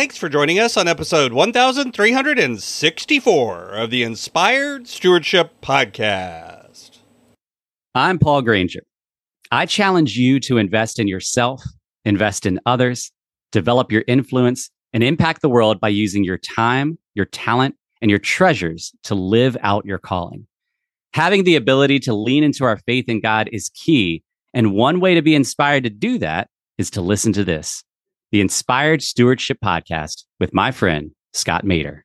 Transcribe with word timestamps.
Thanks 0.00 0.16
for 0.16 0.30
joining 0.30 0.58
us 0.58 0.78
on 0.78 0.88
episode 0.88 1.34
1364 1.34 3.68
of 3.68 3.90
the 3.90 4.02
Inspired 4.02 4.88
Stewardship 4.88 5.60
Podcast. 5.60 7.00
I'm 7.94 8.18
Paul 8.18 8.40
Granger. 8.40 8.80
I 9.50 9.66
challenge 9.66 10.16
you 10.16 10.40
to 10.40 10.56
invest 10.56 10.98
in 10.98 11.06
yourself, 11.06 11.62
invest 12.06 12.46
in 12.46 12.58
others, 12.64 13.12
develop 13.52 13.92
your 13.92 14.02
influence, 14.08 14.70
and 14.94 15.04
impact 15.04 15.42
the 15.42 15.50
world 15.50 15.80
by 15.80 15.88
using 15.88 16.24
your 16.24 16.38
time, 16.38 16.98
your 17.14 17.26
talent, 17.26 17.74
and 18.00 18.10
your 18.10 18.20
treasures 18.20 18.94
to 19.02 19.14
live 19.14 19.54
out 19.60 19.84
your 19.84 19.98
calling. 19.98 20.46
Having 21.12 21.44
the 21.44 21.56
ability 21.56 21.98
to 21.98 22.14
lean 22.14 22.42
into 22.42 22.64
our 22.64 22.78
faith 22.86 23.04
in 23.06 23.20
God 23.20 23.50
is 23.52 23.68
key. 23.74 24.22
And 24.54 24.72
one 24.72 25.00
way 25.00 25.14
to 25.14 25.20
be 25.20 25.34
inspired 25.34 25.84
to 25.84 25.90
do 25.90 26.16
that 26.20 26.48
is 26.78 26.88
to 26.92 27.02
listen 27.02 27.34
to 27.34 27.44
this 27.44 27.84
the 28.32 28.40
Inspired 28.40 29.02
Stewardship 29.02 29.58
Podcast 29.64 30.24
with 30.38 30.54
my 30.54 30.70
friend, 30.70 31.10
Scott 31.32 31.64
Maderer. 31.64 32.02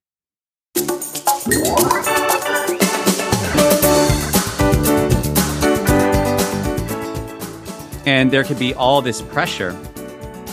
And 8.08 8.32
there 8.32 8.44
could 8.44 8.58
be 8.58 8.74
all 8.74 9.04
this 9.04 9.22
pressure. 9.22 9.78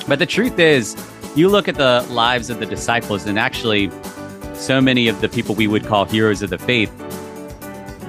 But 0.07 0.19
the 0.19 0.27
truth 0.27 0.59
is, 0.59 0.95
you 1.35 1.49
look 1.49 1.69
at 1.69 1.77
the 1.77 2.07
lives 2.11 2.51
of 2.51 2.59
the 2.59 2.67
disciples, 2.67 3.25
and 3.25 3.39
actually, 3.39 3.91
so 4.53 4.79
many 4.81 5.09
of 5.09 5.23
the 5.23 5.29
people 5.29 5.55
we 5.55 5.67
would 5.67 5.87
call 5.87 6.05
heroes 6.05 6.43
of 6.43 6.51
the 6.51 6.59
faith, 6.59 6.93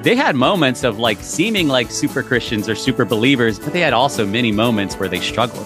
they 0.03 0.17
had 0.17 0.35
moments 0.35 0.83
of 0.83 0.99
like 0.99 1.19
seeming 1.19 1.69
like 1.69 1.91
super 1.91 2.23
Christians 2.23 2.67
or 2.67 2.75
super 2.75 3.05
believers, 3.05 3.57
but 3.57 3.71
they 3.71 3.79
had 3.79 3.93
also 3.93 4.25
many 4.25 4.51
moments 4.51 4.95
where 4.95 5.07
they 5.07 5.21
struggled, 5.21 5.65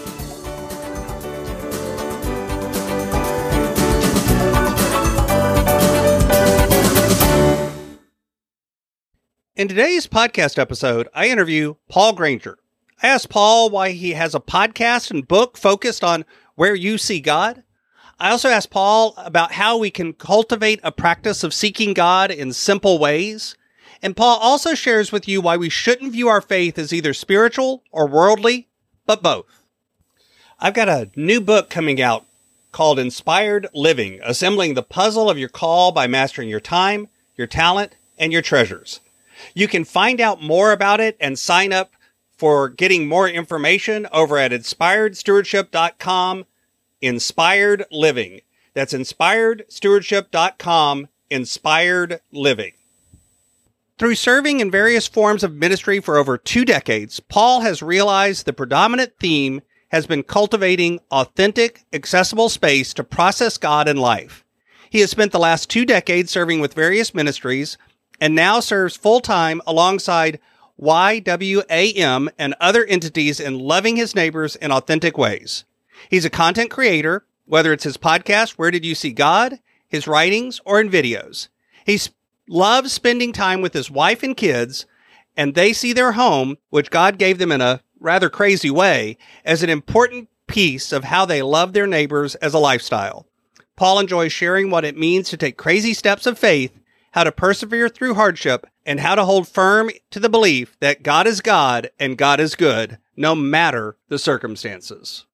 In 9.61 9.67
today's 9.67 10.07
podcast 10.07 10.57
episode, 10.57 11.07
I 11.13 11.27
interview 11.27 11.75
Paul 11.87 12.13
Granger. 12.13 12.57
I 13.03 13.09
ask 13.09 13.29
Paul 13.29 13.69
why 13.69 13.91
he 13.91 14.13
has 14.13 14.33
a 14.33 14.39
podcast 14.39 15.11
and 15.11 15.27
book 15.27 15.55
focused 15.55 16.03
on 16.03 16.25
where 16.55 16.73
you 16.73 16.97
see 16.97 17.19
God. 17.19 17.61
I 18.19 18.31
also 18.31 18.49
ask 18.49 18.71
Paul 18.71 19.13
about 19.17 19.51
how 19.51 19.77
we 19.77 19.91
can 19.91 20.13
cultivate 20.13 20.79
a 20.81 20.91
practice 20.91 21.43
of 21.43 21.53
seeking 21.53 21.93
God 21.93 22.31
in 22.31 22.53
simple 22.53 22.97
ways. 22.97 23.55
And 24.01 24.17
Paul 24.17 24.39
also 24.39 24.73
shares 24.73 25.11
with 25.11 25.27
you 25.27 25.41
why 25.41 25.57
we 25.57 25.69
shouldn't 25.69 26.13
view 26.13 26.27
our 26.27 26.41
faith 26.41 26.79
as 26.79 26.91
either 26.91 27.13
spiritual 27.13 27.83
or 27.91 28.07
worldly, 28.07 28.67
but 29.05 29.21
both. 29.21 29.45
I've 30.59 30.73
got 30.73 30.89
a 30.89 31.11
new 31.15 31.39
book 31.39 31.69
coming 31.69 32.01
out 32.01 32.25
called 32.71 32.97
Inspired 32.97 33.67
Living, 33.75 34.21
assembling 34.23 34.73
the 34.73 34.81
puzzle 34.81 35.29
of 35.29 35.37
your 35.37 35.49
call 35.49 35.91
by 35.91 36.07
mastering 36.07 36.49
your 36.49 36.59
time, 36.59 37.09
your 37.35 37.45
talent, 37.45 37.93
and 38.17 38.33
your 38.33 38.41
treasures. 38.41 39.01
You 39.53 39.67
can 39.67 39.83
find 39.83 40.21
out 40.21 40.41
more 40.41 40.71
about 40.71 40.99
it 40.99 41.15
and 41.19 41.37
sign 41.37 41.73
up 41.73 41.93
for 42.37 42.69
getting 42.69 43.07
more 43.07 43.29
information 43.29 44.07
over 44.11 44.37
at 44.37 44.51
inspiredstewardship.com. 44.51 46.45
Inspired 47.01 47.85
Living. 47.91 48.41
That's 48.73 48.93
inspiredstewardship.com. 48.93 51.07
Inspired 51.29 52.21
Living. 52.31 52.73
Through 53.97 54.15
serving 54.15 54.59
in 54.59 54.71
various 54.71 55.07
forms 55.07 55.43
of 55.43 55.53
ministry 55.53 55.99
for 55.99 56.17
over 56.17 56.37
two 56.37 56.65
decades, 56.65 57.19
Paul 57.19 57.61
has 57.61 57.83
realized 57.83 58.45
the 58.45 58.53
predominant 58.53 59.13
theme 59.19 59.61
has 59.89 60.07
been 60.07 60.23
cultivating 60.23 60.99
authentic, 61.11 61.83
accessible 61.93 62.49
space 62.49 62.95
to 62.95 63.03
process 63.03 63.59
God 63.59 63.87
in 63.87 63.97
life. 63.97 64.43
He 64.89 65.01
has 65.01 65.11
spent 65.11 65.31
the 65.31 65.39
last 65.39 65.69
two 65.69 65.85
decades 65.85 66.31
serving 66.31 66.61
with 66.61 66.73
various 66.73 67.13
ministries 67.13 67.77
and 68.21 68.35
now 68.35 68.59
serves 68.59 68.95
full 68.95 69.19
time 69.19 69.61
alongside 69.65 70.39
YWAM 70.79 72.29
and 72.37 72.55
other 72.61 72.85
entities 72.85 73.39
in 73.39 73.59
loving 73.59 73.97
his 73.97 74.15
neighbors 74.15 74.55
in 74.55 74.71
authentic 74.71 75.17
ways. 75.17 75.65
He's 76.09 76.25
a 76.25 76.29
content 76.29 76.71
creator, 76.71 77.25
whether 77.45 77.73
it's 77.73 77.83
his 77.83 77.97
podcast, 77.97 78.51
Where 78.51 78.71
Did 78.71 78.85
You 78.85 78.95
See 78.95 79.11
God, 79.11 79.59
his 79.89 80.07
writings, 80.07 80.61
or 80.65 80.79
in 80.79 80.89
videos. 80.89 81.49
He 81.85 81.99
loves 82.47 82.93
spending 82.93 83.33
time 83.33 83.61
with 83.61 83.73
his 83.73 83.91
wife 83.91 84.23
and 84.23 84.37
kids, 84.37 84.85
and 85.35 85.53
they 85.53 85.73
see 85.73 85.91
their 85.91 86.13
home, 86.13 86.57
which 86.69 86.91
God 86.91 87.17
gave 87.17 87.39
them 87.39 87.51
in 87.51 87.61
a 87.61 87.81
rather 87.99 88.29
crazy 88.29 88.71
way, 88.71 89.17
as 89.45 89.63
an 89.63 89.69
important 89.69 90.29
piece 90.47 90.91
of 90.91 91.05
how 91.05 91.25
they 91.25 91.41
love 91.41 91.73
their 91.73 91.87
neighbors 91.87 92.35
as 92.35 92.53
a 92.53 92.59
lifestyle. 92.59 93.27
Paul 93.75 93.99
enjoys 93.99 94.31
sharing 94.31 94.69
what 94.69 94.85
it 94.85 94.97
means 94.97 95.29
to 95.29 95.37
take 95.37 95.57
crazy 95.57 95.93
steps 95.93 96.25
of 96.25 96.37
faith 96.37 96.71
how 97.11 97.23
to 97.23 97.31
persevere 97.31 97.89
through 97.89 98.13
hardship, 98.13 98.65
and 98.85 98.99
how 98.99 99.15
to 99.15 99.25
hold 99.25 99.47
firm 99.47 99.89
to 100.09 100.19
the 100.19 100.29
belief 100.29 100.77
that 100.79 101.03
God 101.03 101.27
is 101.27 101.41
God 101.41 101.89
and 101.99 102.17
God 102.17 102.39
is 102.39 102.55
good, 102.55 102.97
no 103.15 103.35
matter 103.35 103.97
the 104.07 104.17
circumstances. 104.17 105.25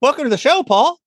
Welcome 0.00 0.24
to 0.24 0.30
the 0.30 0.38
show, 0.38 0.62
Paul. 0.62 1.00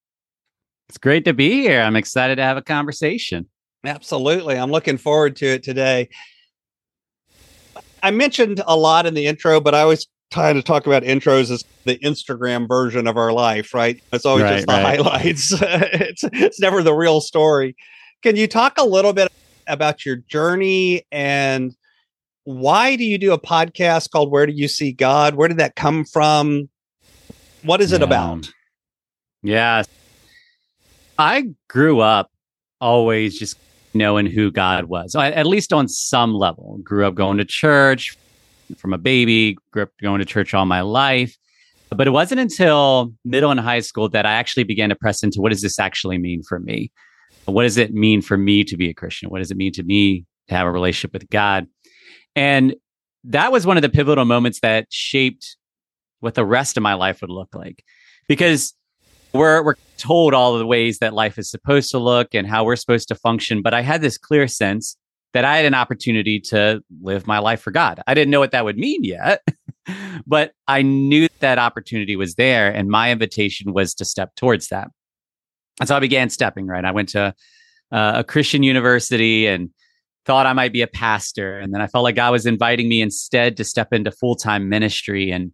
It's 0.89 0.97
great 0.97 1.25
to 1.25 1.33
be 1.33 1.61
here. 1.61 1.81
I'm 1.81 1.95
excited 1.95 2.35
to 2.35 2.43
have 2.43 2.57
a 2.57 2.61
conversation. 2.61 3.47
Absolutely. 3.85 4.57
I'm 4.57 4.71
looking 4.71 4.97
forward 4.97 5.35
to 5.37 5.45
it 5.45 5.63
today. 5.63 6.09
I 8.03 8.11
mentioned 8.11 8.61
a 8.67 8.75
lot 8.75 9.05
in 9.05 9.13
the 9.13 9.27
intro, 9.27 9.59
but 9.59 9.73
I 9.73 9.81
always 9.81 10.07
try 10.31 10.51
to 10.51 10.61
talk 10.61 10.87
about 10.87 11.03
intros 11.03 11.51
as 11.51 11.63
the 11.85 11.97
Instagram 11.99 12.67
version 12.67 13.07
of 13.07 13.17
our 13.17 13.31
life, 13.31 13.73
right? 13.73 14.01
It's 14.11 14.25
always 14.25 14.43
right, 14.43 14.55
just 14.55 14.67
the 14.67 14.73
right. 14.73 14.99
highlights. 14.99 15.53
it's, 15.61 16.23
it's 16.33 16.59
never 16.59 16.83
the 16.83 16.93
real 16.93 17.21
story. 17.21 17.75
Can 18.23 18.35
you 18.35 18.47
talk 18.47 18.77
a 18.77 18.85
little 18.85 19.13
bit 19.13 19.31
about 19.67 20.05
your 20.05 20.17
journey 20.17 21.05
and 21.11 21.75
why 22.43 22.95
do 22.95 23.03
you 23.03 23.17
do 23.17 23.33
a 23.33 23.39
podcast 23.39 24.09
called 24.09 24.31
Where 24.31 24.45
Do 24.45 24.53
You 24.53 24.69
See 24.69 24.93
God? 24.93 25.35
Where 25.35 25.49
did 25.49 25.57
that 25.57 25.75
come 25.75 26.05
from? 26.05 26.69
What 27.63 27.81
is 27.81 27.91
it 27.91 27.99
yeah. 27.99 28.07
about? 28.07 28.51
Yeah. 29.43 29.83
I 31.19 31.49
grew 31.67 31.99
up 31.99 32.31
always 32.79 33.37
just 33.37 33.57
knowing 33.93 34.27
who 34.27 34.51
God 34.51 34.85
was, 34.85 35.15
at 35.15 35.45
least 35.45 35.73
on 35.73 35.89
some 35.89 36.33
level. 36.33 36.79
Grew 36.83 37.05
up 37.05 37.15
going 37.15 37.37
to 37.37 37.45
church 37.45 38.15
from 38.77 38.93
a 38.93 38.97
baby, 38.97 39.57
grew 39.71 39.83
up 39.83 39.89
going 40.01 40.19
to 40.19 40.25
church 40.25 40.53
all 40.53 40.65
my 40.65 40.81
life. 40.81 41.35
But 41.89 42.07
it 42.07 42.11
wasn't 42.11 42.39
until 42.41 43.13
middle 43.23 43.51
and 43.51 43.59
high 43.59 43.79
school 43.79 44.09
that 44.09 44.25
I 44.25 44.33
actually 44.33 44.63
began 44.63 44.89
to 44.89 44.95
press 44.95 45.23
into 45.23 45.41
what 45.41 45.51
does 45.51 45.61
this 45.61 45.79
actually 45.79 46.17
mean 46.17 46.43
for 46.43 46.59
me? 46.59 46.91
What 47.47 47.63
does 47.63 47.77
it 47.77 47.93
mean 47.93 48.21
for 48.21 48.37
me 48.37 48.63
to 48.65 48.75
be 48.75 48.89
a 48.89 48.93
Christian? 48.93 49.29
What 49.29 49.39
does 49.39 49.51
it 49.51 49.57
mean 49.57 49.71
to 49.73 49.83
me 49.83 50.25
to 50.49 50.55
have 50.55 50.67
a 50.67 50.71
relationship 50.71 51.13
with 51.13 51.29
God? 51.29 51.67
And 52.35 52.75
that 53.23 53.51
was 53.51 53.65
one 53.65 53.77
of 53.77 53.81
the 53.81 53.89
pivotal 53.89 54.25
moments 54.25 54.59
that 54.59 54.87
shaped 54.89 55.55
what 56.19 56.35
the 56.35 56.45
rest 56.45 56.77
of 56.77 56.83
my 56.83 56.93
life 56.93 57.21
would 57.21 57.29
look 57.29 57.55
like. 57.55 57.83
Because 58.27 58.73
we're 59.33 59.63
we're 59.63 59.75
told 59.97 60.33
all 60.33 60.57
the 60.57 60.65
ways 60.65 60.99
that 60.99 61.13
life 61.13 61.37
is 61.37 61.49
supposed 61.49 61.91
to 61.91 61.99
look 61.99 62.33
and 62.33 62.47
how 62.47 62.63
we're 62.63 62.75
supposed 62.75 63.07
to 63.09 63.15
function, 63.15 63.61
but 63.61 63.73
I 63.73 63.81
had 63.81 64.01
this 64.01 64.17
clear 64.17 64.47
sense 64.47 64.97
that 65.33 65.45
I 65.45 65.57
had 65.57 65.65
an 65.65 65.73
opportunity 65.73 66.39
to 66.39 66.81
live 67.01 67.27
my 67.27 67.39
life 67.39 67.61
for 67.61 67.71
God. 67.71 68.01
I 68.07 68.13
didn't 68.13 68.31
know 68.31 68.39
what 68.39 68.51
that 68.51 68.65
would 68.65 68.77
mean 68.77 69.03
yet, 69.03 69.43
but 70.27 70.53
I 70.67 70.81
knew 70.81 71.27
that 71.39 71.59
opportunity 71.59 72.15
was 72.15 72.35
there 72.35 72.73
and 72.73 72.89
my 72.89 73.11
invitation 73.11 73.73
was 73.73 73.93
to 73.95 74.05
step 74.05 74.35
towards 74.35 74.69
that. 74.69 74.89
And 75.79 75.87
so 75.87 75.95
I 75.95 75.99
began 75.99 76.29
stepping, 76.29 76.67
right? 76.67 76.83
I 76.83 76.91
went 76.91 77.09
to 77.09 77.33
uh, 77.91 78.13
a 78.15 78.23
Christian 78.23 78.63
university 78.63 79.47
and 79.47 79.69
thought 80.25 80.45
I 80.45 80.53
might 80.53 80.73
be 80.73 80.81
a 80.81 80.87
pastor. 80.87 81.57
And 81.57 81.73
then 81.73 81.81
I 81.81 81.87
felt 81.87 82.03
like 82.03 82.15
God 82.15 82.31
was 82.31 82.45
inviting 82.45 82.89
me 82.89 83.01
instead 83.01 83.57
to 83.57 83.63
step 83.63 83.93
into 83.93 84.11
full 84.11 84.35
time 84.35 84.69
ministry. 84.69 85.31
And 85.31 85.51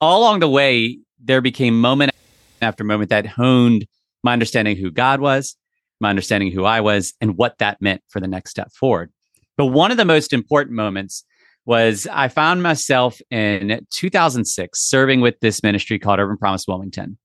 all 0.00 0.20
along 0.20 0.40
the 0.40 0.48
way, 0.48 0.98
there 1.22 1.40
became 1.40 1.80
moment 1.80 2.12
after 2.60 2.84
moment 2.84 3.10
that 3.10 3.26
honed 3.26 3.86
my 4.22 4.32
understanding 4.32 4.76
who 4.76 4.90
God 4.90 5.20
was, 5.20 5.56
my 6.00 6.10
understanding 6.10 6.50
who 6.50 6.64
I 6.64 6.80
was, 6.80 7.14
and 7.20 7.36
what 7.36 7.58
that 7.58 7.80
meant 7.80 8.02
for 8.08 8.20
the 8.20 8.26
next 8.26 8.50
step 8.50 8.72
forward. 8.72 9.12
But 9.56 9.66
one 9.66 9.90
of 9.90 9.96
the 9.96 10.04
most 10.04 10.32
important 10.32 10.74
moments 10.74 11.24
was 11.64 12.08
I 12.10 12.28
found 12.28 12.62
myself 12.62 13.20
in 13.30 13.86
2006 13.90 14.80
serving 14.80 15.20
with 15.20 15.38
this 15.40 15.62
ministry 15.62 15.98
called 15.98 16.18
Urban 16.18 16.36
Promise 16.36 16.66
Wilmington. 16.66 17.18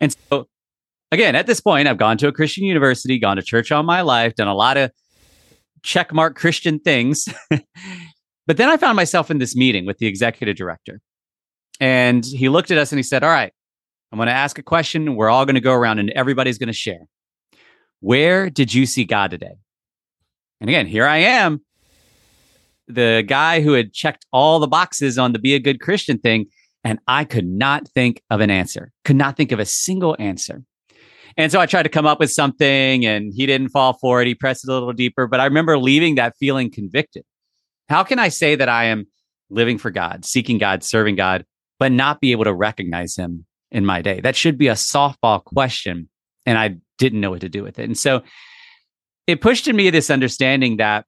And 0.00 0.14
so 0.30 0.48
again, 1.12 1.34
at 1.34 1.46
this 1.46 1.60
point, 1.60 1.88
I've 1.88 1.98
gone 1.98 2.18
to 2.18 2.28
a 2.28 2.32
Christian 2.32 2.64
university, 2.64 3.18
gone 3.18 3.36
to 3.36 3.42
church 3.42 3.72
all 3.72 3.82
my 3.82 4.02
life, 4.02 4.34
done 4.34 4.48
a 4.48 4.54
lot 4.54 4.76
of 4.76 4.90
checkmark 5.82 6.34
Christian 6.34 6.78
things. 6.78 7.28
but 8.46 8.56
then 8.56 8.68
I 8.68 8.76
found 8.76 8.96
myself 8.96 9.30
in 9.30 9.38
this 9.38 9.56
meeting 9.56 9.86
with 9.86 9.98
the 9.98 10.06
executive 10.06 10.56
director. 10.56 11.00
And 11.80 12.24
he 12.24 12.48
looked 12.48 12.70
at 12.70 12.78
us 12.78 12.92
and 12.92 12.98
he 12.98 13.02
said, 13.04 13.22
All 13.22 13.30
right, 13.30 13.52
I'm 14.12 14.18
going 14.18 14.26
to 14.26 14.32
ask 14.32 14.58
a 14.58 14.62
question. 14.62 15.16
We're 15.16 15.30
all 15.30 15.44
going 15.44 15.54
to 15.54 15.60
go 15.60 15.72
around 15.72 15.98
and 15.98 16.10
everybody's 16.10 16.58
going 16.58 16.68
to 16.68 16.72
share. 16.72 17.00
Where 18.00 18.50
did 18.50 18.72
you 18.72 18.86
see 18.86 19.04
God 19.04 19.30
today? 19.30 19.54
And 20.60 20.68
again, 20.68 20.86
here 20.86 21.06
I 21.06 21.18
am, 21.18 21.60
the 22.88 23.24
guy 23.26 23.60
who 23.60 23.72
had 23.72 23.92
checked 23.92 24.26
all 24.32 24.58
the 24.58 24.66
boxes 24.66 25.18
on 25.18 25.32
the 25.32 25.38
be 25.38 25.54
a 25.54 25.60
good 25.60 25.80
Christian 25.80 26.18
thing. 26.18 26.46
And 26.84 26.98
I 27.06 27.24
could 27.24 27.46
not 27.46 27.88
think 27.88 28.22
of 28.30 28.40
an 28.40 28.50
answer, 28.50 28.92
could 29.04 29.16
not 29.16 29.36
think 29.36 29.52
of 29.52 29.58
a 29.58 29.66
single 29.66 30.16
answer. 30.18 30.62
And 31.38 31.52
so 31.52 31.60
I 31.60 31.66
tried 31.66 31.84
to 31.84 31.88
come 31.88 32.04
up 32.04 32.18
with 32.18 32.32
something 32.32 33.06
and 33.06 33.32
he 33.32 33.46
didn't 33.46 33.68
fall 33.68 33.92
for 33.94 34.20
it. 34.20 34.26
He 34.26 34.34
pressed 34.34 34.64
it 34.64 34.70
a 34.70 34.74
little 34.74 34.92
deeper, 34.92 35.28
but 35.28 35.38
I 35.38 35.44
remember 35.44 35.78
leaving 35.78 36.16
that 36.16 36.34
feeling 36.38 36.68
convicted. 36.68 37.22
How 37.88 38.02
can 38.02 38.18
I 38.18 38.28
say 38.28 38.56
that 38.56 38.68
I 38.68 38.86
am 38.86 39.06
living 39.48 39.78
for 39.78 39.92
God, 39.92 40.24
seeking 40.24 40.58
God, 40.58 40.82
serving 40.82 41.14
God, 41.14 41.46
but 41.78 41.92
not 41.92 42.20
be 42.20 42.32
able 42.32 42.44
to 42.44 42.52
recognize 42.52 43.14
him 43.14 43.46
in 43.70 43.86
my 43.86 44.02
day? 44.02 44.20
That 44.20 44.34
should 44.34 44.58
be 44.58 44.66
a 44.66 44.74
softball 44.74 45.42
question. 45.44 46.08
And 46.44 46.58
I 46.58 46.76
didn't 46.98 47.20
know 47.20 47.30
what 47.30 47.42
to 47.42 47.48
do 47.48 47.62
with 47.62 47.78
it. 47.78 47.84
And 47.84 47.96
so 47.96 48.22
it 49.28 49.40
pushed 49.40 49.68
in 49.68 49.76
me 49.76 49.90
this 49.90 50.10
understanding 50.10 50.78
that 50.78 51.06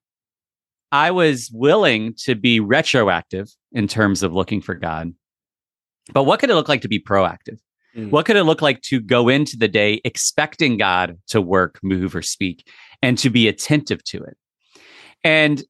I 0.92 1.10
was 1.10 1.50
willing 1.52 2.14
to 2.24 2.36
be 2.36 2.60
retroactive 2.60 3.48
in 3.72 3.88
terms 3.88 4.22
of 4.22 4.32
looking 4.32 4.60
for 4.60 4.76
God. 4.76 5.12
But 6.12 6.24
what 6.24 6.38
could 6.38 6.50
it 6.50 6.54
look 6.54 6.68
like 6.68 6.82
to 6.82 6.88
be 6.88 7.00
proactive? 7.00 7.58
Mm. 7.96 8.10
What 8.10 8.26
could 8.26 8.36
it 8.36 8.44
look 8.44 8.62
like 8.62 8.82
to 8.82 9.00
go 9.00 9.28
into 9.28 9.56
the 9.56 9.68
day 9.68 10.00
expecting 10.04 10.76
God 10.76 11.18
to 11.28 11.40
work, 11.40 11.78
move, 11.82 12.14
or 12.14 12.22
speak, 12.22 12.68
and 13.02 13.18
to 13.18 13.30
be 13.30 13.48
attentive 13.48 14.02
to 14.04 14.18
it? 14.22 14.36
And 15.24 15.62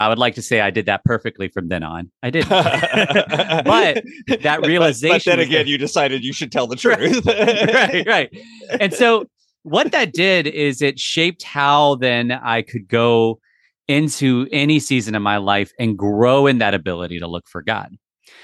I 0.00 0.08
would 0.08 0.18
like 0.18 0.34
to 0.36 0.42
say 0.42 0.60
I 0.60 0.70
did 0.70 0.86
that 0.86 1.04
perfectly 1.04 1.48
from 1.48 1.68
then 1.68 1.82
on. 1.82 2.10
I 2.22 2.30
didn't. 2.30 2.48
but 2.50 4.04
that 4.42 4.60
realization. 4.64 5.14
But, 5.14 5.24
but 5.24 5.24
then 5.24 5.40
again, 5.40 5.66
you 5.66 5.78
decided 5.78 6.24
you 6.24 6.32
should 6.32 6.52
tell 6.52 6.66
the 6.66 6.76
truth. 6.76 7.26
right, 7.26 8.06
right. 8.06 8.30
And 8.80 8.92
so 8.92 9.24
what 9.62 9.92
that 9.92 10.12
did 10.12 10.46
is 10.46 10.82
it 10.82 11.00
shaped 11.00 11.42
how 11.42 11.96
then 11.96 12.30
I 12.30 12.62
could 12.62 12.86
go 12.86 13.40
into 13.88 14.46
any 14.52 14.78
season 14.78 15.14
of 15.14 15.22
my 15.22 15.38
life 15.38 15.72
and 15.78 15.96
grow 15.96 16.46
in 16.46 16.58
that 16.58 16.74
ability 16.74 17.18
to 17.18 17.26
look 17.26 17.48
for 17.48 17.62
God. 17.62 17.96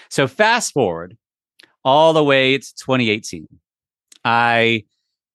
So 0.08 0.26
fast 0.26 0.72
forward 0.72 1.16
all 1.84 2.12
the 2.12 2.25
way 2.25 2.58
to 2.58 2.75
2018. 2.76 3.46
I 4.25 4.84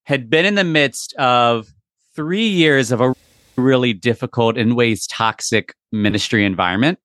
had 0.04 0.30
been 0.30 0.46
in 0.46 0.56
the 0.56 0.64
midst 0.64 1.14
of 1.16 1.68
three 2.16 2.48
years 2.48 2.92
of 2.92 3.02
a 3.02 3.14
really 3.56 3.94
difficult, 3.94 4.58
in 4.58 4.76
ways 4.76 5.06
toxic 5.08 5.74
ministry 5.92 6.46
environment. 6.46 6.98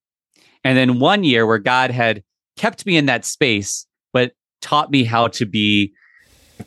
And 0.62 0.78
then 0.78 0.98
one 0.98 1.24
year 1.24 1.46
where 1.46 1.58
God 1.58 1.90
had 1.90 2.22
kept 2.56 2.86
me 2.86 2.96
in 2.96 3.06
that 3.06 3.24
space, 3.24 3.86
but 4.12 4.32
taught 4.62 4.90
me 4.90 5.04
how 5.04 5.28
to 5.28 5.44
be 5.44 5.92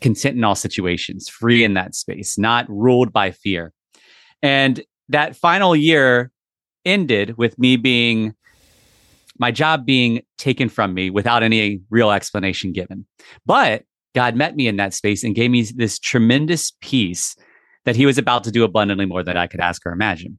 content 0.00 0.36
in 0.36 0.44
all 0.44 0.54
situations, 0.54 1.28
free 1.28 1.64
in 1.64 1.74
that 1.74 1.94
space, 1.94 2.38
not 2.38 2.66
ruled 2.68 3.12
by 3.12 3.30
fear. 3.30 3.72
And 4.42 4.80
that 5.08 5.34
final 5.34 5.74
year 5.74 6.30
ended 6.84 7.36
with 7.38 7.58
me 7.58 7.76
being 7.76 8.34
my 9.38 9.50
job 9.50 9.86
being 9.86 10.22
taken 10.36 10.68
from 10.68 10.94
me 10.94 11.10
without 11.10 11.42
any 11.42 11.80
real 11.90 12.10
explanation 12.10 12.72
given. 12.72 13.06
But 13.46 13.84
God 14.14 14.34
met 14.34 14.56
me 14.56 14.66
in 14.66 14.76
that 14.76 14.94
space 14.94 15.22
and 15.22 15.34
gave 15.34 15.50
me 15.50 15.62
this 15.62 15.98
tremendous 15.98 16.72
peace 16.80 17.36
that 17.84 17.96
he 17.96 18.06
was 18.06 18.18
about 18.18 18.44
to 18.44 18.50
do 18.50 18.64
abundantly 18.64 19.06
more 19.06 19.22
than 19.22 19.36
I 19.36 19.46
could 19.46 19.60
ask 19.60 19.84
or 19.86 19.92
imagine. 19.92 20.38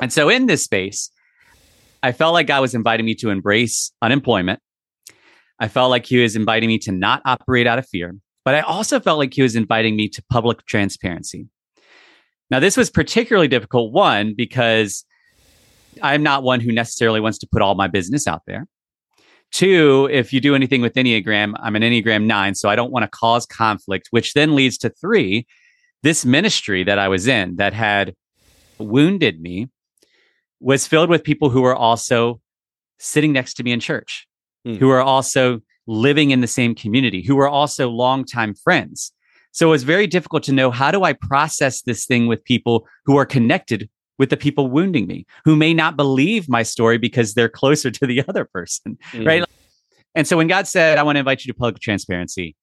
And 0.00 0.12
so 0.12 0.28
in 0.28 0.46
this 0.46 0.64
space, 0.64 1.10
I 2.02 2.12
felt 2.12 2.32
like 2.32 2.46
God 2.46 2.60
was 2.60 2.74
inviting 2.74 3.06
me 3.06 3.14
to 3.16 3.30
embrace 3.30 3.92
unemployment. 4.02 4.60
I 5.58 5.68
felt 5.68 5.90
like 5.90 6.06
he 6.06 6.18
was 6.18 6.34
inviting 6.34 6.68
me 6.68 6.78
to 6.78 6.92
not 6.92 7.22
operate 7.24 7.66
out 7.66 7.78
of 7.78 7.86
fear, 7.86 8.16
but 8.44 8.54
I 8.54 8.60
also 8.60 8.98
felt 8.98 9.18
like 9.18 9.34
he 9.34 9.42
was 9.42 9.54
inviting 9.54 9.96
me 9.96 10.08
to 10.08 10.22
public 10.30 10.64
transparency. 10.66 11.46
Now, 12.50 12.58
this 12.58 12.76
was 12.76 12.90
particularly 12.90 13.48
difficult, 13.48 13.92
one, 13.92 14.34
because 14.36 15.04
I'm 16.00 16.22
not 16.22 16.42
one 16.42 16.60
who 16.60 16.72
necessarily 16.72 17.20
wants 17.20 17.38
to 17.38 17.48
put 17.50 17.62
all 17.62 17.74
my 17.74 17.88
business 17.88 18.26
out 18.26 18.42
there. 18.46 18.66
Two, 19.50 20.08
if 20.10 20.32
you 20.32 20.40
do 20.40 20.54
anything 20.54 20.80
with 20.80 20.94
Enneagram, 20.94 21.54
I'm 21.60 21.76
an 21.76 21.82
Enneagram 21.82 22.24
nine, 22.24 22.54
so 22.54 22.70
I 22.70 22.76
don't 22.76 22.90
want 22.90 23.02
to 23.02 23.08
cause 23.08 23.44
conflict, 23.44 24.08
which 24.10 24.32
then 24.32 24.54
leads 24.54 24.78
to 24.78 24.88
three, 24.88 25.46
this 26.02 26.24
ministry 26.24 26.84
that 26.84 26.98
I 26.98 27.08
was 27.08 27.26
in 27.26 27.56
that 27.56 27.74
had 27.74 28.14
wounded 28.78 29.40
me 29.40 29.68
was 30.60 30.86
filled 30.86 31.10
with 31.10 31.22
people 31.22 31.50
who 31.50 31.60
were 31.60 31.76
also 31.76 32.40
sitting 32.98 33.32
next 33.32 33.54
to 33.54 33.62
me 33.62 33.72
in 33.72 33.80
church, 33.80 34.26
mm. 34.66 34.78
who 34.78 34.88
are 34.88 35.02
also 35.02 35.60
living 35.86 36.30
in 36.30 36.40
the 36.40 36.46
same 36.46 36.74
community, 36.74 37.22
who 37.22 37.36
were 37.36 37.48
also 37.48 37.90
longtime 37.90 38.54
friends. 38.54 39.12
So 39.50 39.68
it 39.68 39.70
was 39.70 39.82
very 39.82 40.06
difficult 40.06 40.44
to 40.44 40.52
know 40.52 40.70
how 40.70 40.90
do 40.90 41.02
I 41.04 41.12
process 41.12 41.82
this 41.82 42.06
thing 42.06 42.26
with 42.26 42.42
people 42.44 42.86
who 43.04 43.18
are 43.18 43.26
connected 43.26 43.90
with 44.18 44.30
the 44.30 44.36
people 44.36 44.68
wounding 44.68 45.06
me 45.06 45.26
who 45.44 45.56
may 45.56 45.74
not 45.74 45.96
believe 45.96 46.48
my 46.48 46.62
story 46.62 46.98
because 46.98 47.34
they're 47.34 47.48
closer 47.48 47.90
to 47.90 48.06
the 48.06 48.22
other 48.28 48.44
person. 48.44 48.98
Mm. 49.12 49.26
Right. 49.26 49.44
And 50.14 50.26
so 50.26 50.36
when 50.36 50.48
God 50.48 50.66
said, 50.66 50.98
I 50.98 51.02
want 51.02 51.16
to 51.16 51.20
invite 51.20 51.44
you 51.44 51.52
to 51.52 51.58
public 51.58 51.80
transparency, 51.80 52.54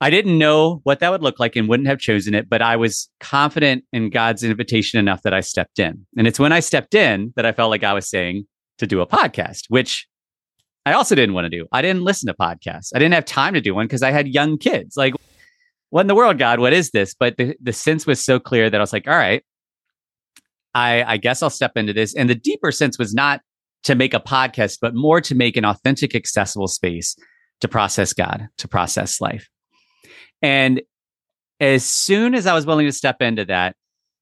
I 0.00 0.10
didn't 0.10 0.38
know 0.38 0.80
what 0.84 1.00
that 1.00 1.10
would 1.10 1.22
look 1.22 1.40
like 1.40 1.56
and 1.56 1.68
wouldn't 1.68 1.88
have 1.88 1.98
chosen 1.98 2.32
it, 2.32 2.48
but 2.48 2.62
I 2.62 2.76
was 2.76 3.08
confident 3.18 3.84
in 3.92 4.10
God's 4.10 4.44
invitation 4.44 5.00
enough 5.00 5.22
that 5.22 5.34
I 5.34 5.40
stepped 5.40 5.80
in. 5.80 6.06
And 6.16 6.28
it's 6.28 6.38
when 6.38 6.52
I 6.52 6.60
stepped 6.60 6.94
in 6.94 7.32
that 7.34 7.44
I 7.44 7.52
felt 7.52 7.70
like 7.70 7.82
I 7.82 7.94
was 7.94 8.08
saying 8.08 8.46
to 8.78 8.86
do 8.86 9.00
a 9.00 9.06
podcast, 9.06 9.64
which 9.68 10.06
I 10.86 10.92
also 10.92 11.16
didn't 11.16 11.34
want 11.34 11.46
to 11.46 11.50
do. 11.50 11.66
I 11.72 11.82
didn't 11.82 12.02
listen 12.02 12.28
to 12.28 12.34
podcasts. 12.34 12.92
I 12.94 13.00
didn't 13.00 13.14
have 13.14 13.24
time 13.24 13.54
to 13.54 13.60
do 13.60 13.74
one 13.74 13.86
because 13.86 14.04
I 14.04 14.12
had 14.12 14.28
young 14.28 14.56
kids. 14.56 14.96
Like, 14.96 15.14
what 15.90 16.02
in 16.02 16.06
the 16.06 16.14
world, 16.14 16.38
God? 16.38 16.60
What 16.60 16.72
is 16.72 16.90
this? 16.90 17.14
But 17.18 17.36
the, 17.36 17.56
the 17.60 17.72
sense 17.72 18.06
was 18.06 18.24
so 18.24 18.38
clear 18.38 18.70
that 18.70 18.78
I 18.78 18.80
was 18.80 18.92
like, 18.92 19.08
all 19.08 19.16
right, 19.16 19.44
I, 20.74 21.02
I 21.02 21.16
guess 21.16 21.42
I'll 21.42 21.50
step 21.50 21.76
into 21.76 21.92
this. 21.92 22.14
And 22.14 22.28
the 22.28 22.34
deeper 22.34 22.72
sense 22.72 22.98
was 22.98 23.14
not 23.14 23.40
to 23.84 23.94
make 23.94 24.14
a 24.14 24.20
podcast, 24.20 24.78
but 24.80 24.94
more 24.94 25.20
to 25.20 25.34
make 25.34 25.56
an 25.56 25.64
authentic, 25.64 26.14
accessible 26.14 26.68
space 26.68 27.16
to 27.60 27.68
process 27.68 28.12
God, 28.12 28.48
to 28.58 28.68
process 28.68 29.20
life. 29.20 29.48
And 30.42 30.82
as 31.60 31.84
soon 31.84 32.34
as 32.34 32.46
I 32.46 32.54
was 32.54 32.66
willing 32.66 32.86
to 32.86 32.92
step 32.92 33.20
into 33.20 33.44
that, 33.46 33.74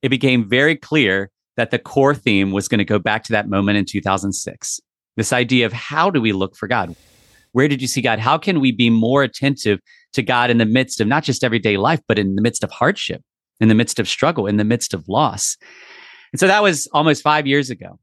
it 0.03 0.09
became 0.09 0.49
very 0.49 0.77
clear 0.77 1.31
that 1.57 1.71
the 1.71 1.79
core 1.79 2.15
theme 2.15 2.53
was 2.53 2.69
going 2.69 2.79
to 2.79 2.85
go 2.85 2.99
back 2.99 3.25
to 3.25 3.33
that 3.33 3.49
moment 3.49 3.79
in 3.79 3.85
2006. 3.85 4.81
This 5.17 5.33
idea 5.33 5.67
of 5.67 5.73
how 5.73 6.11
do 6.11 6.21
we 6.21 6.33
look 6.33 6.57
for 6.57 6.69
God? 6.69 6.95
Where 7.53 7.69
did 7.69 7.81
you 7.81 7.89
see 7.89 8.03
God? 8.03 8.19
How 8.19 8.37
can 8.37 8.61
we 8.61 8.71
be 8.71 8.91
more 8.91 9.23
attentive 9.23 9.81
to 10.13 10.23
God 10.23 10.51
in 10.51 10.59
the 10.59 10.67
midst 10.67 11.01
of 11.01 11.09
not 11.09 11.25
just 11.25 11.43
everyday 11.43 11.79
life, 11.79 12.01
but 12.07 12.19
in 12.19 12.37
the 12.37 12.43
midst 12.43 12.63
of 12.63 12.71
hardship, 12.71 13.23
in 13.61 13.69
the 13.69 13.75
midst 13.75 13.99
of 13.99 14.09
struggle, 14.09 14.47
in 14.47 14.59
the 14.59 14.65
midst 14.65 14.93
of 14.93 15.09
loss? 15.09 15.57
And 16.33 16.41
so 16.41 16.47
that 16.47 16.63
was 16.63 16.89
almost 16.93 17.23
five 17.23 17.47
years 17.47 17.71
ago. 17.71 17.99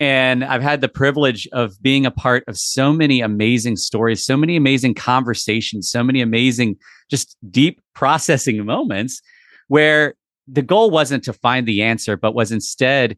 And 0.00 0.44
I've 0.44 0.62
had 0.62 0.80
the 0.80 0.88
privilege 0.88 1.48
of 1.52 1.80
being 1.80 2.04
a 2.04 2.10
part 2.10 2.44
of 2.48 2.58
so 2.58 2.92
many 2.92 3.20
amazing 3.20 3.76
stories, 3.76 4.24
so 4.24 4.36
many 4.36 4.56
amazing 4.56 4.94
conversations, 4.94 5.88
so 5.88 6.02
many 6.02 6.20
amazing, 6.20 6.76
just 7.10 7.36
deep 7.50 7.80
processing 7.94 8.64
moments 8.64 9.22
where 9.68 10.14
the 10.48 10.62
goal 10.62 10.90
wasn't 10.90 11.24
to 11.24 11.32
find 11.32 11.66
the 11.66 11.82
answer, 11.82 12.16
but 12.16 12.34
was 12.34 12.52
instead 12.52 13.16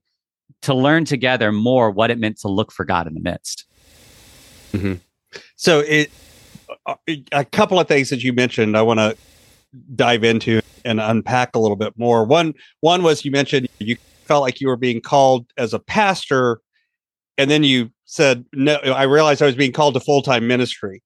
to 0.63 0.75
learn 0.75 1.05
together 1.05 1.51
more 1.51 1.91
what 1.91 2.11
it 2.11 2.19
meant 2.19 2.39
to 2.41 2.49
look 2.49 2.71
for 2.71 2.85
God 2.85 3.07
in 3.07 3.15
the 3.15 3.21
midst. 3.21 3.65
Mm-hmm. 4.73 4.95
So 5.57 5.81
it, 5.81 6.11
a 7.33 7.45
couple 7.45 7.81
of 7.81 7.89
things 7.89 8.11
that 8.11 8.23
you 8.23 8.33
mentioned, 8.33 8.77
I 8.77 8.83
want 8.83 9.01
to 9.01 9.17
dive 9.95 10.25
into 10.25 10.61
and 10.85 11.01
unpack 11.01 11.57
a 11.57 11.59
little 11.59 11.77
bit 11.77 11.95
more. 11.97 12.25
One, 12.25 12.55
one 12.81 13.03
was 13.03 13.25
you 13.25 13.31
mentioned 13.31 13.69
you 13.79 13.97
felt 14.27 14.43
like 14.43 14.61
you 14.61 14.69
were 14.69 14.77
being 14.77 15.01
called 15.01 15.47
as 15.57 15.73
a 15.73 15.79
pastor, 15.79 16.61
and 17.39 17.51
then 17.51 17.65
you 17.65 17.91
said, 18.05 18.45
"No, 18.53 18.75
I 18.77 19.05
realized 19.05 19.43
I 19.43 19.47
was 19.47 19.55
being 19.55 19.73
called 19.73 19.95
to 19.95 20.01
full 20.01 20.23
time 20.23 20.47
ministry." 20.47 21.03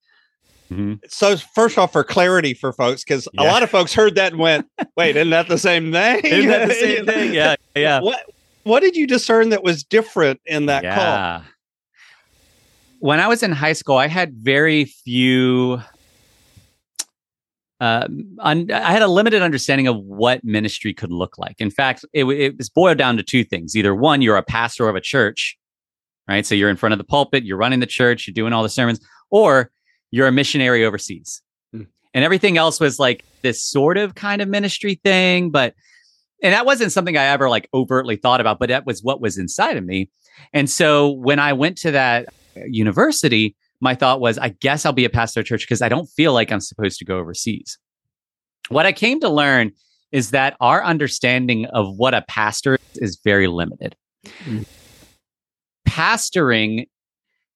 Mm-hmm. 0.71 0.95
So, 1.09 1.37
first 1.37 1.79
off, 1.79 1.93
for 1.93 2.05
clarity 2.05 2.55
for 2.55 2.73
folks, 2.73 3.03
because 3.03 3.27
yeah. 3.35 3.43
a 3.43 3.45
lot 3.45 3.63
of 3.63 3.71
folks 3.71 3.93
heard 3.93 4.15
that 4.15 4.33
and 4.33 4.41
went, 4.41 4.67
"Wait, 4.97 5.17
isn't 5.17 5.31
that 5.31 5.49
the 5.49 5.59
same 5.59 5.93
thing? 5.93 6.25
isn't 6.25 6.49
that 6.49 6.69
the 6.69 6.75
same 6.81 7.07
thing?" 7.07 7.35
Yeah, 7.35 7.57
yeah. 7.75 8.01
What 8.01 8.25
What 8.63 8.81
did 8.81 8.97
you 8.97 9.07
discern 9.07 9.49
that 9.51 9.63
was 9.63 9.83
different 9.83 10.41
in 10.47 10.67
that 10.67 10.85
yeah. 10.85 10.95
call? 10.95 11.47
When 13.01 13.19
I 13.19 13.29
was 13.29 13.43
in 13.43 13.53
high 13.53 13.73
school, 13.73 13.97
I 13.97 14.09
had 14.09 14.35
very 14.35 14.85
few 14.85 15.81
uh, 17.81 18.07
un- 18.41 18.71
I 18.71 18.93
had 18.93 19.03
a 19.03 19.09
limited 19.09 19.43
understanding 19.43 19.89
of 19.89 19.97
what 19.97 20.45
ministry 20.45 20.93
could 20.93 21.11
look 21.11 21.39
like. 21.39 21.57
In 21.59 21.71
fact, 21.71 22.05
it, 22.13 22.25
it 22.25 22.59
was 22.59 22.69
boiled 22.69 22.99
down 22.99 23.17
to 23.17 23.23
two 23.23 23.43
things. 23.43 23.75
Either 23.75 23.95
one, 23.95 24.21
you're 24.21 24.37
a 24.37 24.43
pastor 24.43 24.89
of 24.89 24.97
a 24.97 25.01
church, 25.01 25.59
right? 26.29 26.45
So 26.45 26.55
you're 26.55 26.69
in 26.69 26.77
front 26.77 26.93
of 26.93 26.99
the 26.99 27.05
pulpit, 27.05 27.45
you're 27.45 27.57
running 27.57 27.81
the 27.81 27.87
church, 27.87 28.27
you're 28.27 28.35
doing 28.35 28.53
all 28.53 28.63
the 28.63 28.69
sermons, 28.69 29.01
or 29.31 29.71
you're 30.11 30.27
a 30.27 30.33
missionary 30.33 30.85
overseas. 30.85 31.43
Mm. 31.75 31.87
And 32.13 32.25
everything 32.25 32.59
else 32.59 32.81
was 32.81 32.99
like 32.99 33.25
this 33.43 33.63
sort 33.63 33.97
of 33.97 34.15
kind 34.15 34.43
of 34.43 34.49
ministry 34.49 35.01
thing, 35.03 35.51
but 35.51 35.75
and 36.43 36.55
that 36.55 36.67
wasn't 36.67 36.93
something 36.93 37.17
I 37.17 37.25
ever 37.25 37.49
like 37.51 37.69
overtly 37.75 38.17
thought 38.17 38.41
about, 38.41 38.59
but 38.59 38.69
that 38.71 38.87
was 38.87 39.03
what 39.03 39.21
was 39.21 39.39
inside 39.39 39.77
of 39.77 39.85
me. 39.85 40.11
And 40.53 40.71
so 40.71 41.11
when 41.11 41.39
I 41.39 41.53
went 41.53 41.77
to 41.79 41.91
that 41.91 42.29
university, 42.67 43.57
my 43.81 43.95
thought 43.95 44.21
was, 44.21 44.39
I 44.39 44.51
guess 44.51 44.85
I'll 44.85 44.93
be 44.93 45.05
a 45.05 45.11
pastor 45.11 45.41
of 45.41 45.47
church 45.47 45.63
because 45.63 45.83
I 45.83 45.89
don't 45.89 46.07
feel 46.07 46.33
like 46.33 46.53
I'm 46.53 46.61
supposed 46.61 46.99
to 46.99 47.05
go 47.05 47.19
overseas. 47.19 47.79
What 48.69 48.87
I 48.87 48.93
came 48.93 49.21
to 49.21 49.29
learn 49.29 49.73
is 50.13 50.31
that 50.33 50.57
our 50.61 50.85
understanding 50.85 51.67
of 51.67 51.97
what 51.97 52.15
a 52.15 52.23
pastor 52.23 52.75
is, 52.75 52.99
is 52.99 53.21
very 53.25 53.47
limited. 53.47 53.97
Mm. 54.45 54.67
Pastoring 55.89 56.87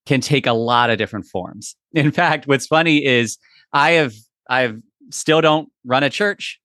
can 0.07 0.21
take 0.21 0.47
a 0.47 0.53
lot 0.53 0.91
of 0.91 0.99
different 0.99 1.27
forms. 1.27 1.77
In 1.93 2.11
fact, 2.11 2.47
what's 2.47 2.67
funny 2.67 3.05
is 3.05 3.39
I 3.73 3.93
have 3.93 4.15
I've 4.49 4.81
still 5.11 5.41
don't 5.41 5.69
run 5.85 6.03
a 6.03 6.11
church. 6.11 6.61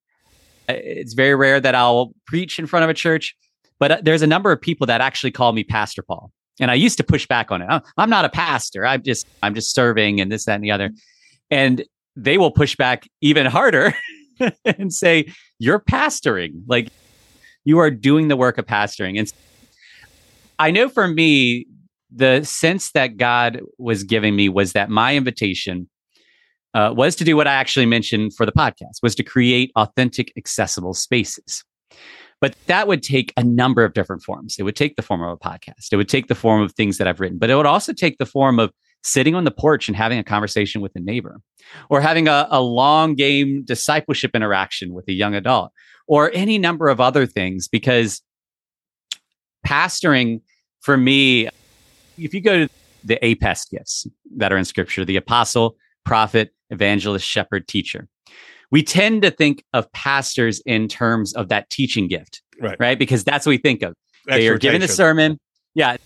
It's 0.68 1.14
very 1.14 1.36
rare 1.36 1.60
that 1.60 1.76
I'll 1.76 2.14
preach 2.28 2.60
in 2.60 2.68
front 2.68 2.84
of 2.84 2.90
a 2.90 2.94
church, 2.94 3.36
but 3.80 3.92
uh, 3.92 3.98
there's 4.04 4.22
a 4.22 4.28
number 4.28 4.52
of 4.52 4.62
people 4.62 4.86
that 4.88 5.02
actually 5.02 5.32
call 5.32 5.52
me 5.52 5.64
Pastor 5.64 6.04
Paul. 6.04 6.32
And 6.60 6.70
I 6.70 6.74
used 6.74 6.98
to 6.98 7.04
push 7.04 7.28
back 7.28 7.52
on 7.52 7.62
it. 7.62 7.68
Oh, 7.70 7.82
I'm 7.98 8.10
not 8.10 8.26
a 8.26 8.30
pastor. 8.30 8.86
I'm 8.86 9.04
just 9.04 9.26
I'm 9.44 9.56
just 9.56 9.74
serving 9.74 10.20
and 10.20 10.32
this 10.32 10.46
that 10.46 10.56
and 10.56 10.64
the 10.64 10.72
other. 10.72 10.92
And 11.50 11.84
they 12.16 12.38
will 12.38 12.52
push 12.52 12.76
back 12.76 13.08
even 13.22 13.46
harder 13.46 13.94
and 14.66 14.94
say 14.94 15.32
you're 15.58 15.80
pastoring. 15.80 16.64
Like 16.68 16.90
you 17.66 17.80
are 17.80 17.92
doing 17.92 18.28
the 18.28 18.36
work 18.36 18.58
of 18.58 18.66
pastoring. 18.66 19.18
And 19.18 19.32
I 20.58 20.72
know 20.72 20.90
for 20.90 21.08
me 21.08 21.68
the 22.12 22.44
sense 22.44 22.92
that 22.92 23.18
God 23.18 23.62
was 23.78 24.04
giving 24.04 24.36
me 24.36 24.50
was 24.50 24.74
that 24.74 24.90
my 24.90 25.16
invitation 25.16 25.90
uh, 26.74 26.94
was 26.96 27.16
to 27.18 27.24
do 27.24 27.36
what 27.36 27.48
I 27.48 27.54
actually 27.54 27.86
mentioned 27.86 28.36
for 28.36 28.46
the 28.46 28.52
podcast, 28.52 29.02
was 29.02 29.16
to 29.16 29.24
create 29.24 29.72
authentic, 29.76 30.32
accessible 30.38 30.94
spaces. 30.94 31.64
But 32.42 32.56
that 32.68 32.88
would 32.88 33.04
take 33.04 33.34
a 33.36 33.44
number 33.44 33.84
of 33.84 33.94
different 33.94 34.24
forms. 34.24 34.56
It 34.58 34.64
would 34.64 34.76
take 34.76 34.96
the 34.96 35.02
form 35.02 35.22
of 35.22 35.30
a 35.30 35.38
podcast. 35.38 35.92
It 35.92 35.98
would 35.98 36.08
take 36.08 36.28
the 36.28 36.36
form 36.36 36.62
of 36.62 36.72
things 36.74 36.98
that 36.98 37.08
I've 37.08 37.20
written, 37.20 37.38
but 37.38 37.50
it 37.50 37.56
would 37.56 37.66
also 37.66 37.92
take 37.92 38.18
the 38.18 38.26
form 38.26 38.60
of 38.60 38.72
sitting 39.04 39.36
on 39.36 39.44
the 39.44 39.52
porch 39.52 39.88
and 39.88 39.96
having 39.96 40.20
a 40.20 40.24
conversation 40.24 40.82
with 40.82 40.92
a 40.96 41.00
neighbor 41.00 41.40
or 41.90 42.02
having 42.02 42.28
a, 42.28 42.48
a 42.50 42.62
long 42.62 43.16
game 43.16 43.64
discipleship 43.64 44.32
interaction 44.36 44.94
with 44.94 45.08
a 45.08 45.14
young 45.14 45.36
adult 45.36 45.72
or 46.08 46.32
any 46.34 46.58
number 46.58 46.90
of 46.90 47.00
other 47.00 47.26
things 47.26 47.68
because 47.68 48.22
pastoring 49.66 50.42
for 50.82 50.98
me 50.98 51.48
if 52.18 52.34
you 52.34 52.42
go 52.42 52.66
to 52.66 52.70
the 53.04 53.18
APEST 53.24 53.72
gifts 53.72 54.08
that 54.36 54.52
are 54.52 54.58
in 54.58 54.66
scripture 54.66 55.06
the 55.06 55.16
apostle 55.16 55.78
prophet 56.06 56.54
evangelist 56.70 57.26
shepherd 57.26 57.68
teacher 57.68 58.08
we 58.72 58.84
tend 58.84 59.22
to 59.24 59.32
think 59.32 59.64
of 59.74 59.92
pastors 59.92 60.62
in 60.66 60.88
terms 60.88 61.34
of 61.34 61.50
that 61.50 61.70
teaching 61.70 62.08
gift, 62.08 62.42
right? 62.62 62.78
Right, 62.80 63.00
because 63.00 63.24
that's 63.24 63.46
what 63.46 63.52
we 63.52 63.58
think 63.58 63.82
of. 63.82 63.94
They 64.28 64.48
are 64.48 64.58
given 64.58 64.82
the 64.82 64.88
sermon. 64.88 65.40
Yeah, 65.74 65.98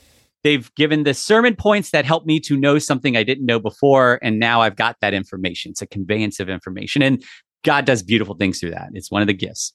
they've 0.44 0.74
given 0.76 1.04
the 1.04 1.14
sermon 1.14 1.56
points 1.56 1.92
that 1.92 2.06
help 2.06 2.26
me 2.26 2.40
to 2.42 2.58
know 2.58 2.80
something 2.80 3.18
I 3.18 3.24
didn't 3.24 3.46
know 3.46 3.60
before, 3.60 4.20
and 4.22 4.40
now 4.40 4.62
I've 4.62 4.76
got 4.76 4.98
that 5.02 5.14
information. 5.14 5.72
It's 5.72 5.82
a 5.82 5.88
conveyance 5.88 6.40
of 6.40 6.50
information, 6.50 7.02
and 7.02 7.24
God 7.64 7.86
does 7.86 8.04
beautiful 8.04 8.36
things 8.36 8.60
through 8.60 8.72
that. 8.72 8.90
It's 8.94 9.12
one 9.12 9.22
of 9.22 9.28
the 9.28 9.34
gifts. 9.34 9.74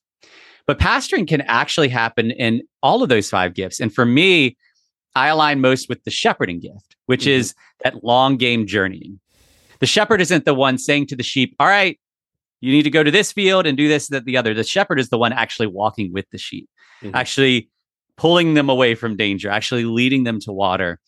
But 0.67 0.79
pastoring 0.79 1.27
can 1.27 1.41
actually 1.43 1.89
happen 1.89 2.31
in 2.31 2.63
all 2.83 3.03
of 3.03 3.09
those 3.09 3.31
five 3.31 3.55
gifts. 3.55 3.81
And 3.81 3.93
for 3.93 4.05
me, 4.05 4.57
I 5.15 5.29
align 5.29 5.61
most 5.63 5.89
with 5.89 6.05
the 6.05 6.11
shepherding 6.11 6.61
gift, 6.61 6.95
which 7.07 7.23
mm-hmm. 7.23 7.41
is 7.41 7.55
that 7.83 8.05
long 8.05 8.37
game 8.37 8.67
journeying. 8.67 9.19
The 9.81 9.87
shepherd 9.87 10.21
isn't 10.21 10.45
the 10.45 10.55
one 10.55 10.77
saying 10.77 11.07
to 11.07 11.17
the 11.17 11.23
sheep, 11.23 11.57
All 11.59 11.67
right, 11.67 11.99
you 12.61 12.73
need 12.73 12.83
to 12.83 12.91
go 12.91 13.03
to 13.03 13.11
this 13.11 13.33
field 13.33 13.67
and 13.67 13.77
do 13.77 13.89
this, 13.89 14.09
that, 14.09 14.25
the 14.25 14.37
other. 14.37 14.55
The 14.55 14.65
shepherd 14.65 14.99
is 14.99 15.09
the 15.09 15.19
one 15.19 15.33
actually 15.33 15.69
walking 15.69 16.13
with 16.13 16.29
the 16.31 16.39
sheep, 16.39 16.69
mm-hmm. 17.03 17.15
actually 17.15 17.71
pulling 18.17 18.55
them 18.55 18.69
away 18.69 18.95
from 18.95 19.17
danger, 19.17 19.49
actually 19.51 19.85
leading 19.85 20.25
them 20.25 20.41
to 20.41 20.53
water. 20.53 20.99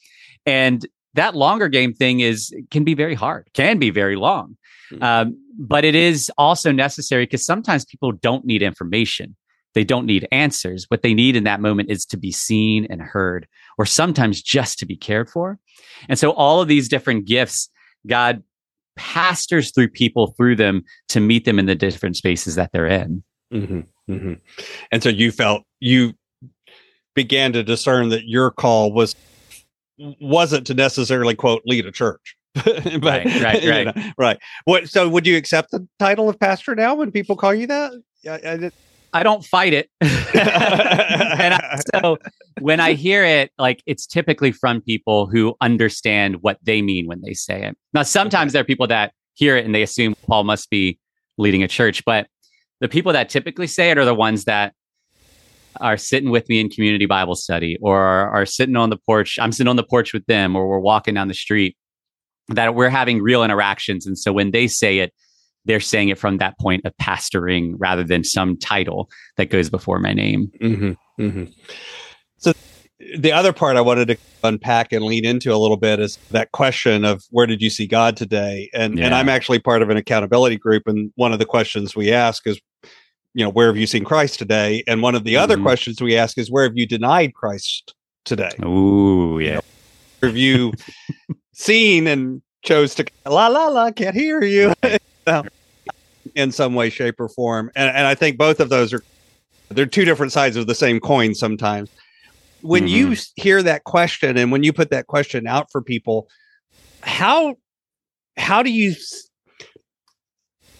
And 0.47 0.87
that 1.14 1.35
longer 1.35 1.69
game 1.69 1.92
thing 1.92 2.21
is 2.21 2.54
can 2.71 2.85
be 2.85 2.95
very 2.95 3.14
hard, 3.14 3.49
can 3.52 3.78
be 3.78 3.90
very 3.90 4.16
long. 4.16 4.57
Mm-hmm. 4.92 5.02
Um, 5.02 5.45
but 5.59 5.85
it 5.85 5.95
is 5.95 6.30
also 6.38 6.73
necessary 6.73 7.25
because 7.25 7.45
sometimes 7.45 7.85
people 7.85 8.12
don't 8.12 8.45
need 8.45 8.62
information. 8.62 9.37
They 9.75 9.85
don't 9.85 10.07
need 10.07 10.26
answers. 10.33 10.87
What 10.88 11.02
they 11.02 11.14
need 11.14 11.37
in 11.37 11.45
that 11.45 11.61
moment 11.61 11.90
is 11.90 12.04
to 12.07 12.16
be 12.16 12.33
seen 12.33 12.87
and 12.90 13.00
heard, 13.00 13.47
or 13.78 13.87
sometimes 13.87 14.42
just 14.42 14.78
to 14.80 14.87
be 14.87 14.97
cared 14.97 15.28
for. 15.28 15.59
And 16.09 16.19
so 16.19 16.33
all 16.33 16.61
of 16.61 16.69
these 16.69 16.88
different 16.88 17.25
gifts, 17.25 17.69
God 18.07 18.42
pastors 18.97 19.70
through 19.73 19.88
people 19.88 20.28
through 20.37 20.56
them 20.56 20.82
to 21.09 21.20
meet 21.20 21.44
them 21.44 21.59
in 21.59 21.66
the 21.66 21.75
different 21.75 22.16
spaces 22.16 22.54
that 22.54 22.70
they're 22.73 22.87
in. 22.87 23.23
Mm-hmm, 23.52 24.12
mm-hmm. 24.12 24.35
And 24.92 25.02
so 25.02 25.09
you 25.09 25.32
felt 25.32 25.64
you 25.80 26.14
began 27.14 27.52
to 27.52 27.62
discern 27.62 28.09
that 28.11 28.28
your 28.28 28.50
call 28.50 28.92
was 28.92 29.14
wasn't 30.20 30.66
to 30.66 30.75
necessarily 30.75 31.35
quote 31.35 31.62
lead 31.64 31.87
a 31.87 31.92
church. 31.92 32.37
but, 32.54 32.66
right, 32.66 33.02
right, 33.02 33.25
right, 33.42 33.62
you 33.62 33.85
know, 33.85 34.12
right. 34.18 34.38
What? 34.64 34.88
So, 34.88 35.09
would 35.09 35.26
you 35.26 35.37
accept 35.37 35.70
the 35.70 35.87
title 35.99 36.28
of 36.28 36.38
pastor 36.38 36.75
now 36.75 36.94
when 36.94 37.12
people 37.12 37.37
call 37.37 37.54
you 37.54 37.66
that? 37.68 37.92
I, 38.28 38.30
I, 38.30 38.70
I 39.12 39.23
don't 39.23 39.45
fight 39.45 39.73
it. 39.73 39.90
and 40.00 41.55
I, 41.55 41.81
so 41.95 42.19
when 42.61 42.81
I 42.81 42.93
hear 42.93 43.25
it, 43.25 43.50
like 43.59 43.83
it's 43.87 44.07
typically 44.07 44.52
from 44.52 44.81
people 44.81 45.26
who 45.26 45.55
understand 45.61 46.43
what 46.43 46.59
they 46.62 46.83
mean 46.83 47.07
when 47.07 47.21
they 47.23 47.35
say 47.35 47.64
it. 47.64 47.76
Now, 47.93 48.02
sometimes 48.02 48.52
there 48.52 48.61
are 48.61 48.64
people 48.64 48.87
that 48.88 49.12
hear 49.35 49.57
it 49.57 49.64
and 49.64 49.75
they 49.75 49.83
assume 49.83 50.14
Paul 50.26 50.45
must 50.45 50.71
be 50.71 50.99
leading 51.38 51.62
a 51.62 51.69
church, 51.69 52.05
but 52.05 52.26
the 52.81 52.88
people 52.88 53.12
that 53.12 53.29
typically 53.29 53.67
say 53.67 53.90
it 53.90 53.99
are 53.99 54.05
the 54.05 54.14
ones 54.14 54.45
that 54.45 54.75
are 55.81 55.97
sitting 55.97 56.31
with 56.31 56.49
me 56.49 56.61
in 56.61 56.69
community 56.69 57.07
Bible 57.07 57.35
study 57.35 57.79
or 57.81 57.99
are 57.99 58.45
sitting 58.45 58.76
on 58.76 58.90
the 58.90 58.97
porch. 58.97 59.38
I'm 59.40 59.52
sitting 59.52 59.69
on 59.69 59.76
the 59.76 59.85
porch 59.85 60.12
with 60.12 60.26
them 60.26 60.57
or 60.57 60.69
we're 60.69 60.81
walking 60.81 61.14
down 61.14 61.29
the 61.29 61.35
street 61.35 61.76
that 62.49 62.75
we're 62.75 62.88
having 62.88 63.23
real 63.23 63.45
interactions. 63.45 64.07
And 64.07 64.19
so 64.19 64.33
when 64.33 64.50
they 64.50 64.67
say 64.67 64.99
it, 64.99 65.12
they're 65.64 65.81
saying 65.81 66.09
it 66.09 66.19
from 66.19 66.38
that 66.38 66.59
point 66.59 66.85
of 66.85 66.97
pastoring 66.97 67.75
rather 67.79 68.05
than 68.05 68.25
some 68.25 68.57
title 68.57 69.11
that 69.37 69.50
goes 69.50 69.69
before 69.71 69.99
my 69.99 70.12
name. 70.12 70.50
Mm-hmm, 70.61 71.23
mm-hmm. 71.23 71.45
So 72.38 72.52
the 73.19 73.33
other 73.33 73.52
part 73.52 73.76
I 73.76 73.81
wanted 73.81 74.09
to 74.09 74.17
unpack 74.45 74.93
and 74.93 75.05
lean 75.05 75.25
into 75.25 75.52
a 75.52 75.57
little 75.57 75.76
bit 75.76 76.00
is 76.00 76.17
that 76.31 76.52
question 76.52 77.05
of 77.05 77.23
where 77.31 77.47
did 77.47 77.62
you 77.62 77.71
see 77.71 77.87
God 77.87 78.17
today? 78.17 78.71
And 78.75 78.99
yeah. 78.99 79.07
and 79.07 79.14
I'm 79.14 79.29
actually 79.29 79.59
part 79.59 79.83
of 79.83 79.90
an 79.90 79.97
accountability 79.97 80.57
group, 80.57 80.85
and 80.87 81.12
one 81.17 81.33
of 81.33 81.38
the 81.38 81.47
questions 81.47 81.97
we 81.97 82.12
ask 82.12 82.47
is, 82.47 82.61
you 83.35 83.45
know, 83.45 83.50
where 83.50 83.69
have 83.69 83.76
you 83.76 83.87
seen 83.87 84.05
Christ 84.05 84.38
today? 84.38 84.83
And 84.87 85.02
one 85.02 85.14
of 85.14 85.25
the 85.25 85.35
mm-hmm. 85.35 85.43
other 85.43 85.59
questions 85.59 86.00
we 86.00 86.17
ask 86.17 86.38
is, 86.38 86.50
where 86.50 86.64
have 86.64 86.76
you 86.76 86.87
denied 86.87 87.35
Christ 87.35 87.95
today? 88.25 88.50
Ooh, 88.64 89.38
yeah. 89.38 89.47
You 89.49 89.55
know, 89.55 89.61
have 90.23 90.37
you 90.37 90.73
seen 91.52 92.07
and 92.07 92.43
chose 92.62 92.95
to 92.95 93.07
la 93.25 93.49
la 93.49 93.69
la 93.69 93.90
can't 93.90 94.14
hear 94.14 94.43
you 94.45 94.75
in 96.34 96.52
some 96.52 96.75
way, 96.75 96.90
shape, 96.90 97.20
or 97.20 97.28
form. 97.28 97.70
And, 97.75 97.94
and 97.94 98.06
I 98.06 98.14
think 98.14 98.38
both 98.38 98.60
of 98.60 98.68
those 98.68 98.92
are 98.92 99.02
they're 99.70 99.87
two 99.87 100.04
different 100.04 100.32
sides 100.32 100.56
of 100.56 100.66
the 100.66 100.75
same 100.75 101.00
coin 101.00 101.34
sometimes. 101.34 101.90
When 102.62 102.87
mm-hmm. 102.87 103.12
you 103.12 103.16
hear 103.37 103.62
that 103.62 103.84
question 103.84 104.37
and 104.37 104.52
when 104.52 104.62
you 104.62 104.72
put 104.72 104.90
that 104.90 105.06
question 105.06 105.46
out 105.46 105.70
for 105.70 105.80
people, 105.80 106.28
how 107.02 107.56
how 108.37 108.62
do 108.62 108.70
you 108.70 108.94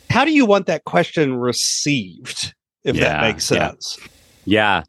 how 0.09 0.25
do 0.25 0.33
you 0.33 0.47
want 0.47 0.67
that 0.67 0.85
question 0.85 1.37
received 1.37 2.55
if 2.85 2.97
yeah, 2.97 3.05
that 3.05 3.21
makes 3.23 3.45
sense 3.45 3.99
yeah. 4.45 4.79
yeah 4.79 4.83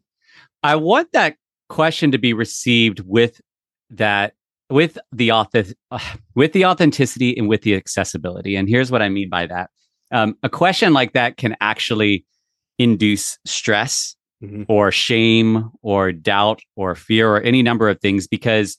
i 0.63 0.75
want 0.75 1.11
that 1.11 1.35
question 1.69 2.11
to 2.11 2.17
be 2.17 2.33
received 2.33 3.01
with 3.01 3.41
that 3.89 4.33
with 4.71 4.97
the 5.11 5.31
author, 5.31 5.65
with 6.35 6.53
the 6.53 6.65
authenticity 6.65 7.37
and 7.37 7.47
with 7.47 7.61
the 7.61 7.75
accessibility. 7.75 8.55
And 8.55 8.69
here's 8.69 8.91
what 8.91 9.01
I 9.01 9.09
mean 9.09 9.29
by 9.29 9.45
that. 9.47 9.69
Um, 10.11 10.35
a 10.43 10.49
question 10.49 10.93
like 10.93 11.13
that 11.13 11.37
can 11.37 11.55
actually 11.61 12.25
induce 12.79 13.37
stress 13.45 14.15
mm-hmm. 14.43 14.63
or 14.67 14.91
shame 14.91 15.69
or 15.81 16.11
doubt 16.11 16.61
or 16.75 16.95
fear 16.95 17.29
or 17.35 17.41
any 17.41 17.61
number 17.61 17.89
of 17.89 17.99
things 17.99 18.27
because 18.27 18.77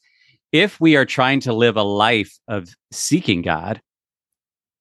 if 0.50 0.78
we 0.80 0.96
are 0.96 1.06
trying 1.06 1.40
to 1.40 1.52
live 1.52 1.76
a 1.76 1.82
life 1.82 2.38
of 2.48 2.68
seeking 2.90 3.40
God, 3.42 3.80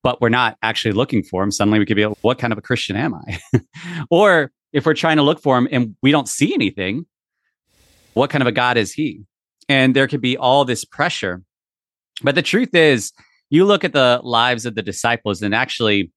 but 0.04 0.20
we're 0.20 0.30
not 0.30 0.58
actually 0.62 0.92
looking 0.92 1.24
for 1.24 1.44
him, 1.44 1.52
suddenly 1.52 1.80
we 1.80 1.86
could 1.86 1.96
be, 1.96 2.06
like, 2.06 2.18
what 2.22 2.40
kind 2.40 2.52
of 2.52 2.60
a 2.60 2.62
Christian 2.62 2.96
am 2.96 3.16
I? 3.16 3.40
or 4.10 4.52
if 4.74 4.86
we're 4.86 4.94
trying 4.94 5.18
to 5.18 5.24
look 5.24 5.42
for 5.42 5.58
him 5.58 5.68
and 5.72 5.96
we 6.02 6.12
don't 6.12 6.28
see 6.28 6.54
anything, 6.54 7.06
what 8.14 8.30
kind 8.30 8.42
of 8.42 8.48
a 8.48 8.52
God 8.52 8.78
is 8.78 8.92
he? 8.92 9.22
And 9.72 9.96
there 9.96 10.08
could 10.08 10.20
be 10.20 10.36
all 10.36 10.66
this 10.66 10.84
pressure. 10.84 11.42
But 12.22 12.36
the 12.36 12.42
truth 12.42 12.76
is, 12.76 13.14
you 13.50 13.64
look 13.64 13.86
at 13.86 13.94
the 13.94 14.20
lives 14.22 14.66
of 14.66 14.76
the 14.76 14.82
disciples, 14.82 15.42
and 15.42 15.56
actually, 15.56 16.12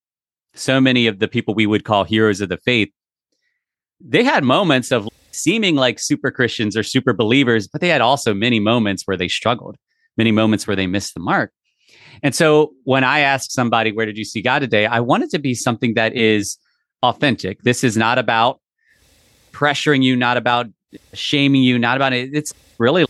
so 0.55 0.81
many 0.81 1.07
of 1.07 1.21
the 1.21 1.29
people 1.29 1.55
we 1.55 1.67
would 1.67 1.85
call 1.85 2.03
heroes 2.03 2.41
of 2.41 2.49
the 2.49 2.59
faith, 2.59 2.91
they 4.01 4.25
had 4.25 4.43
moments 4.43 4.91
of 4.91 5.09
seeming 5.31 5.77
like 5.77 6.01
super 6.01 6.33
Christians 6.33 6.77
or 6.77 6.83
super 6.83 7.13
believers, 7.13 7.69
but 7.69 7.81
they 7.81 7.89
had 7.89 8.01
also 8.01 8.35
many 8.35 8.59
moments 8.59 9.05
where 9.05 9.17
they 9.17 9.29
struggled, 9.29 9.77
many 10.17 10.33
moments 10.33 10.67
where 10.67 10.77
they 10.77 10.89
missed 10.89 11.15
the 11.15 11.21
mark. 11.21 11.53
And 12.25 12.35
so 12.35 12.73
when 12.83 13.05
I 13.05 13.21
ask 13.21 13.53
somebody, 13.53 13.93
where 13.93 14.07
did 14.07 14.19
you 14.19 14.25
see 14.25 14.43
God 14.43 14.61
today? 14.61 14.87
I 14.87 14.99
want 14.99 15.23
it 15.23 15.31
to 15.31 15.39
be 15.39 15.55
something 15.55 15.95
that 15.95 16.17
is 16.17 16.59
authentic. 17.03 17.63
This 17.63 17.85
is 17.85 17.97
not 17.97 18.19
about 18.19 18.61
pressuring 19.53 20.03
you, 20.03 20.17
not 20.17 20.37
about 20.37 20.67
shaming 21.13 21.63
you, 21.63 21.79
not 21.79 21.97
about 21.97 22.13
it. 22.13 22.31
It's 22.33 22.53
really, 22.79 23.07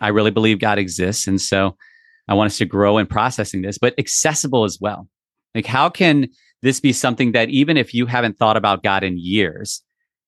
I 0.00 0.08
really 0.08 0.30
believe 0.30 0.60
God 0.60 0.78
exists. 0.78 1.26
And 1.26 1.40
so 1.40 1.76
I 2.28 2.34
want 2.34 2.52
us 2.52 2.58
to 2.58 2.64
grow 2.64 2.98
in 2.98 3.06
processing 3.06 3.62
this, 3.62 3.78
but 3.78 3.94
accessible 3.98 4.64
as 4.64 4.78
well. 4.80 5.08
Like, 5.54 5.66
how 5.66 5.88
can 5.88 6.28
this 6.62 6.78
be 6.78 6.92
something 6.92 7.32
that 7.32 7.48
even 7.48 7.76
if 7.76 7.94
you 7.94 8.06
haven't 8.06 8.38
thought 8.38 8.56
about 8.56 8.82
God 8.82 9.02
in 9.02 9.18
years, 9.18 9.82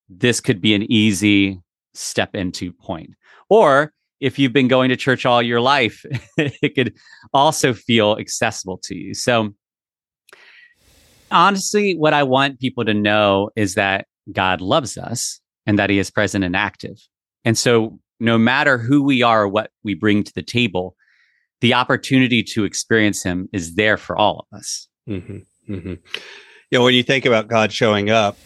this 0.09 0.41
could 0.41 0.61
be 0.61 0.75
an 0.75 0.91
easy 0.91 1.61
step 1.95 2.35
into 2.35 2.73
point? 2.73 3.11
Or 3.49 3.93
if 4.21 4.39
you've 4.39 4.53
been 4.53 4.69
going 4.69 4.89
to 4.89 4.97
church 4.97 5.25
all 5.25 5.43
your 5.43 5.61
life, 5.61 6.05
it 6.37 6.75
could 6.75 6.95
also 7.33 7.73
feel 7.73 8.17
accessible 8.19 8.79
to 8.85 8.97
you. 8.97 9.15
So, 9.15 9.55
honestly, 11.31 11.97
what 11.97 12.13
I 12.13 12.23
want 12.23 12.61
people 12.61 12.85
to 12.85 12.95
know 12.95 13.51
is 13.57 13.75
that 13.75 14.07
God 14.33 14.61
loves 14.61 14.99
us 14.99 15.41
and 15.67 15.79
that 15.79 15.91
He 15.91 15.99
is 15.99 16.11
present 16.11 16.45
and 16.45 16.57
active. 16.57 16.97
And 17.45 17.57
so, 17.57 18.00
no 18.21 18.39
matter 18.39 18.79
who 18.79 19.03
we 19.03 19.23
are 19.23 19.43
or 19.43 19.49
what 19.49 19.71
we 19.83 19.95
bring 19.95 20.23
to 20.23 20.33
the 20.35 20.43
table, 20.43 20.95
the 21.61 21.75
opportunity 21.75 22.43
to 22.43 22.65
experience 22.65 23.23
Him 23.23 23.49
is 23.53 23.75
there 23.75 23.97
for 23.97 24.17
all 24.17 24.47
of 24.51 24.59
us. 24.59 24.89
Mm-hmm. 25.09 25.73
Mm-hmm. 25.73 25.95
You 26.71 26.79
know, 26.79 26.85
when 26.85 26.95
you 26.95 27.03
think 27.03 27.25
about 27.25 27.49
God 27.49 27.73
showing 27.73 28.11
up, 28.11 28.37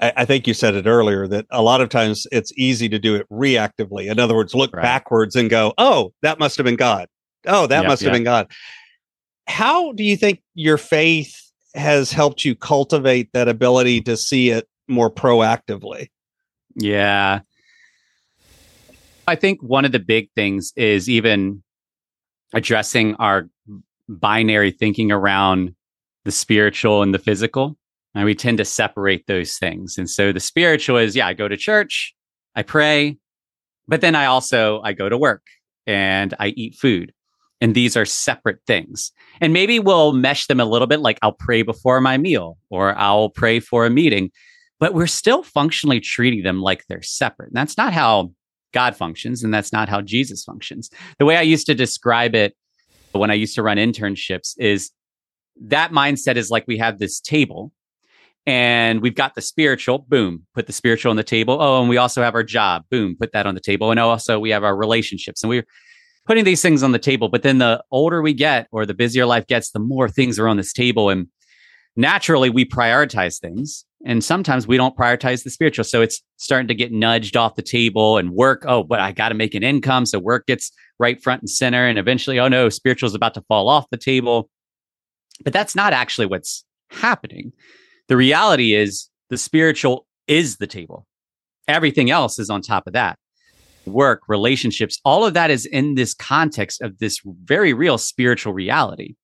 I, 0.00 0.12
I, 0.18 0.24
think 0.24 0.46
you 0.46 0.54
said 0.54 0.74
it 0.74 0.86
earlier 0.86 1.28
that 1.28 1.46
a 1.50 1.62
lot 1.62 1.80
of 1.80 1.88
times 1.88 2.26
it's 2.32 2.52
easy 2.56 2.88
to 2.88 2.98
do 2.98 3.14
it 3.14 3.26
reactively. 3.30 4.10
In 4.10 4.18
other 4.18 4.34
words, 4.34 4.54
look 4.54 4.74
right. 4.74 4.82
backwards 4.82 5.36
and 5.36 5.50
go, 5.50 5.74
"Oh, 5.78 6.12
that 6.22 6.38
must 6.38 6.56
have 6.56 6.64
been 6.64 6.76
God. 6.76 7.08
Oh, 7.46 7.66
that 7.66 7.82
yep, 7.82 7.88
must 7.88 8.02
have 8.02 8.08
yep. 8.08 8.16
been 8.16 8.24
God." 8.24 8.50
How 9.46 9.92
do 9.92 10.04
you 10.04 10.16
think 10.16 10.42
your 10.54 10.78
faith 10.78 11.36
has 11.74 12.12
helped 12.12 12.44
you 12.44 12.54
cultivate 12.54 13.30
that 13.32 13.48
ability 13.48 14.00
to 14.02 14.16
see 14.16 14.50
it 14.50 14.68
more 14.88 15.10
proactively? 15.10 16.08
Yeah. 16.76 17.40
I 19.26 19.36
think 19.36 19.62
one 19.62 19.84
of 19.84 19.92
the 19.92 19.98
big 19.98 20.30
things 20.34 20.72
is 20.76 21.08
even 21.08 21.62
addressing 22.52 23.14
our 23.16 23.48
binary 24.08 24.70
thinking 24.70 25.12
around 25.12 25.74
the 26.24 26.32
spiritual 26.32 27.02
and 27.02 27.14
the 27.14 27.18
physical. 27.18 27.76
And 28.14 28.24
we 28.24 28.34
tend 28.34 28.58
to 28.58 28.64
separate 28.64 29.26
those 29.26 29.56
things. 29.56 29.96
And 29.96 30.08
so 30.10 30.32
the 30.32 30.40
spiritual 30.40 30.98
is, 30.98 31.16
yeah, 31.16 31.26
I 31.26 31.32
go 31.32 31.48
to 31.48 31.56
church, 31.56 32.14
I 32.54 32.62
pray, 32.62 33.16
but 33.88 34.00
then 34.00 34.14
I 34.14 34.26
also 34.26 34.82
I 34.82 34.92
go 34.92 35.08
to 35.08 35.16
work 35.16 35.42
and 35.86 36.34
I 36.38 36.48
eat 36.48 36.74
food. 36.74 37.12
And 37.60 37.74
these 37.74 37.96
are 37.96 38.04
separate 38.04 38.58
things. 38.66 39.12
And 39.40 39.52
maybe 39.52 39.78
we'll 39.78 40.12
mesh 40.12 40.46
them 40.48 40.60
a 40.60 40.64
little 40.64 40.88
bit 40.88 41.00
like 41.00 41.18
I'll 41.22 41.32
pray 41.32 41.62
before 41.62 42.00
my 42.00 42.18
meal 42.18 42.58
or 42.70 42.96
I'll 42.98 43.30
pray 43.30 43.60
for 43.60 43.86
a 43.86 43.90
meeting, 43.90 44.30
but 44.80 44.94
we're 44.94 45.06
still 45.06 45.42
functionally 45.44 46.00
treating 46.00 46.42
them 46.42 46.60
like 46.60 46.84
they're 46.88 47.02
separate. 47.02 47.50
And 47.50 47.56
that's 47.56 47.76
not 47.78 47.92
how 47.92 48.32
God 48.72 48.96
functions. 48.96 49.44
And 49.44 49.52
that's 49.52 49.72
not 49.72 49.88
how 49.88 50.00
Jesus 50.00 50.44
functions. 50.44 50.90
The 51.18 51.24
way 51.24 51.36
I 51.36 51.42
used 51.42 51.66
to 51.66 51.74
describe 51.74 52.34
it 52.34 52.56
when 53.12 53.30
I 53.30 53.34
used 53.34 53.54
to 53.56 53.62
run 53.62 53.76
internships 53.76 54.54
is 54.58 54.90
that 55.60 55.92
mindset 55.92 56.36
is 56.36 56.50
like 56.50 56.66
we 56.66 56.78
have 56.78 56.98
this 56.98 57.20
table 57.20 57.72
and 58.46 59.00
we've 59.00 59.14
got 59.14 59.34
the 59.34 59.40
spiritual 59.40 59.98
boom 60.08 60.46
put 60.54 60.66
the 60.66 60.72
spiritual 60.72 61.10
on 61.10 61.16
the 61.16 61.22
table 61.22 61.58
oh 61.60 61.80
and 61.80 61.88
we 61.88 61.96
also 61.96 62.22
have 62.22 62.34
our 62.34 62.42
job 62.42 62.84
boom 62.90 63.16
put 63.16 63.32
that 63.32 63.46
on 63.46 63.54
the 63.54 63.60
table 63.60 63.90
and 63.90 64.00
also 64.00 64.38
we 64.40 64.50
have 64.50 64.64
our 64.64 64.74
relationships 64.74 65.42
and 65.42 65.50
we're 65.50 65.66
putting 66.26 66.44
these 66.44 66.62
things 66.62 66.82
on 66.82 66.92
the 66.92 66.98
table 66.98 67.28
but 67.28 67.42
then 67.42 67.58
the 67.58 67.82
older 67.90 68.22
we 68.22 68.32
get 68.32 68.66
or 68.72 68.84
the 68.84 68.94
busier 68.94 69.26
life 69.26 69.46
gets 69.46 69.70
the 69.70 69.78
more 69.78 70.08
things 70.08 70.38
are 70.38 70.48
on 70.48 70.56
this 70.56 70.72
table 70.72 71.08
and 71.08 71.28
naturally 71.94 72.50
we 72.50 72.64
prioritize 72.64 73.38
things 73.38 73.84
and 74.04 74.24
sometimes 74.24 74.66
we 74.66 74.76
don't 74.76 74.96
prioritize 74.96 75.44
the 75.44 75.50
spiritual 75.50 75.84
so 75.84 76.02
it's 76.02 76.22
starting 76.36 76.68
to 76.68 76.74
get 76.74 76.92
nudged 76.92 77.36
off 77.36 77.54
the 77.54 77.62
table 77.62 78.18
and 78.18 78.30
work 78.30 78.64
oh 78.66 78.82
but 78.82 79.00
i 79.00 79.12
got 79.12 79.28
to 79.28 79.34
make 79.34 79.54
an 79.54 79.62
income 79.62 80.04
so 80.04 80.18
work 80.18 80.46
gets 80.46 80.72
right 80.98 81.22
front 81.22 81.40
and 81.40 81.50
center 81.50 81.86
and 81.86 81.98
eventually 81.98 82.38
oh 82.38 82.48
no 82.48 82.68
spiritual 82.68 83.06
is 83.06 83.14
about 83.14 83.34
to 83.34 83.42
fall 83.42 83.68
off 83.68 83.86
the 83.90 83.96
table 83.96 84.50
but 85.44 85.52
that's 85.52 85.74
not 85.74 85.92
actually 85.92 86.26
what's 86.26 86.64
happening. 86.90 87.52
The 88.08 88.16
reality 88.16 88.74
is 88.74 89.08
the 89.30 89.38
spiritual 89.38 90.06
is 90.26 90.56
the 90.56 90.66
table. 90.66 91.06
Everything 91.68 92.10
else 92.10 92.38
is 92.38 92.50
on 92.50 92.60
top 92.62 92.86
of 92.86 92.92
that. 92.92 93.18
Work, 93.86 94.22
relationships, 94.28 95.00
all 95.04 95.24
of 95.24 95.34
that 95.34 95.50
is 95.50 95.66
in 95.66 95.94
this 95.94 96.14
context 96.14 96.82
of 96.82 96.98
this 96.98 97.20
very 97.24 97.72
real 97.72 97.98
spiritual 97.98 98.52
reality. 98.52 99.14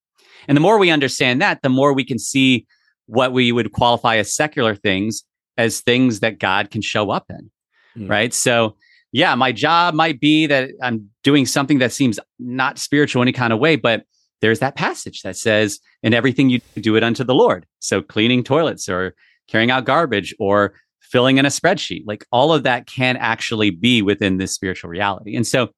And 0.48 0.56
the 0.56 0.60
more 0.60 0.78
we 0.78 0.90
understand 0.90 1.40
that, 1.42 1.62
the 1.62 1.68
more 1.68 1.92
we 1.92 2.04
can 2.04 2.18
see 2.18 2.66
what 3.08 3.32
we 3.32 3.50
would 3.50 3.72
qualify 3.72 4.16
as 4.16 4.34
secular 4.34 4.74
things 4.74 5.24
as 5.56 5.80
things 5.80 6.20
that 6.20 6.38
God 6.38 6.70
can 6.70 6.82
show 6.82 7.10
up 7.10 7.26
in. 7.28 7.50
Mm. 7.96 8.08
Right. 8.08 8.32
So, 8.32 8.76
yeah, 9.10 9.34
my 9.34 9.50
job 9.50 9.94
might 9.94 10.20
be 10.20 10.46
that 10.46 10.70
I'm 10.82 11.10
doing 11.24 11.46
something 11.46 11.78
that 11.78 11.92
seems 11.92 12.20
not 12.38 12.78
spiritual 12.78 13.22
any 13.22 13.32
kind 13.32 13.52
of 13.52 13.58
way, 13.58 13.76
but 13.76 14.04
there's 14.40 14.60
that 14.60 14.76
passage 14.76 15.22
that 15.22 15.36
says, 15.36 15.80
in 16.02 16.14
everything 16.14 16.48
you 16.48 16.60
do 16.76 16.94
it 16.94 17.02
unto 17.02 17.24
the 17.24 17.34
Lord. 17.34 17.66
So 17.80 18.02
cleaning 18.02 18.44
toilets 18.44 18.88
or 18.88 19.14
carrying 19.48 19.70
out 19.70 19.84
garbage 19.84 20.34
or 20.38 20.74
filling 21.00 21.38
in 21.38 21.46
a 21.46 21.48
spreadsheet, 21.48 22.04
like 22.06 22.24
all 22.30 22.52
of 22.52 22.62
that 22.64 22.86
can 22.86 23.16
actually 23.16 23.70
be 23.70 24.02
within 24.02 24.36
this 24.36 24.52
spiritual 24.52 24.90
reality. 24.90 25.34
And 25.34 25.46
so 25.46 25.70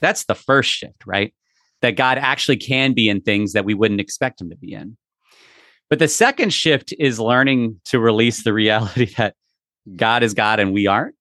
that's 0.00 0.24
the 0.26 0.34
first 0.34 0.70
shift, 0.70 1.06
right? 1.06 1.34
That 1.80 1.96
God 1.96 2.18
actually 2.18 2.58
can 2.58 2.92
be 2.92 3.08
in 3.08 3.22
things 3.22 3.54
that 3.54 3.64
we 3.64 3.74
wouldn't 3.74 4.00
expect 4.00 4.40
him 4.40 4.50
to 4.50 4.56
be 4.56 4.74
in. 4.74 4.96
But 5.90 5.98
the 5.98 6.08
second 6.08 6.54
shift 6.54 6.94
is 6.98 7.18
learning 7.18 7.80
to 7.86 7.98
release 7.98 8.44
the 8.44 8.52
reality 8.52 9.12
that 9.18 9.34
God 9.96 10.22
is 10.22 10.32
God 10.32 10.60
and 10.60 10.72
we 10.72 10.86
aren't. 10.86 11.16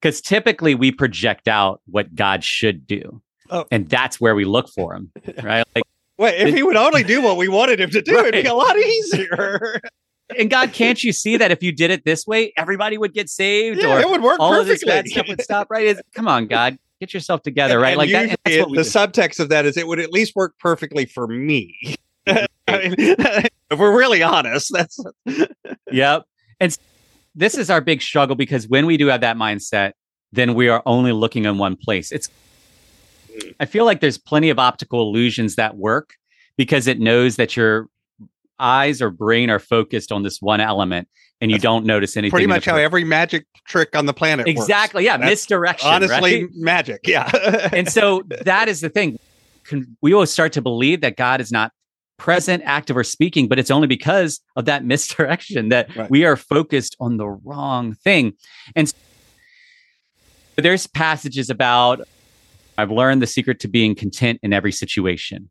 Because 0.00 0.20
typically 0.20 0.74
we 0.74 0.92
project 0.92 1.48
out 1.48 1.80
what 1.86 2.14
God 2.14 2.42
should 2.42 2.86
do. 2.86 3.20
Oh. 3.50 3.66
And 3.70 3.88
that's 3.88 4.20
where 4.20 4.34
we 4.34 4.44
look 4.44 4.68
for 4.68 4.94
him, 4.94 5.10
right? 5.42 5.64
Like 5.74 5.84
Wait, 6.18 6.34
if 6.40 6.54
he 6.54 6.62
would 6.62 6.76
only 6.76 7.04
do 7.04 7.22
what 7.22 7.36
we 7.36 7.48
wanted 7.48 7.80
him 7.80 7.90
to 7.90 8.02
do, 8.02 8.16
right. 8.16 8.26
it'd 8.26 8.44
be 8.44 8.48
a 8.48 8.54
lot 8.54 8.76
easier. 8.76 9.80
and 10.38 10.50
God, 10.50 10.72
can't 10.72 11.02
you 11.02 11.12
see 11.12 11.36
that 11.36 11.50
if 11.50 11.62
you 11.62 11.72
did 11.72 11.90
it 11.90 12.04
this 12.04 12.26
way, 12.26 12.52
everybody 12.56 12.98
would 12.98 13.14
get 13.14 13.28
saved? 13.28 13.80
Yeah, 13.80 13.96
or 13.96 14.00
it 14.00 14.08
would 14.08 14.22
work 14.22 14.40
all 14.40 14.50
perfectly. 14.50 14.72
of 14.72 14.78
this 14.80 14.84
bad 14.84 15.08
stuff 15.08 15.28
would 15.28 15.42
stop, 15.42 15.70
right? 15.70 15.86
It's, 15.86 16.00
come 16.14 16.26
on, 16.26 16.46
God, 16.48 16.76
get 17.00 17.14
yourself 17.14 17.42
together, 17.42 17.74
and, 17.74 17.82
right? 17.82 17.90
And 17.90 17.98
like 17.98 18.10
that, 18.10 18.44
the 18.44 18.64
do. 18.64 18.80
subtext 18.80 19.38
of 19.38 19.48
that 19.50 19.64
is 19.64 19.76
it 19.76 19.86
would 19.86 20.00
at 20.00 20.12
least 20.12 20.34
work 20.34 20.54
perfectly 20.58 21.06
for 21.06 21.28
me. 21.28 21.96
I 22.68 22.88
mean, 22.88 23.16
if 23.70 23.78
we're 23.78 23.96
really 23.96 24.22
honest, 24.22 24.72
that's 24.72 24.98
yep. 25.90 26.24
And 26.60 26.76
this 27.34 27.56
is 27.56 27.70
our 27.70 27.80
big 27.80 28.02
struggle 28.02 28.36
because 28.36 28.68
when 28.68 28.86
we 28.86 28.96
do 28.96 29.06
have 29.08 29.20
that 29.20 29.36
mindset, 29.36 29.92
then 30.32 30.54
we 30.54 30.68
are 30.68 30.82
only 30.86 31.12
looking 31.12 31.44
in 31.44 31.58
one 31.58 31.76
place. 31.76 32.12
It's 32.12 32.28
hmm. 33.30 33.50
I 33.60 33.66
feel 33.66 33.84
like 33.84 34.00
there's 34.00 34.18
plenty 34.18 34.50
of 34.50 34.58
optical 34.58 35.02
illusions 35.02 35.56
that 35.56 35.76
work 35.76 36.14
because 36.56 36.86
it 36.86 37.00
knows 37.00 37.36
that 37.36 37.56
your 37.56 37.88
eyes 38.58 39.00
or 39.00 39.10
brain 39.10 39.50
are 39.50 39.60
focused 39.60 40.10
on 40.10 40.22
this 40.22 40.42
one 40.42 40.60
element 40.60 41.08
and 41.40 41.50
you 41.50 41.56
That's 41.56 41.62
don't 41.62 41.86
notice 41.86 42.16
anything. 42.16 42.32
Pretty 42.32 42.46
much 42.46 42.64
how 42.64 42.76
every 42.76 43.04
magic 43.04 43.46
trick 43.66 43.94
on 43.94 44.06
the 44.06 44.12
planet 44.12 44.48
Exactly. 44.48 45.02
Works. 45.02 45.06
Yeah. 45.06 45.16
That's 45.18 45.30
misdirection. 45.30 45.88
Honestly, 45.88 46.44
right? 46.44 46.50
magic. 46.54 47.00
Yeah. 47.06 47.30
and 47.72 47.88
so 47.88 48.24
that 48.44 48.68
is 48.68 48.80
the 48.80 48.88
thing. 48.88 49.18
We 50.00 50.14
will 50.14 50.26
start 50.26 50.52
to 50.54 50.62
believe 50.62 51.02
that 51.02 51.16
God 51.16 51.40
is 51.40 51.52
not 51.52 51.72
present, 52.18 52.62
active, 52.66 52.96
or 52.96 53.04
speaking, 53.04 53.48
but 53.48 53.58
it's 53.58 53.70
only 53.70 53.86
because 53.86 54.40
of 54.56 54.66
that 54.66 54.84
misdirection 54.92 55.70
that 55.70 55.94
right. 55.96 56.10
we 56.10 56.24
are 56.24 56.36
focused 56.36 56.96
on 57.00 57.16
the 57.16 57.28
wrong 57.28 57.94
thing. 57.94 58.34
And 58.76 58.92
there's 60.56 60.86
passages 60.86 61.48
about 61.50 62.00
I've 62.76 62.92
learned 62.92 63.22
the 63.22 63.26
secret 63.26 63.58
to 63.60 63.68
being 63.68 63.96
content 63.96 64.38
in 64.42 64.52
every 64.52 64.70
situation. 64.70 65.50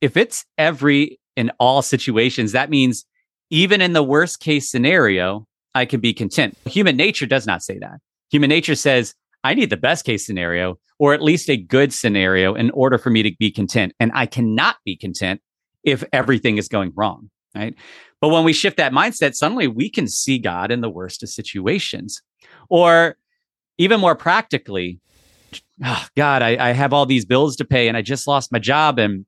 If 0.00 0.16
it's 0.16 0.44
every 0.58 1.20
in 1.36 1.52
all 1.60 1.80
situations, 1.80 2.52
that 2.52 2.70
means 2.70 3.04
even 3.50 3.80
in 3.80 3.92
the 3.92 4.02
worst 4.02 4.40
case 4.40 4.68
scenario, 4.68 5.46
I 5.76 5.84
can 5.84 6.00
be 6.00 6.12
content. 6.12 6.56
Human 6.66 6.96
nature 6.96 7.26
does 7.26 7.46
not 7.46 7.62
say 7.62 7.78
that. 7.78 7.98
Human 8.30 8.48
nature 8.48 8.74
says, 8.74 9.14
I 9.44 9.54
need 9.54 9.70
the 9.70 9.76
best 9.76 10.04
case 10.04 10.26
scenario 10.26 10.78
or 10.98 11.14
at 11.14 11.22
least 11.22 11.50
a 11.50 11.56
good 11.56 11.92
scenario 11.92 12.54
in 12.54 12.70
order 12.70 12.98
for 12.98 13.10
me 13.10 13.22
to 13.22 13.32
be 13.38 13.50
content. 13.50 13.92
And 14.00 14.10
I 14.14 14.26
cannot 14.26 14.76
be 14.84 14.96
content 14.96 15.40
if 15.84 16.04
everything 16.12 16.58
is 16.58 16.68
going 16.68 16.92
wrong. 16.94 17.30
Right. 17.54 17.74
But 18.20 18.28
when 18.28 18.42
we 18.42 18.52
shift 18.52 18.78
that 18.78 18.92
mindset, 18.92 19.34
suddenly 19.34 19.68
we 19.68 19.88
can 19.88 20.08
see 20.08 20.38
God 20.38 20.72
in 20.72 20.80
the 20.80 20.90
worst 20.90 21.22
of 21.22 21.28
situations. 21.28 22.20
Or 22.68 23.16
even 23.78 24.00
more 24.00 24.16
practically, 24.16 24.98
oh, 25.84 26.06
God, 26.16 26.42
I, 26.42 26.70
I 26.70 26.72
have 26.72 26.92
all 26.92 27.06
these 27.06 27.24
bills 27.24 27.54
to 27.56 27.64
pay 27.64 27.86
and 27.86 27.96
I 27.96 28.02
just 28.02 28.26
lost 28.26 28.50
my 28.50 28.58
job 28.58 28.98
and 28.98 29.24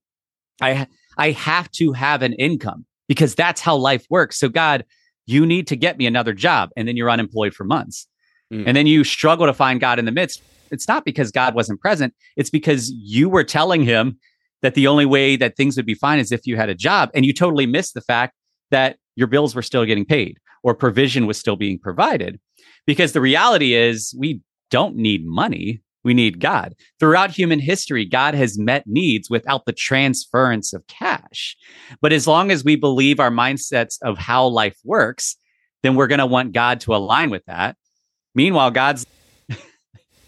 I 0.61 0.87
I 1.19 1.31
have 1.33 1.71
to 1.73 1.93
have 1.93 2.23
an 2.23 2.33
income 2.35 2.85
because 3.09 3.35
that's 3.35 3.61
how 3.61 3.77
life 3.77 4.07
works. 4.11 4.39
So 4.39 4.49
God, 4.49 4.85
you 5.27 5.47
need 5.47 5.67
to 5.69 5.77
get 5.77 5.99
me 5.99 6.07
another 6.07 6.33
job. 6.33 6.71
And 6.77 6.87
then 6.87 6.97
you're 6.97 7.11
unemployed 7.11 7.55
for 7.55 7.65
months. 7.65 8.07
Mm. 8.53 8.65
And 8.67 8.77
then 8.77 8.87
you 8.87 9.05
struggle 9.05 9.47
to 9.47 9.55
find 9.55 9.81
God 9.81 9.99
in 9.99 10.05
the 10.05 10.13
midst. 10.13 10.43
It's 10.71 10.89
not 10.89 11.05
because 11.05 11.31
God 11.31 11.55
wasn't 11.55 11.81
present. 11.81 12.15
It's 12.37 12.51
because 12.51 12.91
you 12.91 13.29
were 13.29 13.45
telling 13.45 13.83
him 13.83 14.19
that 14.63 14.75
the 14.75 14.87
only 14.87 15.07
way 15.07 15.37
that 15.37 15.57
things 15.57 15.77
would 15.77 15.87
be 15.87 15.95
fine 15.95 16.19
is 16.19 16.33
if 16.33 16.47
you 16.47 16.57
had 16.57 16.69
a 16.69 16.75
job. 16.75 17.11
And 17.15 17.25
you 17.25 17.33
totally 17.33 17.67
missed 17.67 17.95
the 17.95 18.01
fact 18.01 18.35
that 18.71 18.97
your 19.15 19.27
bills 19.27 19.55
were 19.55 19.63
still 19.63 19.85
getting 19.85 20.05
paid 20.05 20.39
or 20.63 20.75
provision 20.75 21.27
was 21.27 21.39
still 21.39 21.57
being 21.57 21.79
provided. 21.79 22.41
Because 22.87 23.13
the 23.13 23.21
reality 23.21 23.75
is, 23.75 24.15
we 24.19 24.41
don't 24.71 24.97
need 24.97 25.25
money. 25.25 25.81
We 26.05 26.15
need 26.15 26.41
God. 26.41 26.75
Throughout 27.01 27.31
human 27.31 27.59
history, 27.59 28.05
God 28.05 28.35
has 28.35 28.59
met 28.59 28.85
needs 28.87 29.29
without 29.29 29.67
the 29.67 29.73
transference 29.73 30.73
of 30.73 30.87
cash. 30.87 31.57
But 32.01 32.13
as 32.13 32.27
long 32.27 32.51
as 32.51 32.65
we 32.65 32.77
believe 32.77 33.19
our 33.19 33.31
mindsets 33.31 33.99
of 34.03 34.17
how 34.17 34.47
life 34.47 34.77
works, 34.85 35.37
then 35.83 35.95
we're 35.95 36.07
going 36.07 36.21
to 36.21 36.27
want 36.27 36.53
God 36.53 36.81
to 36.81 36.95
align 36.95 37.31
with 37.31 37.45
that. 37.47 37.77
Meanwhile, 38.35 38.71
God's 38.71 39.07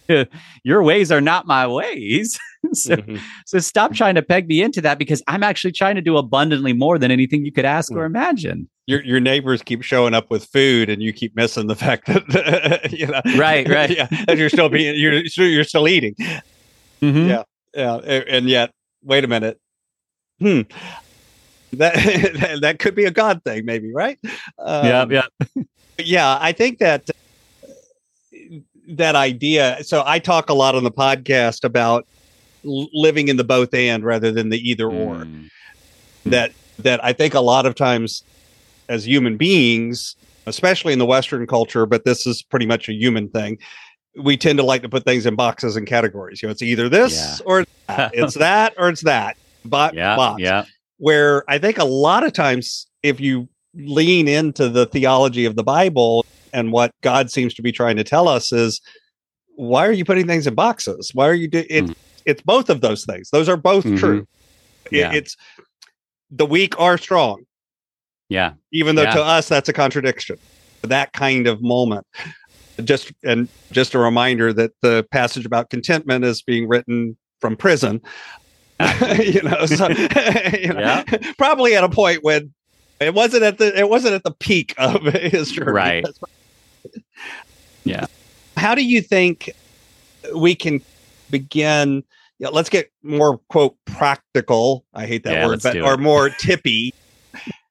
your 0.64 0.82
ways 0.82 1.12
are 1.12 1.20
not 1.20 1.46
my 1.46 1.66
ways. 1.66 2.38
so, 2.72 2.96
mm-hmm. 2.96 3.16
so 3.46 3.58
stop 3.58 3.94
trying 3.94 4.14
to 4.14 4.22
peg 4.22 4.48
me 4.48 4.62
into 4.62 4.80
that 4.80 4.98
because 4.98 5.22
I'm 5.28 5.42
actually 5.42 5.72
trying 5.72 5.94
to 5.94 6.00
do 6.00 6.16
abundantly 6.16 6.72
more 6.72 6.98
than 6.98 7.10
anything 7.10 7.44
you 7.44 7.52
could 7.52 7.64
ask 7.64 7.92
or 7.92 8.02
mm. 8.02 8.06
imagine. 8.06 8.68
Your 8.86 9.02
your 9.04 9.20
neighbors 9.20 9.62
keep 9.62 9.82
showing 9.82 10.14
up 10.14 10.30
with 10.30 10.44
food, 10.46 10.88
and 10.88 11.02
you 11.02 11.12
keep 11.12 11.36
missing 11.36 11.66
the 11.66 11.76
fact 11.76 12.06
that 12.06 12.90
you 12.92 13.06
know, 13.06 13.20
right, 13.36 13.68
right, 13.68 13.90
yeah, 13.90 14.06
that 14.26 14.38
you're 14.38 14.48
still 14.48 14.68
being 14.68 14.96
you're 14.96 15.22
you're 15.36 15.64
still 15.64 15.86
eating. 15.86 16.14
Mm-hmm. 17.02 17.28
Yeah, 17.28 17.42
yeah, 17.74 17.96
and 17.96 18.48
yet, 18.48 18.72
wait 19.02 19.24
a 19.24 19.28
minute, 19.28 19.60
hmm. 20.40 20.62
That 21.74 22.58
that 22.62 22.78
could 22.78 22.94
be 22.94 23.04
a 23.04 23.10
God 23.10 23.44
thing, 23.44 23.66
maybe, 23.66 23.92
right? 23.92 24.18
Um, 24.58 24.86
yeah, 24.86 25.04
yeah, 25.10 25.62
yeah. 25.98 26.38
I 26.40 26.52
think 26.52 26.78
that 26.78 27.10
that 28.88 29.16
idea. 29.16 29.78
So 29.82 30.02
I 30.06 30.18
talk 30.18 30.48
a 30.48 30.54
lot 30.54 30.74
on 30.74 30.84
the 30.84 30.90
podcast 30.90 31.62
about 31.64 32.06
living 32.64 33.28
in 33.28 33.36
the 33.36 33.44
both 33.44 33.72
and 33.74 34.04
rather 34.04 34.32
than 34.32 34.48
the 34.48 34.58
either 34.58 34.86
or. 34.86 35.16
Mm. 35.16 35.48
That 36.26 36.52
that 36.78 37.04
I 37.04 37.12
think 37.12 37.34
a 37.34 37.40
lot 37.40 37.66
of 37.66 37.74
times 37.74 38.22
as 38.88 39.06
human 39.06 39.36
beings, 39.36 40.16
especially 40.46 40.92
in 40.92 40.98
the 40.98 41.06
Western 41.06 41.46
culture, 41.46 41.86
but 41.86 42.04
this 42.04 42.26
is 42.26 42.42
pretty 42.42 42.66
much 42.66 42.88
a 42.88 42.92
human 42.92 43.28
thing. 43.28 43.58
We 44.16 44.36
tend 44.36 44.58
to 44.58 44.64
like 44.64 44.82
to 44.82 44.88
put 44.88 45.04
things 45.04 45.26
in 45.26 45.36
boxes 45.36 45.76
and 45.76 45.86
categories. 45.86 46.42
You 46.42 46.48
know, 46.48 46.52
it's 46.52 46.62
either 46.62 46.88
this 46.88 47.40
yeah. 47.40 47.46
or 47.46 47.64
that. 47.86 48.10
it's 48.14 48.34
that 48.34 48.74
or 48.78 48.88
it's 48.88 49.02
that. 49.02 49.36
But 49.64 49.94
yeah, 49.94 50.16
box. 50.16 50.40
yeah. 50.40 50.64
Where 50.96 51.44
I 51.48 51.58
think 51.58 51.78
a 51.78 51.84
lot 51.84 52.24
of 52.24 52.32
times, 52.32 52.86
if 53.02 53.20
you 53.20 53.48
lean 53.74 54.26
into 54.26 54.68
the 54.68 54.86
theology 54.86 55.44
of 55.44 55.54
the 55.54 55.62
Bible 55.62 56.24
and 56.52 56.72
what 56.72 56.90
God 57.02 57.30
seems 57.30 57.54
to 57.54 57.62
be 57.62 57.70
trying 57.70 57.96
to 57.96 58.04
tell 58.04 58.26
us 58.26 58.52
is, 58.52 58.80
why 59.54 59.86
are 59.86 59.92
you 59.92 60.04
putting 60.04 60.26
things 60.26 60.46
in 60.46 60.54
boxes? 60.54 61.10
Why 61.14 61.28
are 61.28 61.34
you 61.34 61.48
doing 61.48 61.66
it? 61.68 61.84
Mm 61.84 61.94
it's 62.26 62.42
both 62.42 62.70
of 62.70 62.80
those 62.80 63.04
things. 63.04 63.30
Those 63.30 63.48
are 63.48 63.56
both 63.56 63.84
mm-hmm. 63.84 63.96
true. 63.96 64.28
Yeah. 64.90 65.12
it's 65.12 65.36
the 66.30 66.46
weak 66.46 66.78
are 66.80 66.98
strong. 66.98 67.44
Yeah. 68.28 68.52
Even 68.72 68.96
though 68.96 69.02
yeah. 69.02 69.14
to 69.14 69.22
us 69.22 69.48
that's 69.48 69.68
a 69.68 69.72
contradiction. 69.72 70.38
That 70.82 71.12
kind 71.12 71.46
of 71.46 71.62
moment. 71.62 72.06
Just 72.84 73.12
and 73.24 73.48
just 73.72 73.94
a 73.94 73.98
reminder 73.98 74.52
that 74.52 74.72
the 74.82 75.06
passage 75.10 75.44
about 75.44 75.70
contentment 75.70 76.24
is 76.24 76.42
being 76.42 76.68
written 76.68 77.16
from 77.40 77.56
prison. 77.56 78.00
you 79.18 79.42
know, 79.42 79.66
so, 79.66 79.88
you 79.88 80.72
know 80.72 80.80
yeah. 80.80 81.02
probably 81.36 81.74
at 81.74 81.82
a 81.82 81.88
point 81.88 82.22
when 82.22 82.52
it 83.00 83.14
wasn't 83.14 83.42
at 83.42 83.58
the 83.58 83.76
it 83.76 83.88
wasn't 83.88 84.14
at 84.14 84.22
the 84.22 84.30
peak 84.30 84.74
of 84.78 85.02
his 85.14 85.50
journey. 85.50 85.72
Right. 85.72 86.06
yeah. 87.84 88.06
How 88.56 88.74
do 88.74 88.84
you 88.84 89.00
think 89.02 89.50
we 90.34 90.54
can 90.54 90.80
begin 91.30 92.02
yeah, 92.38 92.48
let's 92.48 92.68
get 92.68 92.90
more 93.02 93.38
quote 93.48 93.76
practical. 93.84 94.84
I 94.94 95.06
hate 95.06 95.24
that 95.24 95.34
yeah, 95.34 95.46
word, 95.46 95.60
but 95.62 95.76
or 95.76 95.96
more 95.96 96.30
tippy. 96.30 96.94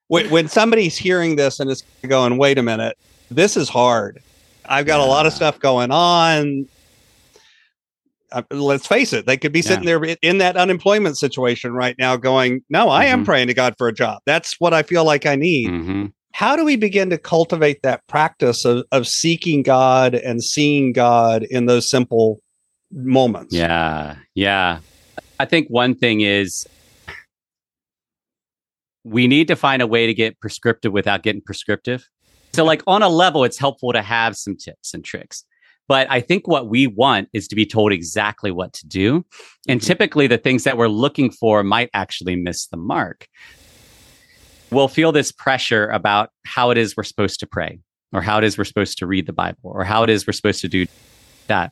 when, 0.08 0.30
when 0.30 0.48
somebody's 0.50 0.98
hearing 0.98 1.38
this 1.38 1.60
and 1.60 1.70
is 1.70 1.84
going, 2.06 2.38
"Wait 2.38 2.58
a 2.58 2.64
minute, 2.64 2.98
this 3.32 3.56
is 3.56 3.70
hard. 3.70 4.22
I've 4.66 4.86
got 4.86 5.00
yeah. 5.00 5.06
a 5.06 5.08
lot 5.08 5.26
of 5.26 5.34
stuff 5.34 5.60
going 5.60 5.92
on." 5.92 6.68
Uh, 8.34 8.42
let's 8.52 8.86
face 8.86 9.14
it, 9.14 9.26
they 9.26 9.38
could 9.38 9.54
be 9.54 9.62
sitting 9.62 9.86
yeah. 9.86 9.98
there 9.98 10.18
in 10.22 10.40
that 10.40 10.58
unemployment 10.58 11.18
situation 11.18 11.72
right 11.72 11.96
now, 11.98 12.18
going, 12.18 12.62
"No, 12.70 12.90
I 12.90 13.06
mm-hmm. 13.06 13.14
am 13.14 13.26
praying 13.26 13.48
to 13.48 13.54
God 13.54 13.74
for 13.78 13.88
a 13.88 13.94
job. 13.94 14.22
That's 14.26 14.60
what 14.60 14.74
I 14.74 14.84
feel 14.84 15.06
like 15.06 15.26
I 15.26 15.36
need." 15.36 15.70
Mm-hmm. 15.70 16.06
How 16.34 16.58
do 16.58 16.66
we 16.66 16.76
begin 16.76 17.10
to 17.10 17.18
cultivate 17.18 17.82
that 17.84 18.06
practice 18.08 18.66
of, 18.66 18.84
of 18.92 19.08
seeking 19.08 19.64
God 19.64 20.14
and 20.14 20.44
seeing 20.44 20.92
God 20.92 21.44
in 21.44 21.68
those 21.68 21.90
simple 21.90 22.42
moments. 22.92 23.54
Yeah. 23.54 24.16
Yeah. 24.36 24.80
I 25.40 25.46
think 25.46 25.68
one 25.70 25.96
thing 25.96 26.22
is 26.22 26.68
we 29.04 29.28
need 29.28 29.48
to 29.48 29.56
find 29.56 29.82
a 29.82 29.88
way 29.88 30.08
to 30.08 30.14
get 30.14 30.40
prescriptive 30.40 30.92
without 30.92 31.24
getting 31.24 31.42
prescriptive. 31.42 32.08
So, 32.54 32.64
like 32.66 32.82
on 32.88 33.04
a 33.04 33.10
level, 33.10 33.44
it's 33.44 33.58
helpful 33.58 33.94
to 33.94 34.02
have 34.02 34.36
some 34.36 34.56
tips 34.56 34.94
and 34.94 35.04
tricks. 35.04 35.44
But 35.88 36.10
I 36.10 36.20
think 36.20 36.48
what 36.48 36.68
we 36.68 36.88
want 36.88 37.30
is 37.32 37.48
to 37.48 37.56
be 37.56 37.66
told 37.66 37.94
exactly 37.94 38.52
what 38.52 38.74
to 38.74 38.88
do. 38.88 39.26
And 39.70 39.80
mm-hmm. 39.80 39.88
typically, 39.88 40.28
the 40.28 40.38
things 40.38 40.64
that 40.66 40.78
we're 40.78 40.90
looking 40.90 41.32
for 41.32 41.64
might 41.64 41.90
actually 41.94 42.36
miss 42.36 42.68
the 42.68 42.78
mark. 42.78 43.28
We'll 44.70 44.90
feel 44.90 45.14
this 45.14 45.32
pressure 45.32 45.88
about 45.88 46.30
how 46.46 46.72
it 46.72 46.78
is 46.78 46.98
we're 46.98 47.04
supposed 47.04 47.40
to 47.40 47.48
pray, 47.48 47.80
or 48.12 48.22
how 48.22 48.38
it 48.38 48.44
is 48.44 48.58
we're 48.58 48.66
supposed 48.66 48.98
to 48.98 49.08
read 49.08 49.26
the 49.26 49.34
Bible, 49.34 49.60
or 49.64 49.86
how 49.86 50.04
it 50.04 50.10
is 50.10 50.28
we're 50.28 50.34
supposed 50.34 50.62
to 50.62 50.68
do 50.68 50.88
that. 51.48 51.72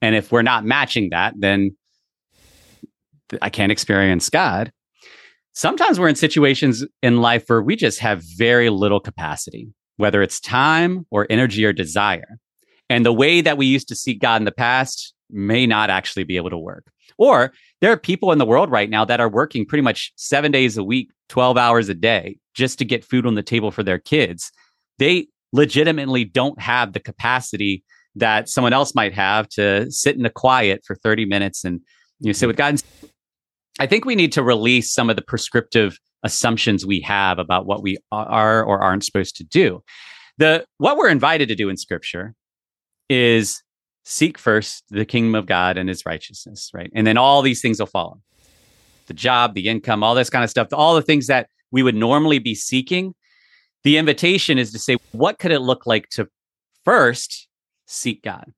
And 0.00 0.14
if 0.14 0.32
we're 0.32 0.42
not 0.42 0.64
matching 0.64 1.10
that, 1.10 1.34
then 1.36 1.76
I 3.42 3.50
can't 3.50 3.72
experience 3.72 4.28
God. 4.30 4.72
Sometimes 5.54 5.98
we're 5.98 6.08
in 6.08 6.14
situations 6.14 6.84
in 7.02 7.20
life 7.20 7.44
where 7.48 7.62
we 7.62 7.74
just 7.76 7.98
have 7.98 8.22
very 8.36 8.70
little 8.70 9.00
capacity, 9.00 9.68
whether 9.96 10.22
it's 10.22 10.40
time 10.40 11.04
or 11.10 11.26
energy 11.28 11.64
or 11.64 11.72
desire. 11.72 12.38
And 12.88 13.04
the 13.04 13.12
way 13.12 13.40
that 13.40 13.58
we 13.58 13.66
used 13.66 13.88
to 13.88 13.96
seek 13.96 14.20
God 14.20 14.40
in 14.40 14.44
the 14.44 14.52
past 14.52 15.14
may 15.30 15.66
not 15.66 15.90
actually 15.90 16.24
be 16.24 16.36
able 16.36 16.50
to 16.50 16.58
work. 16.58 16.86
Or 17.18 17.52
there 17.80 17.90
are 17.90 17.96
people 17.96 18.32
in 18.32 18.38
the 18.38 18.46
world 18.46 18.70
right 18.70 18.88
now 18.88 19.04
that 19.04 19.20
are 19.20 19.28
working 19.28 19.66
pretty 19.66 19.82
much 19.82 20.12
seven 20.16 20.52
days 20.52 20.78
a 20.78 20.84
week, 20.84 21.10
12 21.28 21.56
hours 21.56 21.88
a 21.88 21.94
day 21.94 22.38
just 22.54 22.78
to 22.78 22.84
get 22.84 23.04
food 23.04 23.26
on 23.26 23.34
the 23.34 23.42
table 23.42 23.70
for 23.70 23.82
their 23.82 23.98
kids. 23.98 24.50
They 24.98 25.28
legitimately 25.52 26.24
don't 26.24 26.60
have 26.60 26.92
the 26.92 27.00
capacity 27.00 27.84
that 28.18 28.48
someone 28.48 28.72
else 28.72 28.94
might 28.94 29.14
have 29.14 29.48
to 29.50 29.90
sit 29.90 30.16
in 30.16 30.22
the 30.22 30.30
quiet 30.30 30.82
for 30.86 30.96
30 30.96 31.24
minutes 31.24 31.64
and 31.64 31.80
you 32.20 32.28
know 32.28 32.32
sit 32.32 32.44
mm-hmm. 32.44 32.48
with 32.48 32.56
God. 32.56 32.82
I 33.80 33.86
think 33.86 34.04
we 34.04 34.16
need 34.16 34.32
to 34.32 34.42
release 34.42 34.92
some 34.92 35.08
of 35.08 35.16
the 35.16 35.22
prescriptive 35.22 35.98
assumptions 36.24 36.84
we 36.84 37.00
have 37.00 37.38
about 37.38 37.66
what 37.66 37.82
we 37.82 37.96
are 38.10 38.64
or 38.64 38.80
aren't 38.80 39.04
supposed 39.04 39.36
to 39.36 39.44
do. 39.44 39.82
The 40.38 40.64
what 40.78 40.96
we're 40.96 41.10
invited 41.10 41.48
to 41.48 41.54
do 41.54 41.68
in 41.68 41.76
scripture 41.76 42.34
is 43.08 43.62
seek 44.04 44.38
first 44.38 44.84
the 44.88 45.04
kingdom 45.04 45.34
of 45.34 45.46
God 45.46 45.76
and 45.76 45.88
his 45.88 46.06
righteousness, 46.06 46.70
right? 46.72 46.90
And 46.94 47.06
then 47.06 47.18
all 47.18 47.42
these 47.42 47.60
things 47.60 47.78
will 47.78 47.86
follow. 47.86 48.20
The 49.06 49.14
job, 49.14 49.54
the 49.54 49.68
income, 49.68 50.02
all 50.02 50.14
this 50.14 50.30
kind 50.30 50.44
of 50.44 50.50
stuff, 50.50 50.68
all 50.72 50.94
the 50.94 51.02
things 51.02 51.26
that 51.26 51.48
we 51.70 51.82
would 51.82 51.94
normally 51.94 52.38
be 52.38 52.54
seeking. 52.54 53.14
The 53.84 53.96
invitation 53.96 54.58
is 54.58 54.72
to 54.72 54.78
say, 54.78 54.96
what 55.12 55.38
could 55.38 55.50
it 55.50 55.60
look 55.60 55.86
like 55.86 56.08
to 56.10 56.28
first 56.84 57.47
seek 57.88 58.22
God. 58.22 58.52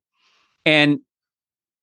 And 0.67 1.01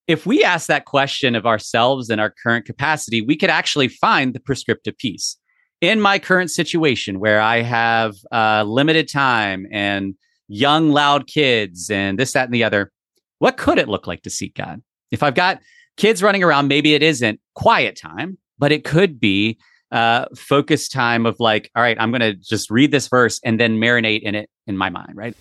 if 0.07 0.25
we 0.25 0.43
ask 0.43 0.67
that 0.67 0.86
question 0.86 1.36
of 1.36 1.45
ourselves 1.45 2.10
and 2.10 2.21
our 2.21 2.33
current 2.43 2.65
capacity, 2.65 3.21
we 3.21 3.36
could 3.36 3.49
actually 3.49 3.88
find 3.88 4.33
the 4.33 4.39
prescriptive 4.39 4.97
piece. 4.97 5.38
In 5.81 5.99
my 6.01 6.17
current 6.17 6.49
situation 6.49 7.19
where 7.19 7.41
I 7.41 7.62
have 7.62 8.15
uh, 8.31 8.63
limited 8.63 9.10
time 9.10 9.67
and 9.71 10.15
young, 10.47 10.89
loud 10.91 11.27
kids 11.27 11.89
and 11.89 12.17
this, 12.17 12.31
that, 12.31 12.45
and 12.45 12.53
the 12.53 12.63
other, 12.63 12.91
what 13.39 13.57
could 13.57 13.77
it 13.77 13.89
look 13.89 14.07
like 14.07 14.23
to 14.23 14.29
seek 14.29 14.55
God? 14.55 14.81
If 15.12 15.21
I've 15.21 15.36
got 15.36 15.60
kids 15.97 16.23
running 16.23 16.43
around, 16.43 16.67
maybe 16.67 16.93
it 16.93 17.03
isn't 17.03 17.39
quiet 17.53 17.95
time, 17.95 18.38
but 18.57 18.71
it 18.71 18.86
could 18.86 19.19
be 19.19 19.60
uh, 19.91 20.25
focus 20.36 20.89
time 20.89 21.25
of 21.25 21.39
like, 21.39 21.69
all 21.75 21.83
right, 21.83 21.97
I'm 21.99 22.12
going 22.12 22.21
to 22.21 22.33
just 22.33 22.71
read 22.71 22.91
this 22.91 23.07
verse 23.07 23.39
and 23.43 23.60
then 23.60 23.77
marinate 23.77 24.21
in 24.21 24.36
it 24.36 24.49
in 24.65 24.77
my 24.77 24.89
mind, 24.89 25.15
right? 25.15 25.36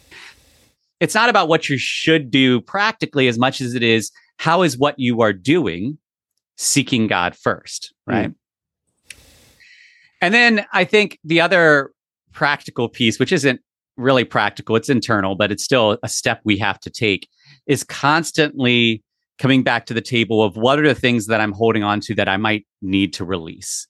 It's 1.01 1.15
not 1.15 1.29
about 1.29 1.49
what 1.49 1.69
you 1.69 1.79
should 1.79 2.31
do 2.31 2.61
practically 2.61 3.29
as 3.29 3.39
much 3.39 3.61
as 3.61 3.75
it 3.75 3.83
is 3.83 4.11
how 4.39 4.63
is 4.63 4.77
what 4.77 4.99
you 4.99 5.23
are 5.23 5.33
doing 5.33 5.99
seeking 6.57 7.07
God 7.07 7.37
first, 7.37 7.95
hmm. 8.07 8.13
right? 8.13 8.31
Mm. 8.31 8.35
And 10.21 10.35
then 10.35 10.67
I 10.73 10.85
think 10.85 11.19
the 11.25 11.41
other 11.41 11.93
practical 12.33 12.89
piece, 12.89 13.19
which 13.19 13.33
isn't 13.33 13.61
really 13.97 14.25
practical, 14.25 14.77
it's 14.77 14.89
internal, 14.89 15.35
but 15.35 15.53
it's 15.53 15.65
still 15.65 15.99
a 16.03 16.09
step 16.09 16.41
we 16.45 16.57
have 16.59 16.81
to 16.81 16.91
take, 16.91 17.29
is 17.67 17.85
constantly 17.85 19.03
coming 19.39 19.63
back 19.63 19.85
to 19.87 19.95
the 19.95 20.01
table 20.01 20.43
of 20.43 20.57
what 20.57 20.79
are 20.79 20.89
the 20.89 20.95
things 20.95 21.27
that 21.27 21.41
I'm 21.41 21.53
holding 21.53 21.83
on 21.83 22.01
to 22.01 22.15
that 22.15 22.29
I 22.29 22.39
might 22.39 22.67
need 22.81 23.13
to 23.15 23.25
release, 23.25 23.87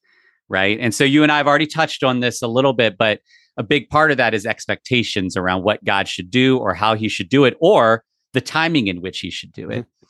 right? 0.48 0.78
And 0.80 0.92
so 0.92 1.04
you 1.04 1.22
and 1.22 1.30
I 1.30 1.36
have 1.36 1.46
already 1.46 1.66
touched 1.66 2.02
on 2.02 2.18
this 2.18 2.42
a 2.42 2.48
little 2.48 2.72
bit, 2.72 2.98
but 2.98 3.20
a 3.56 3.62
big 3.62 3.88
part 3.88 4.10
of 4.10 4.16
that 4.16 4.34
is 4.34 4.46
expectations 4.46 5.36
around 5.36 5.62
what 5.62 5.84
God 5.84 6.08
should 6.08 6.30
do 6.30 6.58
or 6.58 6.74
how 6.74 6.94
he 6.94 7.08
should 7.08 7.28
do 7.28 7.44
it 7.44 7.56
or 7.60 8.04
the 8.32 8.40
timing 8.40 8.86
in 8.86 9.00
which 9.00 9.20
he 9.20 9.30
should 9.30 9.52
do 9.52 9.70
it. 9.70 9.80
Mm-hmm. 9.80 10.08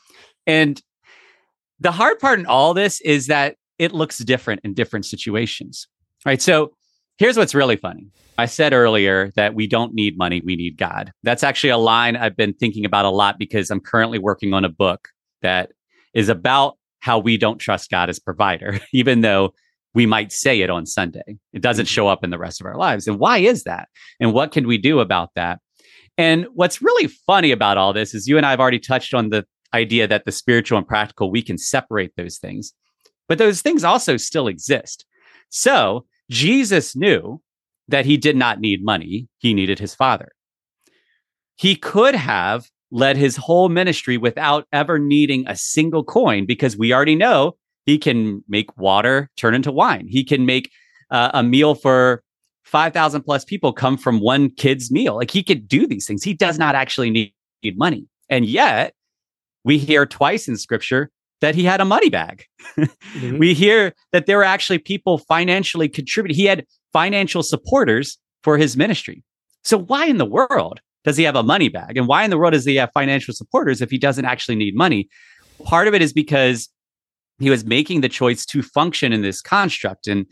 And 0.49 0.83
the 1.79 1.93
hard 1.93 2.19
part 2.19 2.39
in 2.39 2.47
all 2.47 2.75
this 2.75 3.01
is 3.03 3.27
that 3.27 3.57
it 3.79 3.93
looks 3.93 4.19
different 4.19 4.61
in 4.65 4.75
different 4.75 5.07
situations. 5.07 5.87
Right? 6.25 6.41
So 6.41 6.73
here's 7.19 7.37
what's 7.37 7.55
really 7.55 7.77
funny. 7.77 8.09
I 8.39 8.47
said 8.47 8.73
earlier 8.73 9.31
that 9.37 9.55
we 9.55 9.67
don't 9.67 9.95
need 9.95 10.19
money, 10.19 10.43
we 10.45 10.57
need 10.57 10.77
God. 10.77 11.13
That's 11.23 11.43
actually 11.43 11.71
a 11.71 11.79
line 11.79 12.17
I've 12.17 12.37
been 12.37 12.53
thinking 12.53 12.85
about 12.85 13.05
a 13.05 13.11
lot 13.11 13.39
because 13.39 13.71
I'm 13.71 13.81
currently 13.81 14.19
working 14.19 14.53
on 14.53 14.65
a 14.65 14.69
book 14.69 15.09
that 15.43 15.73
is 16.15 16.29
about 16.29 16.77
how 17.01 17.19
we 17.19 17.37
don't 17.37 17.59
trust 17.59 17.91
God 17.91 18.11
as 18.11 18.19
provider, 18.19 18.81
even 18.93 19.21
though 19.21 19.55
we 19.97 20.05
might 20.05 20.31
say 20.31 20.61
it 20.61 20.69
on 20.69 20.85
Sunday. 20.85 21.39
It 21.55 21.63
doesn't 21.63 21.87
mm-hmm. 21.87 21.91
show 21.91 22.07
up 22.07 22.23
in 22.23 22.29
the 22.29 22.39
rest 22.39 22.61
of 22.61 22.67
our 22.67 22.77
lives. 22.77 23.09
And 23.09 23.19
why 23.19 23.39
is 23.39 23.65
that? 23.65 23.89
And 24.21 24.35
what 24.35 24.53
can 24.53 24.67
we 24.67 24.77
do 24.77 25.01
about 25.01 25.31
that? 25.37 25.59
And 26.19 26.47
what's 26.53 26.83
really 26.83 27.07
funny 27.07 27.51
about 27.51 27.79
all 27.79 27.95
this 27.95 28.13
is 28.15 28.29
you 28.29 28.37
and 28.37 28.45
I 28.45 28.51
have 28.51 28.61
already 28.61 28.79
touched 28.79 29.15
on 29.15 29.31
the 29.31 29.47
idea 29.73 30.07
that 30.07 30.27
the 30.27 30.33
spiritual 30.33 30.77
and 30.77 30.87
practical, 30.87 31.31
we 31.31 31.41
can 31.41 31.57
separate 31.57 32.13
those 32.15 32.37
things, 32.37 32.75
but 33.27 33.39
those 33.39 33.63
things 33.63 33.85
also 33.85 34.19
still 34.19 34.49
exist. 34.49 35.07
So 35.49 36.05
Jesus 36.31 36.95
knew 36.95 37.41
that 37.89 38.05
he 38.05 38.19
did 38.19 38.37
not 38.37 38.61
need 38.61 38.85
money, 38.85 39.29
he 39.39 39.55
needed 39.55 39.79
his 39.79 39.95
father. 39.95 40.33
He 41.55 41.75
could 41.75 42.15
have 42.15 42.69
led 42.91 43.17
his 43.17 43.37
whole 43.37 43.71
ministry 43.71 44.19
without 44.19 44.67
ever 44.73 44.99
needing 44.99 45.49
a 45.49 45.57
single 45.57 46.05
coin 46.05 46.45
because 46.45 46.77
we 46.77 46.93
already 46.93 47.15
know 47.15 47.57
he 47.87 47.97
can 47.97 48.45
make 48.49 48.77
water 48.77 49.31
turn 49.37 49.55
into 49.55 49.73
wine. 49.73 50.07
He 50.09 50.25
can 50.25 50.45
make 50.45 50.71
uh, 51.11 51.31
a 51.33 51.43
meal 51.43 51.75
for 51.75 52.23
5,000 52.65 53.23
plus 53.23 53.45
people 53.45 53.73
come 53.73 53.97
from 53.97 54.21
one 54.21 54.51
kid's 54.51 54.91
meal. 54.91 55.15
Like 55.15 55.31
he 55.31 55.43
could 55.43 55.69
do 55.69 55.87
these 55.87 56.07
things. 56.07 56.25
He 56.25 56.35
does 56.35 56.59
not 56.59 56.75
actually 56.75 57.11
need, 57.11 57.33
need 57.63 57.79
money. 57.79 58.07
And 58.29 58.45
yet, 58.45 58.93
we 59.65 59.79
hear 59.79 60.05
twice 60.05 60.49
in 60.49 60.57
scripture 60.57 61.11
that 61.41 61.55
he 61.55 61.65
had 61.65 61.81
a 61.81 61.85
money 61.85 62.11
bag. 62.11 62.45
mm-hmm. 62.77 63.39
We 63.39 63.55
hear 63.55 63.95
that 64.13 64.27
there 64.27 64.39
were 64.39 64.45
actually 64.45 64.79
people 64.79 65.19
financially 65.19 65.89
contributing. 65.89 66.37
He 66.37 66.47
had 66.47 66.67
financial 66.93 67.43
supporters 67.43 68.19
for 68.43 68.59
his 68.59 68.77
ministry. 68.77 69.23
So, 69.63 69.79
why 69.79 70.07
in 70.07 70.19
the 70.19 70.25
world 70.25 70.81
does 71.05 71.17
he 71.17 71.25
have 71.25 71.37
a 71.37 71.43
money 71.43 71.69
bag? 71.69 71.97
And 71.97 72.09
why 72.09 72.25
in 72.25 72.31
the 72.31 72.39
world 72.39 72.53
does 72.53 72.65
he 72.65 72.77
have 72.77 72.91
financial 72.95 73.35
supporters 73.35 73.81
if 73.81 73.91
he 73.91 73.99
doesn't 73.99 74.25
actually 74.25 74.57
need 74.57 74.75
money? 74.75 75.09
Part 75.65 75.89
of 75.89 75.95
it 75.95 76.03
is 76.03 76.13
because 76.13 76.69
he 77.39 77.51
was 77.51 77.65
making 77.65 78.01
the 78.01 78.09
choice 78.09 78.47
to 78.47 78.63
function 78.63 79.13
in 79.13 79.23
this 79.23 79.41
construct. 79.41 80.07
And 80.07 80.27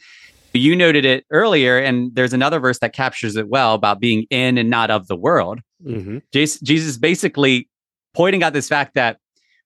you 0.53 0.77
noted 0.77 1.05
it 1.05 1.25
earlier, 1.31 1.79
and 1.79 2.15
there's 2.15 2.33
another 2.33 2.61
verse 2.61 2.79
that 2.79 2.93
captures 2.93 3.37
it 3.37 3.49
well 3.49 3.75
about 3.75 4.01
being 4.01 4.27
in 4.31 4.57
and 4.57 4.71
not 4.71 4.91
of 4.91 5.09
the 5.09 5.17
world. 5.17 5.61
Mm-hmm. 5.85 6.19
Jesus 6.33 6.97
basically 6.97 7.69
pointing 8.15 8.43
out 8.43 8.53
this 8.53 8.69
fact 8.69 8.95
that 8.95 9.19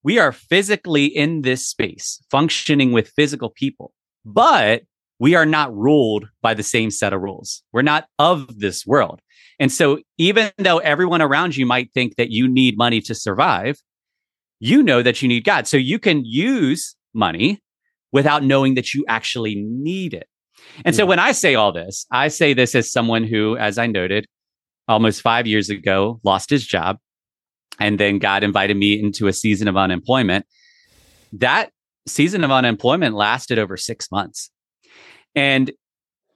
we 0.03 0.19
are 0.19 0.33
physically 0.33 1.07
in 1.07 1.43
this 1.43 1.67
space, 1.67 2.23
functioning 2.31 2.93
with 2.93 3.11
physical 3.11 3.51
people, 3.51 3.93
but 4.25 4.83
we 5.19 5.35
are 5.35 5.47
not 5.47 5.75
ruled 5.77 6.29
by 6.41 6.55
the 6.55 6.63
same 6.63 6.91
set 6.91 7.13
of 7.13 7.21
rules. 7.21 7.63
We're 7.73 7.83
not 7.83 8.07
of 8.19 8.61
this 8.61 8.87
world. 8.87 9.21
And 9.59 9.73
so, 9.73 9.99
even 10.19 10.53
though 10.57 10.79
everyone 10.79 11.21
around 11.21 11.57
you 11.57 11.67
might 11.67 11.93
think 11.93 12.17
that 12.17 12.31
you 12.31 12.49
need 12.49 12.79
money 12.79 13.01
to 13.03 13.15
survive, 13.15 13.83
you 14.61 14.83
know 14.83 15.03
that 15.03 15.21
you 15.21 15.29
need 15.29 15.45
God. 15.45 15.67
So, 15.67 15.77
you 15.77 15.99
can 15.99 16.25
use 16.25 16.95
money 17.15 17.61
without 18.13 18.43
knowing 18.43 18.75
that 18.75 18.95
you 18.95 19.05
actually 19.09 19.55
need 19.57 20.15
it. 20.15 20.29
And 20.85 20.95
so 20.95 21.07
when 21.07 21.19
I 21.19 21.33
say 21.33 21.55
all 21.55 21.73
this, 21.73 22.07
I 22.11 22.29
say 22.29 22.53
this 22.53 22.75
as 22.75 22.91
someone 22.91 23.25
who, 23.25 23.57
as 23.57 23.79
I 23.79 23.87
noted, 23.87 24.27
almost 24.89 25.21
five 25.21 25.47
years 25.47 25.71
ago 25.71 26.21
lost 26.25 26.51
his 26.51 26.67
job 26.67 26.99
and 27.79 27.99
then 27.99 28.19
God 28.19 28.43
invited 28.43 28.77
me 28.77 28.99
into 28.99 29.27
a 29.27 29.33
season 29.33 29.69
of 29.69 29.77
unemployment. 29.77 30.47
That 31.33 31.71
season 32.07 32.43
of 32.45 32.51
unemployment 32.51 33.15
lasted 33.15 33.59
over 33.59 33.77
six 33.77 34.11
months. 34.11 34.51
And 35.35 35.71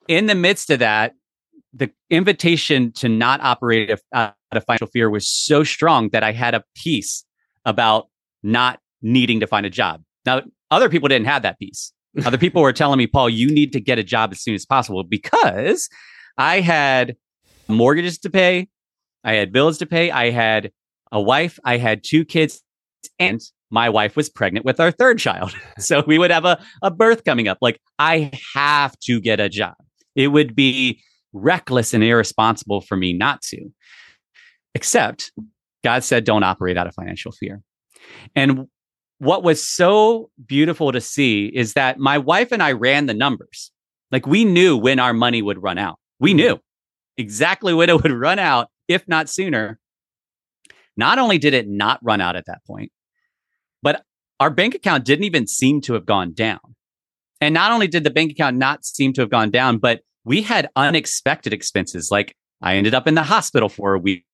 in 0.08 0.26
the 0.26 0.34
midst 0.34 0.70
of 0.70 0.80
that, 0.80 1.14
the 1.72 1.90
invitation 2.10 2.92
to 2.92 3.08
not 3.08 3.40
operate 3.40 3.90
out 4.12 4.34
of 4.52 4.64
financial 4.66 4.88
fear 4.88 5.08
was 5.08 5.26
so 5.26 5.64
strong 5.64 6.10
that 6.10 6.22
I 6.22 6.32
had 6.32 6.54
a 6.54 6.62
peace 6.76 7.24
about 7.64 8.08
not 8.42 8.78
needing 9.00 9.40
to 9.40 9.46
find 9.46 9.64
a 9.64 9.70
job. 9.70 10.02
Now, 10.24 10.42
other 10.70 10.88
people 10.88 11.08
didn't 11.08 11.26
have 11.26 11.42
that 11.42 11.58
piece. 11.58 11.92
Other 12.24 12.38
people 12.38 12.62
were 12.62 12.72
telling 12.72 12.98
me, 12.98 13.06
Paul, 13.06 13.30
you 13.30 13.50
need 13.50 13.72
to 13.72 13.80
get 13.80 13.98
a 13.98 14.04
job 14.04 14.32
as 14.32 14.42
soon 14.42 14.54
as 14.54 14.66
possible 14.66 15.02
because 15.02 15.88
I 16.36 16.60
had 16.60 17.16
mortgages 17.68 18.18
to 18.18 18.30
pay, 18.30 18.68
I 19.24 19.34
had 19.34 19.52
bills 19.52 19.78
to 19.78 19.86
pay, 19.86 20.10
I 20.10 20.30
had 20.30 20.72
a 21.10 21.20
wife, 21.20 21.58
I 21.64 21.78
had 21.78 22.04
two 22.04 22.24
kids, 22.24 22.62
and 23.18 23.40
my 23.70 23.88
wife 23.88 24.16
was 24.16 24.28
pregnant 24.28 24.66
with 24.66 24.78
our 24.78 24.90
third 24.90 25.18
child. 25.18 25.54
so 25.78 26.04
we 26.06 26.18
would 26.18 26.30
have 26.30 26.44
a, 26.44 26.62
a 26.82 26.90
birth 26.90 27.24
coming 27.24 27.48
up. 27.48 27.58
Like, 27.60 27.80
I 27.98 28.30
have 28.54 28.98
to 29.00 29.20
get 29.20 29.40
a 29.40 29.48
job. 29.48 29.74
It 30.14 30.28
would 30.28 30.54
be 30.54 31.02
reckless 31.32 31.94
and 31.94 32.04
irresponsible 32.04 32.82
for 32.82 32.96
me 32.96 33.14
not 33.14 33.40
to. 33.42 33.70
Except 34.74 35.32
God 35.82 36.04
said, 36.04 36.24
don't 36.24 36.44
operate 36.44 36.76
out 36.76 36.86
of 36.86 36.94
financial 36.94 37.32
fear. 37.32 37.62
And 38.34 38.66
what 39.22 39.44
was 39.44 39.64
so 39.64 40.30
beautiful 40.46 40.90
to 40.90 41.00
see 41.00 41.46
is 41.46 41.74
that 41.74 41.96
my 41.96 42.18
wife 42.18 42.50
and 42.50 42.60
I 42.60 42.72
ran 42.72 43.06
the 43.06 43.14
numbers. 43.14 43.70
Like 44.10 44.26
we 44.26 44.44
knew 44.44 44.76
when 44.76 44.98
our 44.98 45.12
money 45.12 45.42
would 45.42 45.62
run 45.62 45.78
out. 45.78 46.00
We 46.18 46.30
mm-hmm. 46.30 46.38
knew 46.38 46.60
exactly 47.16 47.72
when 47.72 47.88
it 47.88 48.02
would 48.02 48.10
run 48.10 48.40
out, 48.40 48.68
if 48.88 49.06
not 49.06 49.28
sooner. 49.28 49.78
Not 50.96 51.20
only 51.20 51.38
did 51.38 51.54
it 51.54 51.68
not 51.68 52.00
run 52.02 52.20
out 52.20 52.34
at 52.34 52.46
that 52.46 52.64
point, 52.66 52.90
but 53.80 54.02
our 54.40 54.50
bank 54.50 54.74
account 54.74 55.04
didn't 55.04 55.24
even 55.24 55.46
seem 55.46 55.80
to 55.82 55.94
have 55.94 56.04
gone 56.04 56.32
down. 56.32 56.58
And 57.40 57.54
not 57.54 57.70
only 57.70 57.86
did 57.86 58.02
the 58.02 58.10
bank 58.10 58.32
account 58.32 58.56
not 58.56 58.84
seem 58.84 59.12
to 59.12 59.20
have 59.20 59.30
gone 59.30 59.52
down, 59.52 59.78
but 59.78 60.00
we 60.24 60.42
had 60.42 60.68
unexpected 60.74 61.52
expenses. 61.52 62.08
Like 62.10 62.34
I 62.60 62.74
ended 62.74 62.92
up 62.92 63.06
in 63.06 63.14
the 63.14 63.22
hospital 63.22 63.68
for 63.68 63.94
a 63.94 64.00
week. 64.00 64.24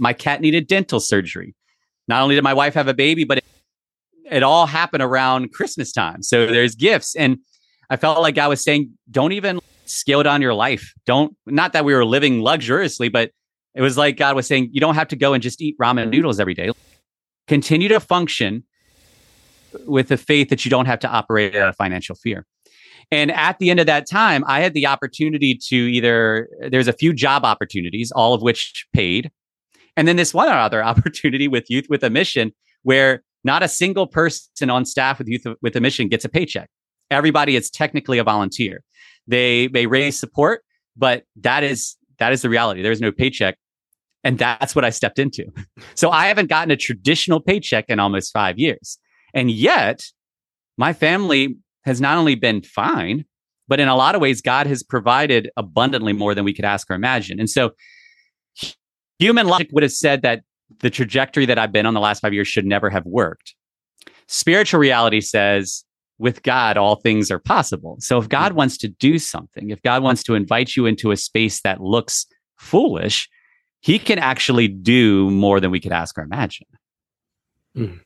My 0.00 0.14
cat 0.14 0.40
needed 0.40 0.66
dental 0.66 0.98
surgery. 0.98 1.54
Not 2.08 2.22
only 2.22 2.34
did 2.34 2.42
my 2.42 2.54
wife 2.54 2.74
have 2.74 2.88
a 2.88 2.94
baby, 2.94 3.22
but 3.22 3.38
it 4.30 4.42
all 4.42 4.66
happened 4.66 5.02
around 5.02 5.52
Christmas 5.52 5.92
time. 5.92 6.22
So 6.22 6.46
there's 6.46 6.74
gifts. 6.74 7.14
And 7.16 7.38
I 7.90 7.96
felt 7.96 8.20
like 8.20 8.38
I 8.38 8.48
was 8.48 8.62
saying, 8.62 8.90
don't 9.10 9.32
even 9.32 9.60
scale 9.86 10.22
down 10.22 10.42
your 10.42 10.54
life. 10.54 10.92
Don't, 11.06 11.34
not 11.46 11.72
that 11.72 11.84
we 11.84 11.94
were 11.94 12.04
living 12.04 12.40
luxuriously, 12.40 13.08
but 13.08 13.30
it 13.74 13.80
was 13.80 13.96
like 13.96 14.16
God 14.16 14.36
was 14.36 14.46
saying, 14.46 14.70
you 14.72 14.80
don't 14.80 14.94
have 14.94 15.08
to 15.08 15.16
go 15.16 15.34
and 15.34 15.42
just 15.42 15.60
eat 15.62 15.76
ramen 15.80 16.02
mm-hmm. 16.02 16.10
noodles 16.10 16.40
every 16.40 16.54
day. 16.54 16.70
Continue 17.46 17.88
to 17.88 18.00
function 18.00 18.64
with 19.86 20.08
the 20.08 20.16
faith 20.16 20.48
that 20.50 20.64
you 20.64 20.70
don't 20.70 20.86
have 20.86 20.98
to 21.00 21.08
operate 21.08 21.54
out 21.54 21.68
of 21.68 21.76
financial 21.76 22.16
fear. 22.16 22.46
And 23.10 23.30
at 23.30 23.58
the 23.58 23.70
end 23.70 23.80
of 23.80 23.86
that 23.86 24.08
time, 24.08 24.44
I 24.46 24.60
had 24.60 24.74
the 24.74 24.86
opportunity 24.86 25.58
to 25.68 25.76
either, 25.76 26.48
there's 26.70 26.88
a 26.88 26.92
few 26.92 27.12
job 27.14 27.44
opportunities, 27.44 28.12
all 28.12 28.34
of 28.34 28.42
which 28.42 28.86
paid. 28.92 29.30
And 29.96 30.06
then 30.06 30.16
this 30.16 30.34
one 30.34 30.48
other 30.48 30.82
opportunity 30.84 31.48
with 31.48 31.70
Youth 31.70 31.86
with 31.88 32.02
a 32.02 32.10
Mission, 32.10 32.52
where 32.82 33.22
not 33.48 33.62
a 33.62 33.68
single 33.68 34.06
person 34.06 34.68
on 34.68 34.84
staff 34.84 35.18
with 35.18 35.26
Youth 35.26 35.46
with 35.62 35.74
a 35.74 35.80
Mission 35.80 36.06
gets 36.08 36.24
a 36.24 36.28
paycheck. 36.28 36.68
Everybody 37.10 37.56
is 37.56 37.70
technically 37.70 38.18
a 38.18 38.24
volunteer. 38.24 38.82
They 39.26 39.68
they 39.68 39.86
raise 39.86 40.20
support, 40.20 40.62
but 40.96 41.24
that 41.36 41.64
is 41.64 41.96
that 42.18 42.32
is 42.32 42.42
the 42.42 42.50
reality. 42.50 42.82
There's 42.82 43.00
no 43.00 43.10
paycheck. 43.10 43.56
And 44.22 44.38
that's 44.38 44.74
what 44.74 44.84
I 44.84 44.90
stepped 44.90 45.18
into. 45.18 45.46
So 45.94 46.10
I 46.10 46.26
haven't 46.26 46.48
gotten 46.48 46.70
a 46.70 46.76
traditional 46.76 47.40
paycheck 47.40 47.86
in 47.88 47.98
almost 47.98 48.32
five 48.32 48.58
years. 48.58 48.98
And 49.32 49.50
yet, 49.50 50.04
my 50.76 50.92
family 50.92 51.56
has 51.84 52.00
not 52.00 52.18
only 52.18 52.34
been 52.34 52.62
fine, 52.62 53.24
but 53.68 53.80
in 53.80 53.88
a 53.88 53.96
lot 53.96 54.14
of 54.14 54.20
ways, 54.20 54.42
God 54.42 54.66
has 54.66 54.82
provided 54.82 55.50
abundantly 55.56 56.12
more 56.12 56.34
than 56.34 56.44
we 56.44 56.52
could 56.52 56.64
ask 56.64 56.90
or 56.90 56.94
imagine. 56.94 57.40
And 57.40 57.48
so, 57.48 57.70
human 59.18 59.46
logic 59.46 59.68
would 59.72 59.82
have 59.82 59.92
said 59.92 60.22
that 60.22 60.42
the 60.80 60.90
trajectory 60.90 61.46
that 61.46 61.58
I've 61.58 61.72
been 61.72 61.86
on 61.86 61.94
the 61.94 62.00
last 62.00 62.20
five 62.20 62.34
years 62.34 62.48
should 62.48 62.66
never 62.66 62.90
have 62.90 63.04
worked. 63.06 63.54
Spiritual 64.26 64.80
reality 64.80 65.20
says, 65.20 65.84
with 66.18 66.42
God, 66.42 66.76
all 66.76 66.96
things 66.96 67.30
are 67.30 67.38
possible. 67.38 67.96
So 68.00 68.18
if 68.18 68.28
God 68.28 68.52
wants 68.52 68.76
to 68.78 68.88
do 68.88 69.18
something, 69.18 69.70
if 69.70 69.80
God 69.82 70.02
wants 70.02 70.22
to 70.24 70.34
invite 70.34 70.76
you 70.76 70.84
into 70.86 71.12
a 71.12 71.16
space 71.16 71.60
that 71.62 71.80
looks 71.80 72.26
foolish, 72.56 73.28
he 73.80 73.98
can 73.98 74.18
actually 74.18 74.68
do 74.68 75.30
more 75.30 75.60
than 75.60 75.70
we 75.70 75.80
could 75.80 75.92
ask 75.92 76.18
or 76.18 76.22
imagine. 76.22 76.66
Mm. 77.76 78.00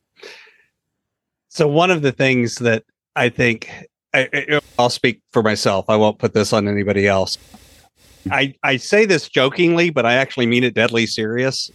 So 1.49 1.67
one 1.67 1.91
of 1.91 2.03
the 2.03 2.13
things 2.13 2.57
that 2.57 2.85
I 3.17 3.31
think 3.31 3.71
I, 4.15 4.61
will 4.79 4.91
speak 4.91 5.23
for 5.33 5.43
myself. 5.43 5.87
I 5.89 5.97
won't 5.97 6.19
put 6.19 6.35
this 6.35 6.53
on 6.53 6.69
anybody 6.69 7.07
else. 7.07 7.39
I, 8.31 8.55
I 8.63 8.77
say 8.77 9.05
this 9.05 9.29
jokingly, 9.29 9.91
but 9.91 10.07
I 10.07 10.15
actually 10.15 10.47
mean 10.47 10.65
it 10.65 10.75
deadly 10.75 11.07
serious. 11.07 11.71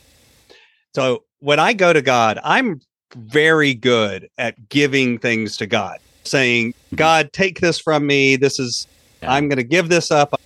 So 0.97 1.25
when 1.41 1.59
I 1.59 1.73
go 1.73 1.93
to 1.93 2.01
God, 2.01 2.39
I'm 2.43 2.81
very 3.15 3.75
good 3.75 4.27
at 4.39 4.67
giving 4.69 5.19
things 5.19 5.55
to 5.57 5.67
God, 5.67 5.99
saying, 6.23 6.73
mm-hmm. 6.73 6.95
God, 6.95 7.31
take 7.33 7.59
this 7.59 7.79
from 7.79 8.07
me. 8.07 8.35
This 8.35 8.57
is, 8.57 8.87
yeah. 9.21 9.31
I'm 9.31 9.47
going 9.47 9.57
to 9.57 9.63
give 9.63 9.89
this 9.89 10.09
up. 10.09 10.33
I'm 10.33 10.39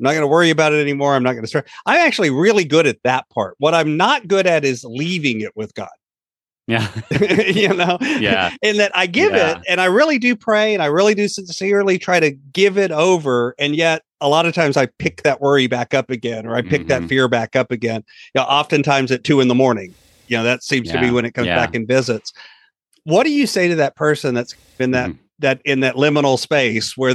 not 0.00 0.10
going 0.10 0.20
to 0.20 0.26
worry 0.26 0.50
about 0.50 0.74
it 0.74 0.82
anymore. 0.82 1.14
I'm 1.14 1.22
not 1.22 1.32
going 1.32 1.44
to 1.44 1.48
start. 1.48 1.66
I'm 1.86 1.96
actually 1.96 2.28
really 2.28 2.66
good 2.66 2.86
at 2.86 3.02
that 3.04 3.26
part. 3.30 3.54
What 3.56 3.74
I'm 3.74 3.96
not 3.96 4.28
good 4.28 4.46
at 4.46 4.66
is 4.66 4.84
leaving 4.84 5.40
it 5.40 5.56
with 5.56 5.72
God. 5.72 5.88
Yeah. 6.70 6.88
you 7.46 7.74
know? 7.74 7.98
Yeah. 8.00 8.54
And 8.62 8.78
that 8.78 8.92
I 8.94 9.06
give 9.06 9.32
Yeah. 9.32 9.58
it 9.58 9.62
and 9.68 9.80
I 9.80 9.86
really 9.86 10.18
do 10.18 10.36
pray 10.36 10.72
and 10.74 10.82
I 10.82 10.86
really 10.86 11.14
do 11.14 11.28
sincerely 11.28 11.98
try 11.98 12.20
to 12.20 12.30
give 12.30 12.78
it 12.78 12.90
over. 12.90 13.54
And 13.58 13.74
yet 13.76 14.02
a 14.20 14.28
lot 14.28 14.46
of 14.46 14.54
times 14.54 14.76
I 14.76 14.86
pick 14.98 15.22
that 15.22 15.40
worry 15.40 15.66
back 15.66 15.94
up 15.94 16.10
again 16.10 16.46
or 16.46 16.54
I 16.54 16.62
pick 16.62 16.86
that 16.88 17.02
Mhm. 17.02 17.08
fear 17.08 17.28
back 17.28 17.56
up 17.56 17.70
again. 17.70 18.04
You 18.34 18.40
know, 18.40 18.46
oftentimes 18.46 19.10
at 19.10 19.24
two 19.24 19.40
in 19.40 19.48
the 19.48 19.54
morning. 19.54 19.94
You 20.28 20.36
know, 20.36 20.44
that 20.44 20.62
seems 20.62 20.90
to 20.92 21.00
be 21.00 21.10
when 21.10 21.24
it 21.24 21.34
comes 21.34 21.48
Yeah. 21.48 21.56
back 21.56 21.74
and 21.74 21.88
visits. 21.88 22.32
What 23.04 23.24
do 23.24 23.30
you 23.32 23.46
say 23.46 23.66
to 23.68 23.74
that 23.76 23.96
person 23.96 24.34
that's 24.34 24.54
in 24.78 24.90
that 24.92 25.10
Mhm. 25.10 25.18
that 25.40 25.60
in 25.64 25.80
that 25.80 25.94
liminal 25.96 26.38
space 26.38 26.96
where 26.96 27.14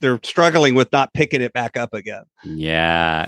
they're 0.00 0.20
struggling 0.22 0.74
with 0.74 0.92
not 0.92 1.12
picking 1.14 1.40
it 1.40 1.52
back 1.52 1.76
up 1.76 1.94
again? 1.94 2.22
Yeah. 2.44 3.26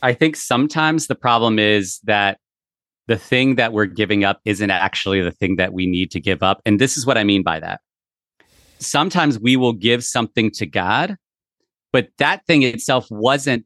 I 0.00 0.12
think 0.14 0.36
sometimes 0.36 1.08
the 1.08 1.16
problem 1.16 1.58
is 1.58 1.98
that 2.04 2.38
the 3.08 3.16
thing 3.16 3.56
that 3.56 3.72
we're 3.72 3.86
giving 3.86 4.22
up 4.22 4.40
isn't 4.44 4.70
actually 4.70 5.22
the 5.22 5.32
thing 5.32 5.56
that 5.56 5.72
we 5.72 5.86
need 5.86 6.10
to 6.10 6.20
give 6.20 6.42
up. 6.42 6.60
And 6.64 6.78
this 6.78 6.96
is 6.96 7.06
what 7.06 7.18
I 7.18 7.24
mean 7.24 7.42
by 7.42 7.58
that. 7.58 7.80
Sometimes 8.78 9.40
we 9.40 9.56
will 9.56 9.72
give 9.72 10.04
something 10.04 10.50
to 10.52 10.66
God, 10.66 11.16
but 11.90 12.08
that 12.18 12.46
thing 12.46 12.62
itself 12.62 13.06
wasn't 13.10 13.64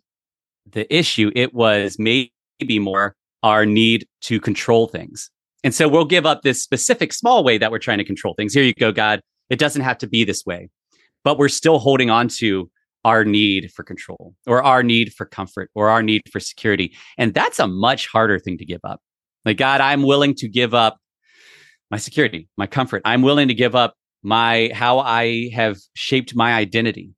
the 0.70 0.92
issue. 0.94 1.32
It 1.34 1.52
was 1.52 1.96
maybe 1.98 2.30
more 2.78 3.16
our 3.42 3.66
need 3.66 4.06
to 4.22 4.40
control 4.40 4.86
things. 4.86 5.28
And 5.64 5.74
so 5.74 5.88
we'll 5.88 6.04
give 6.04 6.24
up 6.24 6.42
this 6.42 6.62
specific 6.62 7.12
small 7.12 7.42
way 7.44 7.58
that 7.58 7.70
we're 7.70 7.78
trying 7.78 7.98
to 7.98 8.04
control 8.04 8.34
things. 8.34 8.54
Here 8.54 8.62
you 8.62 8.74
go, 8.74 8.92
God. 8.92 9.20
It 9.50 9.58
doesn't 9.58 9.82
have 9.82 9.98
to 9.98 10.06
be 10.06 10.24
this 10.24 10.46
way, 10.46 10.70
but 11.24 11.36
we're 11.36 11.48
still 11.48 11.78
holding 11.80 12.10
on 12.10 12.28
to 12.38 12.70
our 13.04 13.24
need 13.24 13.72
for 13.72 13.82
control 13.82 14.34
or 14.46 14.62
our 14.62 14.84
need 14.84 15.12
for 15.12 15.26
comfort 15.26 15.68
or 15.74 15.90
our 15.90 16.02
need 16.02 16.22
for 16.30 16.38
security. 16.38 16.94
And 17.18 17.34
that's 17.34 17.58
a 17.58 17.66
much 17.66 18.06
harder 18.06 18.38
thing 18.38 18.56
to 18.58 18.64
give 18.64 18.80
up. 18.84 19.00
Like, 19.44 19.56
God, 19.56 19.80
I'm 19.80 20.02
willing 20.02 20.34
to 20.36 20.48
give 20.48 20.74
up 20.74 20.98
my 21.90 21.98
security, 21.98 22.48
my 22.56 22.66
comfort. 22.66 23.02
I'm 23.04 23.22
willing 23.22 23.48
to 23.48 23.54
give 23.54 23.74
up 23.74 23.94
my 24.22 24.70
how 24.74 25.00
I 25.00 25.50
have 25.52 25.78
shaped 25.94 26.34
my 26.34 26.54
identity. 26.54 27.10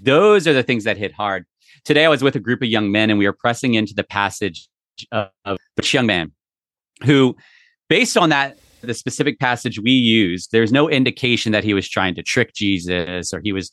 Those 0.00 0.46
are 0.46 0.52
the 0.52 0.62
things 0.62 0.84
that 0.84 0.96
hit 0.96 1.12
hard. 1.12 1.44
Today, 1.84 2.04
I 2.04 2.08
was 2.08 2.22
with 2.22 2.36
a 2.36 2.40
group 2.40 2.62
of 2.62 2.68
young 2.68 2.92
men 2.92 3.10
and 3.10 3.18
we 3.18 3.26
were 3.26 3.32
pressing 3.32 3.74
into 3.74 3.94
the 3.94 4.04
passage 4.04 4.68
of, 5.10 5.28
of 5.44 5.58
this 5.76 5.92
young 5.92 6.06
man 6.06 6.32
who, 7.04 7.36
based 7.88 8.16
on 8.16 8.28
that, 8.30 8.58
the 8.82 8.94
specific 8.94 9.38
passage 9.38 9.78
we 9.80 9.92
used, 9.92 10.50
there's 10.52 10.72
no 10.72 10.88
indication 10.88 11.52
that 11.52 11.64
he 11.64 11.74
was 11.74 11.88
trying 11.88 12.14
to 12.16 12.22
trick 12.22 12.52
Jesus 12.54 13.32
or 13.32 13.40
he 13.42 13.52
was 13.52 13.70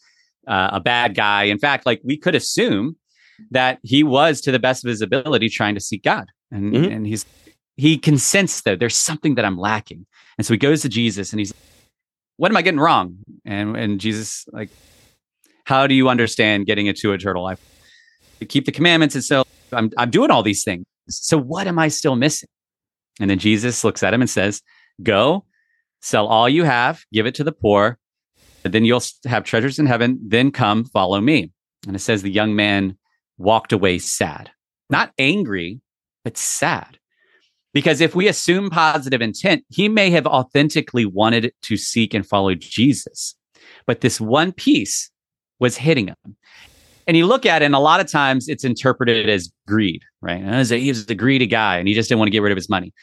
uh, 0.47 0.69
a 0.73 0.79
bad 0.79 1.15
guy. 1.15 1.43
In 1.43 1.57
fact, 1.59 1.85
like 1.85 2.01
we 2.03 2.17
could 2.17 2.35
assume 2.35 2.95
that 3.51 3.79
he 3.83 4.03
was, 4.03 4.41
to 4.41 4.51
the 4.51 4.59
best 4.59 4.83
of 4.83 4.89
his 4.89 5.01
ability, 5.01 5.49
trying 5.49 5.73
to 5.75 5.81
seek 5.81 6.03
God, 6.03 6.27
and 6.51 6.73
Mhm. 6.73 6.91
and 6.95 7.07
he's 7.07 7.25
he 7.79 7.97
can 7.97 8.17
sense 8.17 8.61
that 8.61 8.79
there's 8.79 8.97
something 8.97 9.35
that 9.35 9.45
I'm 9.45 9.57
lacking, 9.57 10.05
and 10.37 10.45
so 10.45 10.53
he 10.53 10.57
goes 10.57 10.81
to 10.81 10.89
Jesus 10.89 11.31
and 11.31 11.39
he's, 11.39 11.53
"What 12.37 12.51
am 12.51 12.57
I 12.57 12.61
getting 12.61 12.79
wrong?" 12.79 13.17
And 13.45 13.75
and 13.75 13.99
Jesus 13.99 14.45
like, 14.51 14.69
"How 15.65 15.87
do 15.87 15.93
you 15.93 16.09
understand 16.09 16.65
getting 16.65 16.87
into 16.87 17.13
eternal 17.13 17.43
life? 17.43 17.59
You 18.39 18.47
keep 18.47 18.65
the 18.65 18.71
commandments, 18.71 19.15
and 19.15 19.23
so 19.23 19.43
I'm 19.71 19.91
I'm 19.97 20.09
doing 20.09 20.31
all 20.31 20.43
these 20.43 20.63
things. 20.63 20.85
So 21.09 21.37
what 21.37 21.67
am 21.67 21.79
I 21.79 21.87
still 21.87 22.15
missing?" 22.15 22.49
And 23.19 23.29
then 23.29 23.39
Jesus 23.39 23.83
looks 23.83 24.03
at 24.03 24.13
him 24.13 24.21
and 24.21 24.29
says, 24.29 24.61
"Go, 25.01 25.45
sell 26.01 26.27
all 26.27 26.47
you 26.49 26.63
have, 26.63 27.03
give 27.13 27.25
it 27.25 27.35
to 27.35 27.43
the 27.43 27.51
poor." 27.51 27.97
and 28.63 28.73
then 28.73 28.85
you'll 28.85 29.03
have 29.25 29.43
treasures 29.43 29.79
in 29.79 29.85
heaven. 29.85 30.19
Then 30.21 30.51
come, 30.51 30.85
follow 30.85 31.19
me. 31.21 31.51
And 31.87 31.95
it 31.95 31.99
says 31.99 32.21
the 32.21 32.31
young 32.31 32.55
man 32.55 32.97
walked 33.37 33.71
away 33.71 33.99
sad, 33.99 34.51
not 34.89 35.13
angry, 35.17 35.81
but 36.23 36.37
sad. 36.37 36.98
Because 37.73 38.01
if 38.01 38.15
we 38.15 38.27
assume 38.27 38.69
positive 38.69 39.21
intent, 39.21 39.63
he 39.69 39.89
may 39.89 40.10
have 40.10 40.25
authentically 40.25 41.05
wanted 41.05 41.53
to 41.63 41.77
seek 41.77 42.13
and 42.13 42.25
follow 42.25 42.55
Jesus. 42.55 43.36
But 43.86 44.01
this 44.01 44.19
one 44.19 44.51
piece 44.51 45.12
was 45.60 45.77
hitting 45.77 46.08
him. 46.08 46.15
And 47.05 47.17
you 47.17 47.25
look 47.25 47.45
at 47.45 47.62
it, 47.62 47.65
and 47.65 47.75
a 47.75 47.79
lot 47.79 47.99
of 47.99 48.10
times 48.10 48.47
it's 48.47 48.63
interpreted 48.63 49.29
as 49.29 49.51
greed, 49.67 50.01
right? 50.21 50.41
He 50.67 50.89
was 50.89 51.08
a 51.10 51.15
greedy 51.15 51.47
guy 51.47 51.77
and 51.77 51.88
he 51.88 51.93
just 51.93 52.10
didn't 52.10 52.19
want 52.19 52.27
to 52.27 52.32
get 52.32 52.41
rid 52.41 52.51
of 52.51 52.55
his 52.55 52.69
money. 52.69 52.93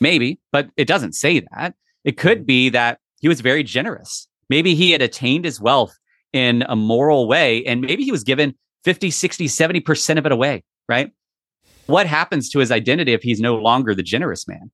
Maybe, 0.00 0.40
but 0.50 0.70
it 0.76 0.86
doesn't 0.86 1.14
say 1.14 1.40
that. 1.52 1.74
It 2.04 2.16
could 2.16 2.46
be 2.46 2.70
that 2.70 2.98
he 3.20 3.28
was 3.28 3.42
very 3.42 3.62
generous. 3.62 4.28
Maybe 4.48 4.74
he 4.74 4.92
had 4.92 5.02
attained 5.02 5.44
his 5.44 5.60
wealth 5.60 5.94
in 6.32 6.64
a 6.68 6.76
moral 6.76 7.28
way, 7.28 7.64
and 7.66 7.82
maybe 7.82 8.04
he 8.04 8.10
was 8.10 8.24
given 8.24 8.54
50, 8.84 9.10
60, 9.10 9.46
70% 9.46 10.18
of 10.18 10.24
it 10.24 10.32
away, 10.32 10.64
right? 10.88 11.10
What 11.90 12.06
happens 12.06 12.48
to 12.50 12.60
his 12.60 12.70
identity 12.70 13.12
if 13.12 13.22
he's 13.22 13.40
no 13.40 13.56
longer 13.56 13.94
the 13.94 14.02
generous 14.02 14.46
man? 14.46 14.70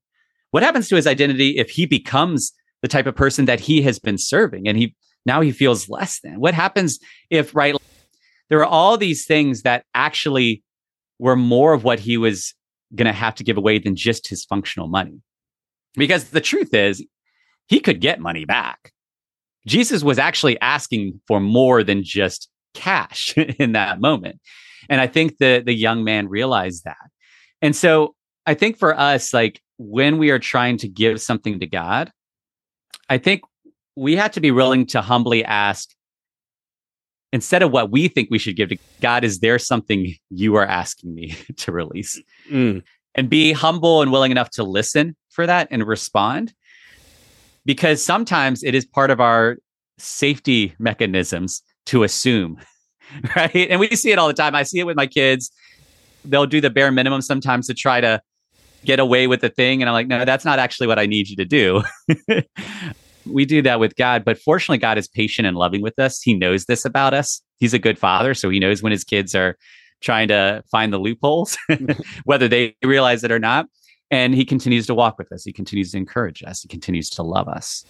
What 0.51 0.63
happens 0.63 0.89
to 0.89 0.97
his 0.97 1.07
identity 1.07 1.59
if 1.59 1.71
he 1.71 1.87
becomes 1.87 2.53
the 2.83 2.89
type 2.89 3.07
of 3.07 3.17
person 3.17 3.47
that 3.47 3.61
he 3.61 3.83
has 3.83 3.99
been 3.99 4.19
serving 4.19 4.69
and 4.69 4.79
he 4.79 4.95
now 5.25 5.41
he 5.41 5.51
feels 5.51 5.89
less 5.89 6.21
than? 6.21 6.41
What 6.41 6.55
happens 6.55 6.99
if, 7.31 7.55
right, 7.55 7.75
there 8.49 8.61
are 8.61 8.67
all 8.67 8.97
these 8.97 9.25
things 9.27 9.63
that 9.63 9.85
actually 9.95 10.63
were 11.19 11.37
more 11.37 11.73
of 11.73 11.85
what 11.85 11.99
he 11.99 12.17
was 12.17 12.55
going 12.95 13.07
to 13.07 13.13
have 13.13 13.35
to 13.37 13.45
give 13.45 13.57
away 13.57 13.79
than 13.79 13.97
just 13.97 14.29
his 14.29 14.45
functional 14.45 14.87
money? 14.87 15.21
Because 15.95 16.31
the 16.31 16.41
truth 16.41 16.75
is, 16.75 17.05
he 17.67 17.81
could 17.81 18.01
get 18.01 18.21
money 18.21 18.45
back. 18.45 18.93
Jesus 19.67 20.05
was 20.05 20.19
actually 20.19 20.61
asking 20.61 21.21
for 21.27 21.41
more 21.41 21.83
than 21.83 22.05
just 22.05 22.49
cash 22.75 23.35
in 23.59 23.73
that 23.73 24.01
moment. 24.01 24.41
And 24.88 25.01
I 25.01 25.07
think 25.07 25.38
the 25.38 25.62
the 25.64 25.75
young 25.75 26.05
man 26.05 26.29
realized 26.29 26.85
that. 26.85 26.96
And 27.62 27.75
so 27.75 28.14
I 28.46 28.55
think 28.55 28.79
for 28.79 28.99
us, 28.99 29.35
like 29.35 29.61
when 29.79 30.18
we 30.18 30.31
are 30.31 30.38
trying 30.38 30.77
to 30.79 30.88
give 30.88 31.20
something 31.20 31.61
to 31.61 31.66
God, 31.66 32.11
I 33.09 33.18
think 33.18 33.42
we 33.96 34.16
have 34.16 34.33
to 34.33 34.40
be 34.40 34.51
willing 34.51 34.87
to 34.87 35.01
humbly 35.01 35.44
ask, 35.44 35.90
instead 37.33 37.62
of 37.62 37.72
what 37.72 37.90
we 37.90 38.09
think 38.09 38.29
we 38.31 38.38
should 38.38 38.57
give 38.57 38.68
to 38.68 38.79
God, 39.01 39.25
is 39.25 39.40
there 39.40 39.59
something 39.59 40.14
you 40.31 40.55
are 40.57 40.66
asking 40.66 41.14
me 41.14 41.37
to 41.57 41.72
release? 41.72 42.20
Mm. 42.51 42.83
and 43.14 43.31
be 43.31 43.53
humble 43.53 44.03
and 44.03 44.12
willing 44.12 44.31
enough 44.31 44.51
to 44.51 44.62
listen 44.62 45.16
for 45.31 45.46
that 45.46 45.68
and 45.70 45.87
respond 45.87 46.55
because 47.64 48.03
sometimes 48.03 48.62
it 48.62 48.75
is 48.75 48.85
part 48.87 49.11
of 49.11 49.20
our 49.20 49.57
safety 49.99 50.75
mechanisms 50.79 51.62
to 51.87 52.05
assume 52.05 52.59
right? 53.37 53.69
And 53.71 53.81
we 53.81 53.88
see 53.90 54.12
it 54.12 54.19
all 54.19 54.29
the 54.29 54.35
time. 54.35 54.55
I 54.55 54.62
see 54.62 54.79
it 54.79 54.87
with 54.87 54.97
my 54.97 55.07
kids. 55.07 55.51
They'll 56.25 56.47
do 56.47 56.61
the 56.61 56.71
bare 56.71 56.90
minimum 56.90 57.23
sometimes 57.23 57.66
to 57.69 57.75
try 57.75 58.01
to 58.01 58.21
get 58.85 59.01
away 59.01 59.27
with 59.27 59.40
the 59.40 59.49
thing 59.49 59.83
and 59.83 59.88
i'm 59.88 59.95
like 59.95 60.07
no 60.07 60.25
that's 60.25 60.45
not 60.45 60.61
actually 60.61 60.87
what 60.87 60.99
i 60.99 61.07
need 61.07 61.29
you 61.29 61.37
to 61.37 61.45
do. 61.45 61.83
We 63.29 63.45
do 63.45 63.61
that 63.62 63.81
with 63.81 63.97
god 63.97 64.25
but 64.25 64.38
fortunately 64.38 64.79
god 64.79 64.99
is 64.99 65.09
patient 65.09 65.49
and 65.49 65.57
loving 65.57 65.83
with 65.83 65.99
us. 65.99 66.23
He 66.23 66.33
knows 66.33 66.66
this 66.66 66.85
about 66.85 67.12
us. 67.12 67.42
He's 67.57 67.75
a 67.75 67.79
good 67.81 67.99
father 67.99 68.35
so 68.35 68.49
he 68.51 68.61
knows 68.61 68.85
when 68.85 68.92
his 68.92 69.03
kids 69.03 69.35
are 69.35 69.57
trying 70.01 70.29
to 70.29 70.62
find 70.71 70.92
the 70.92 70.99
loopholes 70.99 71.59
whether 72.25 72.47
they 72.47 72.77
realize 72.85 73.25
it 73.25 73.33
or 73.33 73.40
not 73.40 73.66
and 74.12 74.33
he 74.33 74.45
continues 74.45 74.87
to 74.87 74.95
walk 74.95 75.19
with 75.19 75.33
us. 75.33 75.42
He 75.42 75.53
continues 75.53 75.90
to 75.90 75.97
encourage 75.97 76.45
us. 76.45 76.61
He 76.61 76.69
continues 76.69 77.11
to 77.11 77.25
love 77.25 77.49
us 77.49 77.85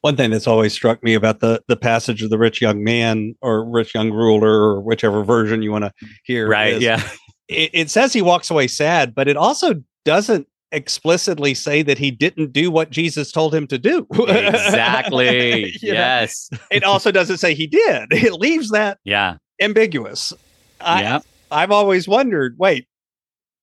One 0.00 0.16
thing 0.16 0.30
that's 0.30 0.46
always 0.46 0.72
struck 0.72 1.02
me 1.02 1.14
about 1.14 1.40
the 1.40 1.62
the 1.68 1.76
passage 1.76 2.22
of 2.22 2.30
the 2.30 2.38
rich 2.38 2.60
young 2.60 2.82
man 2.84 3.34
or 3.42 3.64
rich 3.68 3.94
young 3.94 4.10
ruler 4.10 4.50
or 4.50 4.80
whichever 4.80 5.22
version 5.24 5.62
you 5.62 5.72
want 5.72 5.84
to 5.84 5.92
hear, 6.24 6.52
is 6.52 6.82
yeah 6.82 7.02
It, 7.48 7.70
it 7.72 7.90
says 7.90 8.12
he 8.12 8.22
walks 8.22 8.50
away 8.50 8.66
sad, 8.68 9.14
but 9.14 9.26
it 9.28 9.36
also 9.36 9.74
doesn't 10.04 10.46
explicitly 10.70 11.54
say 11.54 11.80
that 11.82 11.96
he 11.96 12.10
didn't 12.10 12.52
do 12.52 12.70
what 12.70 12.90
Jesus 12.90 13.32
told 13.32 13.54
him 13.54 13.66
to 13.68 13.78
do. 13.78 14.06
exactly 14.28 15.72
yes 15.82 16.50
It 16.70 16.84
also 16.84 17.10
doesn't 17.10 17.38
say 17.38 17.54
he 17.54 17.66
did. 17.66 18.12
It 18.12 18.34
leaves 18.34 18.70
that 18.70 18.98
yeah 19.04 19.36
ambiguous. 19.60 20.32
I, 20.80 21.00
yeah 21.00 21.18
I've 21.50 21.70
always 21.70 22.06
wondered, 22.06 22.56
wait, 22.58 22.86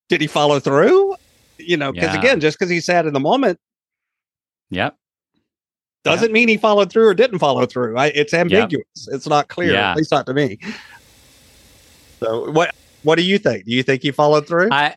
did 0.10 0.20
he 0.20 0.28
follow 0.28 0.60
through? 0.60 1.16
You 1.60 1.78
know, 1.78 1.92
because 1.92 2.14
Yeah. 2.14 2.20
again, 2.20 2.40
just 2.40 2.58
because 2.58 2.72
he's 2.72 2.86
sad 2.86 3.06
in 3.06 3.14
the 3.14 3.20
moment 3.20 3.60
yep 4.72 4.96
doesn't 6.06 6.32
mean 6.32 6.48
he 6.48 6.58
followed 6.58 6.92
through 6.92 7.08
or 7.08 7.14
didn't 7.14 7.40
follow 7.40 7.66
through. 7.66 7.98
I, 7.98 8.08
it's 8.08 8.34
ambiguous. 8.34 9.08
It's 9.12 9.28
not 9.28 9.48
clear, 9.50 9.74
Yeah. 9.74 9.92
at 9.92 9.98
least 9.98 10.12
not 10.12 10.26
to 10.28 10.34
me. 10.34 10.58
So 12.20 12.50
what 12.52 12.74
what 13.04 13.16
do 13.18 13.24
you 13.24 13.38
think? 13.38 13.66
Do 13.66 13.72
you 13.72 13.84
think 13.84 14.02
he 14.02 14.12
followed 14.12 14.48
through? 14.48 14.70
i 14.72 14.96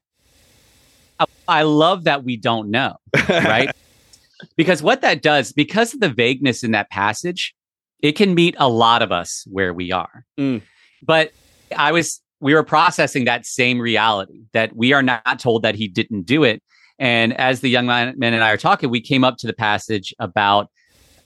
i 1.49 1.63
love 1.63 2.05
that 2.05 2.23
we 2.23 2.37
don't 2.37 2.71
know 2.71 2.95
right 3.29 3.73
because 4.57 4.83
what 4.85 5.01
that 5.01 5.21
does 5.21 5.51
because 5.53 5.93
of 5.93 5.99
the 5.99 6.09
vagueness 6.09 6.63
in 6.63 6.71
that 6.71 6.89
passage 6.91 7.55
it 8.03 8.13
can 8.13 8.35
meet 8.37 8.55
a 8.59 8.69
lot 8.69 9.03
of 9.03 9.11
us 9.11 9.45
where 9.51 9.75
we 9.75 9.91
are 9.91 10.25
Mm. 10.39 10.63
but 11.03 11.33
i 11.77 11.91
was 11.91 12.21
we 12.41 12.55
were 12.55 12.63
processing 12.63 13.25
that 13.25 13.45
same 13.47 13.81
reality 13.81 14.43
that 14.53 14.77
we 14.77 14.93
are 14.93 15.03
not 15.03 15.41
told 15.41 15.63
that 15.65 15.75
he 15.75 15.89
didn't 15.89 16.23
do 16.23 16.45
it 16.45 16.63
and 17.01 17.33
as 17.37 17.63
the 17.63 17.69
young 17.69 17.87
man 17.87 18.15
and 18.23 18.37
i 18.45 18.51
are 18.53 18.57
talking 18.57 18.89
we 18.89 19.01
came 19.01 19.25
up 19.25 19.39
to 19.39 19.49
the 19.49 19.53
passage 19.55 20.15
about 20.21 20.71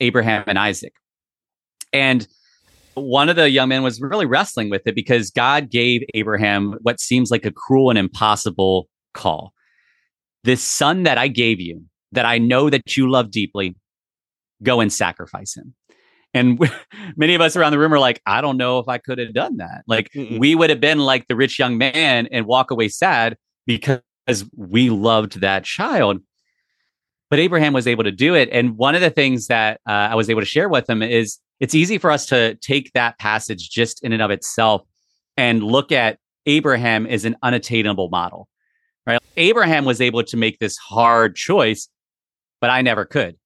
abraham 0.03 0.45
and 0.47 0.59
isaac 0.59 0.93
and 1.93 2.27
one 2.95 3.31
of 3.31 3.37
the 3.37 3.49
young 3.49 3.71
men 3.71 3.83
was 3.83 4.01
really 4.03 4.27
wrestling 4.27 4.69
with 4.69 4.87
it 4.87 4.95
because 4.95 5.31
god 5.31 5.71
gave 5.71 6.03
abraham 6.15 6.75
what 6.83 7.01
seems 7.01 7.31
like 7.31 7.47
a 7.47 7.53
cruel 7.53 7.89
and 7.89 7.99
impossible 7.99 8.89
call 9.15 9.53
this 10.45 10.63
son 10.63 11.05
that 11.05 11.17
i 11.17 11.29
gave 11.29 11.61
you 11.61 11.83
that 12.13 12.27
I 12.27 12.39
know 12.39 12.71
that 12.71 12.97
you 12.97 13.11
love 13.11 13.31
deeply, 13.31 13.75
go 14.63 14.81
and 14.81 14.93
sacrifice 14.93 15.57
him. 15.57 15.75
And 16.35 16.59
many 17.17 17.35
of 17.35 17.41
us 17.41 17.57
around 17.57 17.73
the 17.73 17.79
room 17.79 17.93
are 17.93 17.99
like, 17.99 18.21
I 18.25 18.41
don't 18.41 18.57
know 18.57 18.79
if 18.79 18.89
I 18.89 18.99
could 18.99 19.19
have 19.19 19.35
done 19.35 19.57
that. 19.57 19.83
Like, 19.87 20.11
Mm-mm. 20.15 20.39
we 20.39 20.55
would 20.55 20.71
have 20.71 20.81
been 20.81 21.01
like 21.01 21.27
the 21.27 21.37
rich 21.37 21.59
young 21.59 21.77
man 21.79 22.29
and 22.31 22.47
walk 22.47 22.71
away 22.71 22.89
sad 22.89 23.37
because 23.67 24.01
we 24.57 24.91
loved 24.91 25.41
that 25.41 25.65
child. 25.65 26.23
But 27.33 27.39
Abraham 27.39 27.73
was 27.73 27.87
able 27.87 28.05
to 28.05 28.13
do 28.13 28.35
it. 28.35 28.51
And 28.53 28.77
one 28.77 28.95
of 28.95 29.01
the 29.01 29.09
things 29.09 29.47
that 29.47 29.81
uh, 29.89 29.93
I 29.93 30.17
was 30.17 30.29
able 30.29 30.43
to 30.43 30.47
share 30.47 30.69
with 30.69 30.87
him 30.87 31.03
is 31.03 31.39
it's 31.61 31.75
easy 31.75 31.97
for 31.97 32.11
us 32.11 32.27
to 32.27 32.57
take 32.57 32.93
that 32.93 33.19
passage 33.19 33.71
just 33.71 34.05
in 34.05 34.13
and 34.13 34.21
of 34.21 34.31
itself 34.31 34.83
and 35.39 35.63
look 35.63 35.93
at 35.93 36.19
Abraham 36.45 37.07
as 37.07 37.25
an 37.25 37.37
unattainable 37.43 38.11
model, 38.11 38.49
right? 39.07 39.19
Abraham 39.39 39.87
was 39.87 39.99
able 40.03 40.23
to 40.25 40.37
make 40.37 40.59
this 40.59 40.77
hard 40.77 41.35
choice, 41.35 41.89
but 42.61 42.69
I 42.69 42.83
never 42.83 43.07
could. 43.07 43.39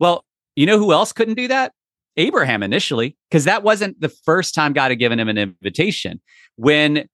Well, 0.00 0.24
you 0.56 0.64
know 0.64 0.78
who 0.78 0.92
else 0.92 1.12
couldn't 1.12 1.34
do 1.34 1.48
that? 1.48 1.74
Abraham 2.16 2.62
initially, 2.62 3.14
because 3.28 3.44
that 3.44 3.62
wasn't 3.62 4.00
the 4.00 4.08
first 4.08 4.54
time 4.54 4.72
God 4.72 4.90
had 4.90 4.98
given 4.98 5.20
him 5.20 5.28
an 5.28 5.36
invitation. 5.36 6.22
When 6.56 7.10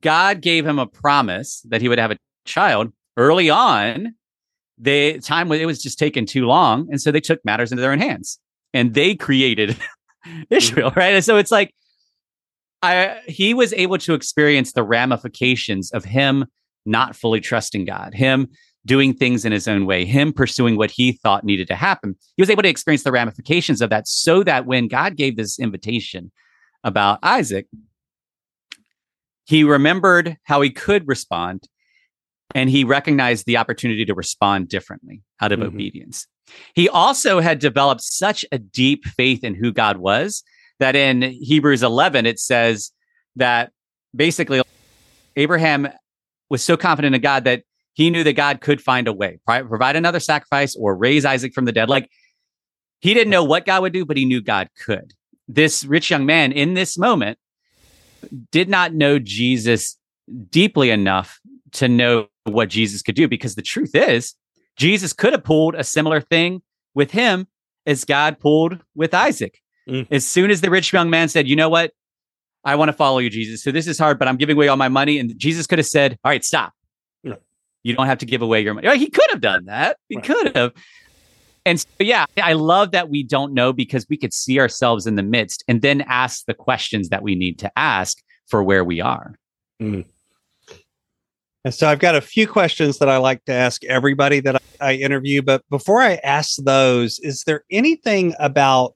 God 0.00 0.42
gave 0.42 0.64
him 0.64 0.78
a 0.78 0.86
promise 0.86 1.60
that 1.68 1.80
he 1.80 1.88
would 1.88 1.98
have 1.98 2.12
a 2.12 2.18
child 2.44 2.92
early 3.16 3.50
on, 3.50 4.14
the 4.78 5.18
time 5.20 5.50
it 5.52 5.66
was 5.66 5.82
just 5.82 5.98
taking 5.98 6.26
too 6.26 6.46
long. 6.46 6.88
And 6.90 7.00
so 7.00 7.10
they 7.10 7.20
took 7.20 7.44
matters 7.44 7.72
into 7.72 7.80
their 7.80 7.92
own 7.92 7.98
hands 7.98 8.38
and 8.74 8.94
they 8.94 9.14
created 9.14 9.76
Ishmael, 10.50 10.92
right? 10.96 11.14
And 11.14 11.24
so 11.24 11.36
it's 11.36 11.50
like, 11.50 11.74
I, 12.82 13.20
he 13.26 13.54
was 13.54 13.72
able 13.72 13.98
to 13.98 14.14
experience 14.14 14.72
the 14.72 14.82
ramifications 14.82 15.90
of 15.92 16.04
him 16.04 16.44
not 16.84 17.16
fully 17.16 17.40
trusting 17.40 17.84
God, 17.84 18.14
him 18.14 18.48
doing 18.84 19.12
things 19.12 19.44
in 19.44 19.50
his 19.50 19.66
own 19.66 19.86
way, 19.86 20.04
him 20.04 20.32
pursuing 20.32 20.76
what 20.76 20.90
he 20.90 21.12
thought 21.12 21.42
needed 21.42 21.66
to 21.68 21.74
happen. 21.74 22.14
He 22.36 22.42
was 22.42 22.50
able 22.50 22.62
to 22.62 22.68
experience 22.68 23.02
the 23.02 23.12
ramifications 23.12 23.80
of 23.80 23.90
that 23.90 24.06
so 24.06 24.44
that 24.44 24.66
when 24.66 24.86
God 24.86 25.16
gave 25.16 25.36
this 25.36 25.58
invitation 25.58 26.30
about 26.84 27.18
Isaac, 27.22 27.66
he 29.44 29.64
remembered 29.64 30.36
how 30.44 30.60
he 30.60 30.70
could 30.70 31.08
respond 31.08 31.68
and 32.54 32.70
he 32.70 32.84
recognized 32.84 33.46
the 33.46 33.56
opportunity 33.56 34.04
to 34.04 34.14
respond 34.14 34.68
differently 34.68 35.22
out 35.40 35.52
of 35.52 35.60
mm-hmm. 35.60 35.68
obedience. 35.68 36.26
He 36.74 36.88
also 36.88 37.40
had 37.40 37.58
developed 37.58 38.02
such 38.02 38.44
a 38.52 38.58
deep 38.58 39.04
faith 39.04 39.42
in 39.42 39.54
who 39.54 39.72
God 39.72 39.98
was 39.98 40.42
that 40.78 40.94
in 40.94 41.22
Hebrews 41.22 41.82
11, 41.82 42.26
it 42.26 42.38
says 42.38 42.92
that 43.36 43.72
basically 44.14 44.62
Abraham 45.36 45.88
was 46.48 46.62
so 46.62 46.76
confident 46.76 47.14
in 47.14 47.20
God 47.20 47.44
that 47.44 47.62
he 47.94 48.10
knew 48.10 48.22
that 48.24 48.34
God 48.34 48.60
could 48.60 48.80
find 48.80 49.08
a 49.08 49.12
way, 49.12 49.38
provide 49.46 49.96
another 49.96 50.20
sacrifice 50.20 50.76
or 50.76 50.94
raise 50.94 51.24
Isaac 51.24 51.54
from 51.54 51.64
the 51.64 51.72
dead. 51.72 51.88
Like 51.88 52.10
he 53.00 53.14
didn't 53.14 53.30
know 53.30 53.44
what 53.44 53.66
God 53.66 53.82
would 53.82 53.92
do, 53.92 54.04
but 54.04 54.16
he 54.16 54.24
knew 54.24 54.42
God 54.42 54.68
could. 54.84 55.14
This 55.48 55.84
rich 55.84 56.10
young 56.10 56.26
man 56.26 56.52
in 56.52 56.74
this 56.74 56.98
moment 56.98 57.38
did 58.50 58.68
not 58.68 58.92
know 58.92 59.18
Jesus 59.18 59.96
deeply 60.50 60.90
enough 60.90 61.40
to 61.76 61.88
know 61.88 62.28
what 62.44 62.68
Jesus 62.68 63.02
could 63.02 63.14
do 63.14 63.28
because 63.28 63.54
the 63.54 63.62
truth 63.62 63.94
is, 63.94 64.34
Jesus 64.76 65.12
could 65.12 65.32
have 65.32 65.44
pulled 65.44 65.74
a 65.74 65.84
similar 65.84 66.20
thing 66.20 66.62
with 66.94 67.10
him 67.10 67.46
as 67.86 68.04
God 68.04 68.38
pulled 68.38 68.78
with 68.94 69.14
Isaac. 69.14 69.60
Mm. 69.88 70.06
As 70.10 70.26
soon 70.26 70.50
as 70.50 70.60
the 70.60 70.70
rich 70.70 70.92
young 70.92 71.10
man 71.10 71.28
said, 71.28 71.48
You 71.48 71.56
know 71.56 71.68
what? 71.68 71.92
I 72.64 72.74
want 72.74 72.88
to 72.88 72.92
follow 72.92 73.18
you, 73.18 73.30
Jesus. 73.30 73.62
So 73.62 73.70
this 73.70 73.86
is 73.86 73.98
hard, 73.98 74.18
but 74.18 74.26
I'm 74.26 74.36
giving 74.36 74.56
away 74.56 74.68
all 74.68 74.76
my 74.76 74.88
money. 74.88 75.18
And 75.18 75.38
Jesus 75.38 75.66
could 75.66 75.78
have 75.78 75.86
said, 75.86 76.18
All 76.24 76.30
right, 76.30 76.44
stop. 76.44 76.72
You 77.86 77.94
don't 77.94 78.06
have 78.06 78.18
to 78.18 78.26
give 78.26 78.42
away 78.42 78.62
your 78.62 78.74
money. 78.74 78.98
He 78.98 79.08
could 79.08 79.30
have 79.30 79.40
done 79.40 79.66
that. 79.66 79.96
He 80.08 80.16
right. 80.16 80.24
could 80.24 80.56
have. 80.56 80.72
And 81.64 81.78
so, 81.78 81.86
yeah, 82.00 82.26
I 82.42 82.54
love 82.54 82.90
that 82.90 83.10
we 83.10 83.22
don't 83.22 83.54
know 83.54 83.72
because 83.72 84.06
we 84.10 84.16
could 84.16 84.34
see 84.34 84.58
ourselves 84.58 85.06
in 85.06 85.14
the 85.14 85.22
midst 85.22 85.62
and 85.68 85.82
then 85.82 86.00
ask 86.08 86.46
the 86.46 86.54
questions 86.54 87.10
that 87.10 87.22
we 87.22 87.36
need 87.36 87.60
to 87.60 87.70
ask 87.78 88.18
for 88.48 88.64
where 88.64 88.82
we 88.82 89.00
are. 89.00 89.36
Mm. 89.80 90.04
And 91.66 91.74
so 91.74 91.88
I've 91.88 91.98
got 91.98 92.14
a 92.14 92.20
few 92.20 92.46
questions 92.46 92.98
that 92.98 93.08
I 93.08 93.16
like 93.16 93.44
to 93.46 93.52
ask 93.52 93.82
everybody 93.86 94.38
that 94.38 94.62
I, 94.80 94.94
interview. 94.94 95.42
But 95.42 95.68
before 95.68 96.00
I 96.00 96.20
ask 96.22 96.62
those, 96.62 97.18
is 97.18 97.42
there 97.42 97.64
anything 97.72 98.34
about 98.38 98.94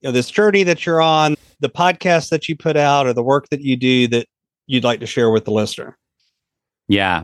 you 0.00 0.08
know 0.08 0.12
this 0.12 0.28
journey 0.28 0.64
that 0.64 0.84
you're 0.84 1.00
on, 1.00 1.36
the 1.60 1.68
podcast 1.68 2.30
that 2.30 2.48
you 2.48 2.56
put 2.56 2.76
out, 2.76 3.06
or 3.06 3.12
the 3.12 3.22
work 3.22 3.48
that 3.50 3.60
you 3.60 3.76
do 3.76 4.08
that 4.08 4.26
you'd 4.66 4.82
like 4.82 4.98
to 4.98 5.06
share 5.06 5.30
with 5.30 5.44
the 5.44 5.52
listener? 5.52 5.96
Yeah. 6.88 7.22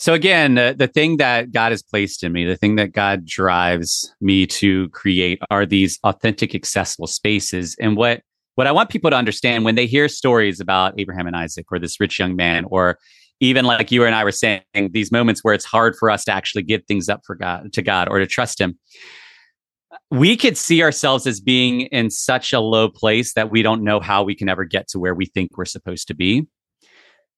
So 0.00 0.12
again, 0.12 0.56
the, 0.56 0.74
the 0.76 0.88
thing 0.88 1.18
that 1.18 1.52
God 1.52 1.70
has 1.70 1.84
placed 1.84 2.24
in 2.24 2.32
me, 2.32 2.44
the 2.44 2.56
thing 2.56 2.74
that 2.74 2.90
God 2.90 3.24
drives 3.24 4.12
me 4.20 4.44
to 4.48 4.88
create 4.88 5.38
are 5.52 5.64
these 5.64 6.00
authentic, 6.02 6.52
accessible 6.52 7.06
spaces. 7.06 7.76
And 7.80 7.96
what 7.96 8.22
what 8.56 8.66
I 8.66 8.72
want 8.72 8.90
people 8.90 9.10
to 9.10 9.16
understand 9.16 9.64
when 9.64 9.76
they 9.76 9.86
hear 9.86 10.08
stories 10.08 10.58
about 10.58 10.94
Abraham 10.98 11.28
and 11.28 11.36
Isaac 11.36 11.66
or 11.70 11.78
this 11.78 12.00
rich 12.00 12.18
young 12.18 12.34
man, 12.34 12.64
or 12.64 12.98
even 13.44 13.64
like 13.64 13.90
you 13.90 14.04
and 14.04 14.14
I 14.14 14.24
were 14.24 14.32
saying, 14.32 14.62
these 14.90 15.12
moments 15.12 15.42
where 15.42 15.54
it's 15.54 15.64
hard 15.64 15.96
for 15.96 16.10
us 16.10 16.24
to 16.24 16.32
actually 16.32 16.62
give 16.62 16.82
things 16.86 17.08
up 17.08 17.20
for 17.26 17.34
God 17.34 17.72
to 17.72 17.82
God 17.82 18.08
or 18.08 18.18
to 18.18 18.26
trust 18.26 18.60
Him. 18.60 18.78
We 20.10 20.36
could 20.36 20.56
see 20.56 20.82
ourselves 20.82 21.26
as 21.26 21.40
being 21.40 21.82
in 21.82 22.10
such 22.10 22.52
a 22.52 22.60
low 22.60 22.88
place 22.88 23.34
that 23.34 23.50
we 23.50 23.62
don't 23.62 23.82
know 23.82 24.00
how 24.00 24.22
we 24.22 24.34
can 24.34 24.48
ever 24.48 24.64
get 24.64 24.88
to 24.88 24.98
where 24.98 25.14
we 25.14 25.26
think 25.26 25.56
we're 25.56 25.64
supposed 25.64 26.08
to 26.08 26.14
be. 26.14 26.46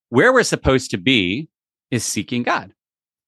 Where 0.09 0.33
we're 0.33 0.43
supposed 0.43 0.91
to 0.91 0.97
be 0.97 1.49
is 1.91 2.03
seeking 2.03 2.43
God. 2.43 2.73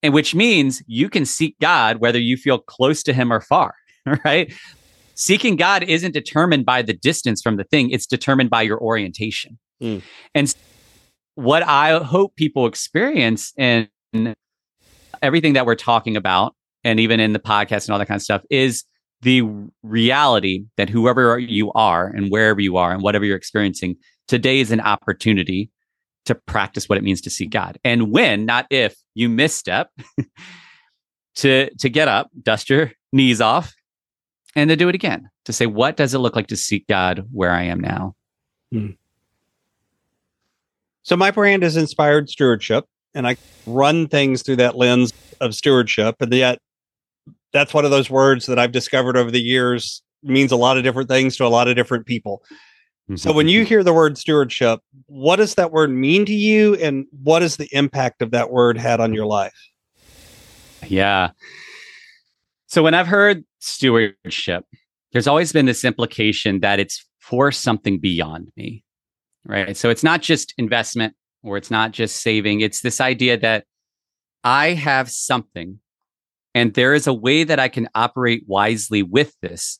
And 0.01 0.13
which 0.13 0.33
means 0.33 0.81
you 0.87 1.09
can 1.09 1.25
seek 1.25 1.57
God 1.59 1.97
whether 1.97 2.19
you 2.19 2.37
feel 2.37 2.59
close 2.59 3.03
to 3.03 3.13
him 3.13 3.33
or 3.33 3.41
far, 3.41 3.75
right? 4.25 4.53
Seeking 5.15 5.57
God 5.57 5.83
isn't 5.83 6.13
determined 6.13 6.65
by 6.65 6.81
the 6.81 6.93
distance 6.93 7.41
from 7.41 7.57
the 7.57 7.65
thing, 7.65 7.89
it's 7.89 8.05
determined 8.05 8.49
by 8.49 8.61
your 8.61 8.79
orientation. 8.79 9.59
Mm. 9.81 10.01
And 10.33 10.55
what 11.39 11.63
I 11.63 12.03
hope 12.03 12.35
people 12.35 12.67
experience 12.67 13.53
in 13.57 13.87
everything 15.21 15.53
that 15.53 15.65
we're 15.65 15.75
talking 15.75 16.17
about, 16.17 16.53
and 16.83 16.99
even 16.99 17.21
in 17.21 17.31
the 17.31 17.39
podcast 17.39 17.85
and 17.85 17.91
all 17.91 17.99
that 17.99 18.07
kind 18.07 18.17
of 18.17 18.23
stuff, 18.23 18.41
is 18.49 18.83
the 19.21 19.43
reality 19.81 20.65
that 20.75 20.89
whoever 20.89 21.39
you 21.39 21.71
are 21.73 22.07
and 22.07 22.29
wherever 22.29 22.59
you 22.59 22.75
are 22.75 22.91
and 22.91 23.01
whatever 23.01 23.23
you're 23.23 23.37
experiencing, 23.37 23.95
today 24.27 24.59
is 24.59 24.71
an 24.71 24.81
opportunity 24.81 25.71
to 26.25 26.35
practice 26.35 26.89
what 26.89 26.97
it 26.97 27.03
means 27.05 27.21
to 27.21 27.29
see 27.29 27.45
God. 27.45 27.77
And 27.85 28.11
when, 28.11 28.45
not 28.45 28.67
if, 28.69 28.95
you 29.15 29.29
misstep, 29.29 29.91
to 31.35 31.69
to 31.73 31.89
get 31.89 32.09
up, 32.09 32.29
dust 32.41 32.69
your 32.69 32.91
knees 33.13 33.39
off, 33.39 33.73
and 34.57 34.69
to 34.69 34.75
do 34.75 34.89
it 34.89 34.95
again. 34.95 35.29
To 35.45 35.53
say, 35.53 35.67
what 35.67 35.95
does 35.95 36.13
it 36.13 36.19
look 36.19 36.35
like 36.35 36.47
to 36.47 36.57
seek 36.57 36.85
God 36.87 37.25
where 37.31 37.51
I 37.51 37.63
am 37.63 37.79
now? 37.79 38.15
Hmm. 38.73 38.89
So 41.09 41.17
my 41.17 41.31
brand 41.31 41.63
is 41.63 41.75
inspired 41.75 42.29
stewardship, 42.29 42.85
and 43.15 43.27
I 43.27 43.35
run 43.65 44.07
things 44.07 44.43
through 44.43 44.57
that 44.57 44.77
lens 44.77 45.11
of 45.41 45.55
stewardship. 45.55 46.17
And 46.19 46.31
yet, 46.31 46.59
that's 47.51 47.73
one 47.73 47.83
of 47.83 47.89
those 47.89 48.11
words 48.11 48.45
that 48.45 48.59
I've 48.59 48.71
discovered 48.71 49.17
over 49.17 49.31
the 49.31 49.41
years 49.41 50.03
means 50.21 50.51
a 50.51 50.55
lot 50.55 50.77
of 50.77 50.83
different 50.83 51.09
things 51.09 51.35
to 51.37 51.47
a 51.47 51.49
lot 51.49 51.67
of 51.67 51.75
different 51.75 52.05
people. 52.05 52.43
So 53.15 53.33
when 53.33 53.47
you 53.47 53.61
mm-hmm. 53.61 53.69
hear 53.69 53.83
the 53.83 53.91
word 53.91 54.19
stewardship, 54.19 54.81
what 55.07 55.37
does 55.37 55.55
that 55.55 55.71
word 55.71 55.89
mean 55.89 56.25
to 56.25 56.35
you 56.35 56.75
and 56.75 57.07
what 57.23 57.41
is 57.41 57.57
the 57.57 57.67
impact 57.71 58.21
of 58.21 58.29
that 58.29 58.51
word 58.51 58.77
had 58.77 58.99
on 58.99 59.11
your 59.11 59.25
life? 59.25 59.57
Yeah. 60.85 61.31
So 62.67 62.83
when 62.83 62.93
I've 62.93 63.07
heard 63.07 63.43
stewardship, 63.57 64.63
there's 65.11 65.25
always 65.25 65.51
been 65.51 65.65
this 65.65 65.83
implication 65.83 66.59
that 66.59 66.79
it's 66.79 67.03
for 67.17 67.51
something 67.51 67.97
beyond 67.97 68.51
me. 68.55 68.83
Right? 69.45 69.75
So 69.75 69.89
it's 69.89 70.03
not 70.03 70.21
just 70.21 70.53
investment 70.57 71.15
or 71.43 71.57
it's 71.57 71.71
not 71.71 71.91
just 71.91 72.21
saving, 72.21 72.61
it's 72.61 72.81
this 72.81 72.99
idea 72.99 73.37
that 73.37 73.65
I 74.43 74.69
have 74.73 75.09
something 75.09 75.79
and 76.55 76.73
there 76.73 76.93
is 76.93 77.07
a 77.07 77.13
way 77.13 77.43
that 77.43 77.59
I 77.59 77.67
can 77.67 77.87
operate 77.95 78.43
wisely 78.47 79.03
with 79.03 79.35
this 79.41 79.79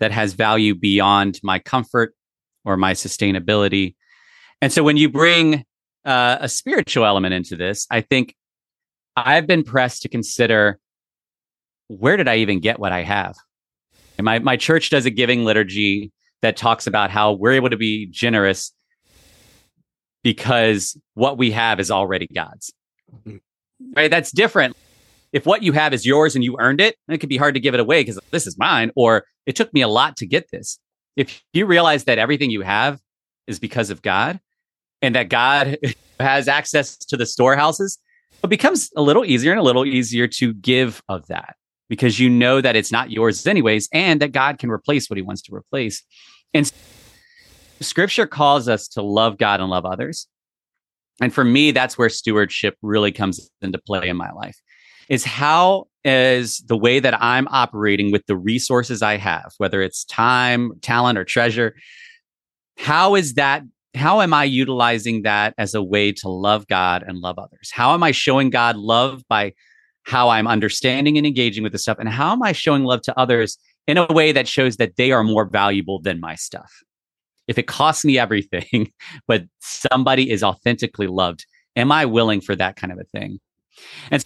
that 0.00 0.12
has 0.12 0.34
value 0.34 0.74
beyond 0.74 1.40
my 1.42 1.58
comfort 1.58 2.14
or 2.64 2.76
my 2.76 2.92
sustainability. 2.92 3.96
And 4.60 4.72
so 4.72 4.82
when 4.82 4.96
you 4.96 5.08
bring 5.08 5.64
uh, 6.04 6.38
a 6.40 6.48
spiritual 6.48 7.04
element 7.04 7.34
into 7.34 7.56
this, 7.56 7.86
I 7.90 8.00
think 8.00 8.34
I've 9.16 9.46
been 9.46 9.62
pressed 9.62 10.02
to 10.02 10.08
consider 10.08 10.78
where 11.88 12.16
did 12.16 12.28
I 12.28 12.36
even 12.36 12.60
get 12.60 12.78
what 12.78 12.92
I 12.92 13.02
have? 13.02 13.36
And 14.18 14.24
my, 14.24 14.38
my 14.38 14.56
church 14.56 14.90
does 14.90 15.06
a 15.06 15.10
giving 15.10 15.44
liturgy 15.44 16.12
that 16.42 16.56
talks 16.56 16.86
about 16.86 17.10
how 17.10 17.32
we're 17.32 17.52
able 17.52 17.70
to 17.70 17.76
be 17.76 18.06
generous 18.06 18.72
because 20.26 20.98
what 21.14 21.38
we 21.38 21.52
have 21.52 21.78
is 21.78 21.88
already 21.88 22.26
God's. 22.26 22.72
Mm-hmm. 23.14 23.36
Right? 23.94 24.10
That's 24.10 24.32
different. 24.32 24.76
If 25.32 25.46
what 25.46 25.62
you 25.62 25.70
have 25.70 25.94
is 25.94 26.04
yours 26.04 26.34
and 26.34 26.42
you 26.42 26.56
earned 26.58 26.80
it, 26.80 26.96
it 27.08 27.18
could 27.18 27.28
be 27.28 27.36
hard 27.36 27.54
to 27.54 27.60
give 27.60 27.74
it 27.74 27.80
away 27.80 28.00
because 28.00 28.18
this 28.32 28.44
is 28.44 28.58
mine, 28.58 28.90
or 28.96 29.24
it 29.46 29.54
took 29.54 29.72
me 29.72 29.82
a 29.82 29.88
lot 29.88 30.16
to 30.16 30.26
get 30.26 30.50
this 30.50 30.80
if 31.16 31.42
you 31.52 31.66
realize 31.66 32.04
that 32.04 32.18
everything 32.18 32.50
you 32.50 32.62
have 32.62 33.00
is 33.46 33.58
because 33.58 33.90
of 33.90 34.02
God 34.02 34.38
and 35.00 35.14
that 35.14 35.28
God 35.28 35.78
has 36.20 36.48
access 36.48 36.96
to 36.96 37.16
the 37.16 37.26
storehouses, 37.26 37.98
it 38.42 38.50
becomes 38.50 38.90
a 38.96 39.02
little 39.02 39.24
easier 39.24 39.52
and 39.52 39.60
a 39.60 39.64
little 39.64 39.86
easier 39.86 40.26
to 40.26 40.52
give 40.54 41.02
of 41.08 41.26
that 41.28 41.54
because 41.88 42.20
you 42.20 42.28
know 42.28 42.60
that 42.60 42.74
it's 42.74 42.92
not 42.92 43.10
yours 43.10 43.46
anyways 43.46 43.88
and 43.92 44.20
that 44.20 44.32
God 44.32 44.58
can 44.58 44.70
replace 44.70 45.08
what 45.08 45.16
he 45.16 45.22
wants 45.22 45.42
to 45.42 45.54
replace. 45.54 46.02
And 46.52 46.70
scripture 47.80 48.26
calls 48.26 48.68
us 48.68 48.88
to 48.88 49.02
love 49.02 49.38
God 49.38 49.60
and 49.60 49.70
love 49.70 49.84
others. 49.84 50.26
And 51.20 51.32
for 51.32 51.44
me, 51.44 51.70
that's 51.70 51.96
where 51.96 52.08
stewardship 52.08 52.76
really 52.82 53.12
comes 53.12 53.50
into 53.62 53.78
play 53.78 54.08
in 54.08 54.16
my 54.16 54.30
life. 54.32 54.56
Is 55.08 55.24
how 55.24 55.86
is 56.04 56.58
the 56.66 56.76
way 56.76 57.00
that 57.00 57.20
I'm 57.22 57.48
operating 57.48 58.12
with 58.12 58.26
the 58.26 58.36
resources 58.36 59.02
I 59.02 59.16
have, 59.16 59.52
whether 59.58 59.80
it's 59.80 60.04
time, 60.04 60.72
talent, 60.82 61.18
or 61.18 61.24
treasure, 61.24 61.74
how 62.76 63.14
is 63.14 63.34
that 63.34 63.62
how 63.94 64.20
am 64.20 64.34
I 64.34 64.44
utilizing 64.44 65.22
that 65.22 65.54
as 65.56 65.74
a 65.74 65.82
way 65.82 66.12
to 66.12 66.28
love 66.28 66.66
God 66.66 67.02
and 67.06 67.18
love 67.18 67.38
others? 67.38 67.70
How 67.72 67.94
am 67.94 68.02
I 68.02 68.10
showing 68.10 68.50
God 68.50 68.76
love 68.76 69.22
by 69.26 69.54
how 70.02 70.28
I'm 70.28 70.46
understanding 70.46 71.16
and 71.16 71.26
engaging 71.26 71.62
with 71.62 71.72
the 71.72 71.78
stuff? 71.78 71.96
And 71.98 72.08
how 72.08 72.32
am 72.32 72.42
I 72.42 72.52
showing 72.52 72.84
love 72.84 73.00
to 73.02 73.18
others 73.18 73.58
in 73.86 73.96
a 73.96 74.06
way 74.12 74.32
that 74.32 74.46
shows 74.46 74.76
that 74.76 74.96
they 74.96 75.12
are 75.12 75.24
more 75.24 75.46
valuable 75.46 75.98
than 75.98 76.20
my 76.20 76.34
stuff? 76.34 76.70
If 77.48 77.58
it 77.58 77.66
costs 77.66 78.04
me 78.04 78.18
everything, 78.18 78.92
but 79.26 79.44
somebody 79.60 80.30
is 80.30 80.42
authentically 80.42 81.06
loved, 81.06 81.46
am 81.74 81.92
I 81.92 82.06
willing 82.06 82.40
for 82.40 82.56
that 82.56 82.76
kind 82.76 82.92
of 82.92 82.98
a 82.98 83.04
thing? 83.04 83.38
And 84.10 84.24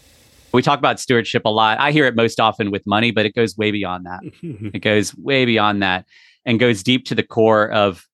we 0.53 0.63
talk 0.63 0.79
about 0.79 1.01
stewardship 1.01 1.43
a 1.45 1.49
lot. 1.49 1.79
I 1.79 1.93
hear 1.93 2.07
it 2.07 2.17
most 2.17 2.41
often 2.41 2.71
with 2.71 2.87
money, 2.87 3.11
but 3.11 3.27
it 3.27 3.35
goes 3.35 3.57
way 3.57 3.71
beyond 3.71 4.07
that. 4.07 4.21
it 4.75 4.81
goes 4.81 5.15
way 5.17 5.45
beyond 5.45 5.83
that 5.83 6.07
and 6.45 6.59
goes 6.59 6.83
deep 6.83 7.05
to 7.07 7.15
the 7.15 7.23
core 7.23 7.71
of 7.71 8.07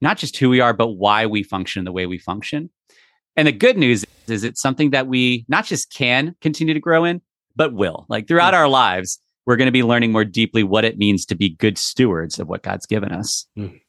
not 0.00 0.18
just 0.18 0.36
who 0.36 0.48
we 0.48 0.60
are, 0.60 0.72
but 0.72 0.88
why 0.88 1.26
we 1.26 1.42
function 1.42 1.84
the 1.84 1.92
way 1.92 2.06
we 2.06 2.18
function. 2.18 2.70
And 3.36 3.48
the 3.48 3.52
good 3.52 3.76
news 3.76 4.04
is 4.28 4.44
it's 4.44 4.60
something 4.60 4.90
that 4.90 5.06
we 5.06 5.44
not 5.48 5.64
just 5.64 5.92
can 5.92 6.36
continue 6.40 6.74
to 6.74 6.80
grow 6.80 7.04
in, 7.04 7.20
but 7.56 7.72
will. 7.72 8.06
Like 8.08 8.28
throughout 8.28 8.54
mm. 8.54 8.58
our 8.58 8.68
lives, 8.68 9.18
we're 9.46 9.56
going 9.56 9.66
to 9.66 9.72
be 9.72 9.82
learning 9.82 10.12
more 10.12 10.24
deeply 10.24 10.62
what 10.62 10.84
it 10.84 10.98
means 10.98 11.26
to 11.26 11.34
be 11.34 11.50
good 11.50 11.78
stewards 11.78 12.38
of 12.38 12.48
what 12.48 12.62
God's 12.62 12.86
given 12.86 13.12
us. 13.12 13.46
Mm. 13.58 13.80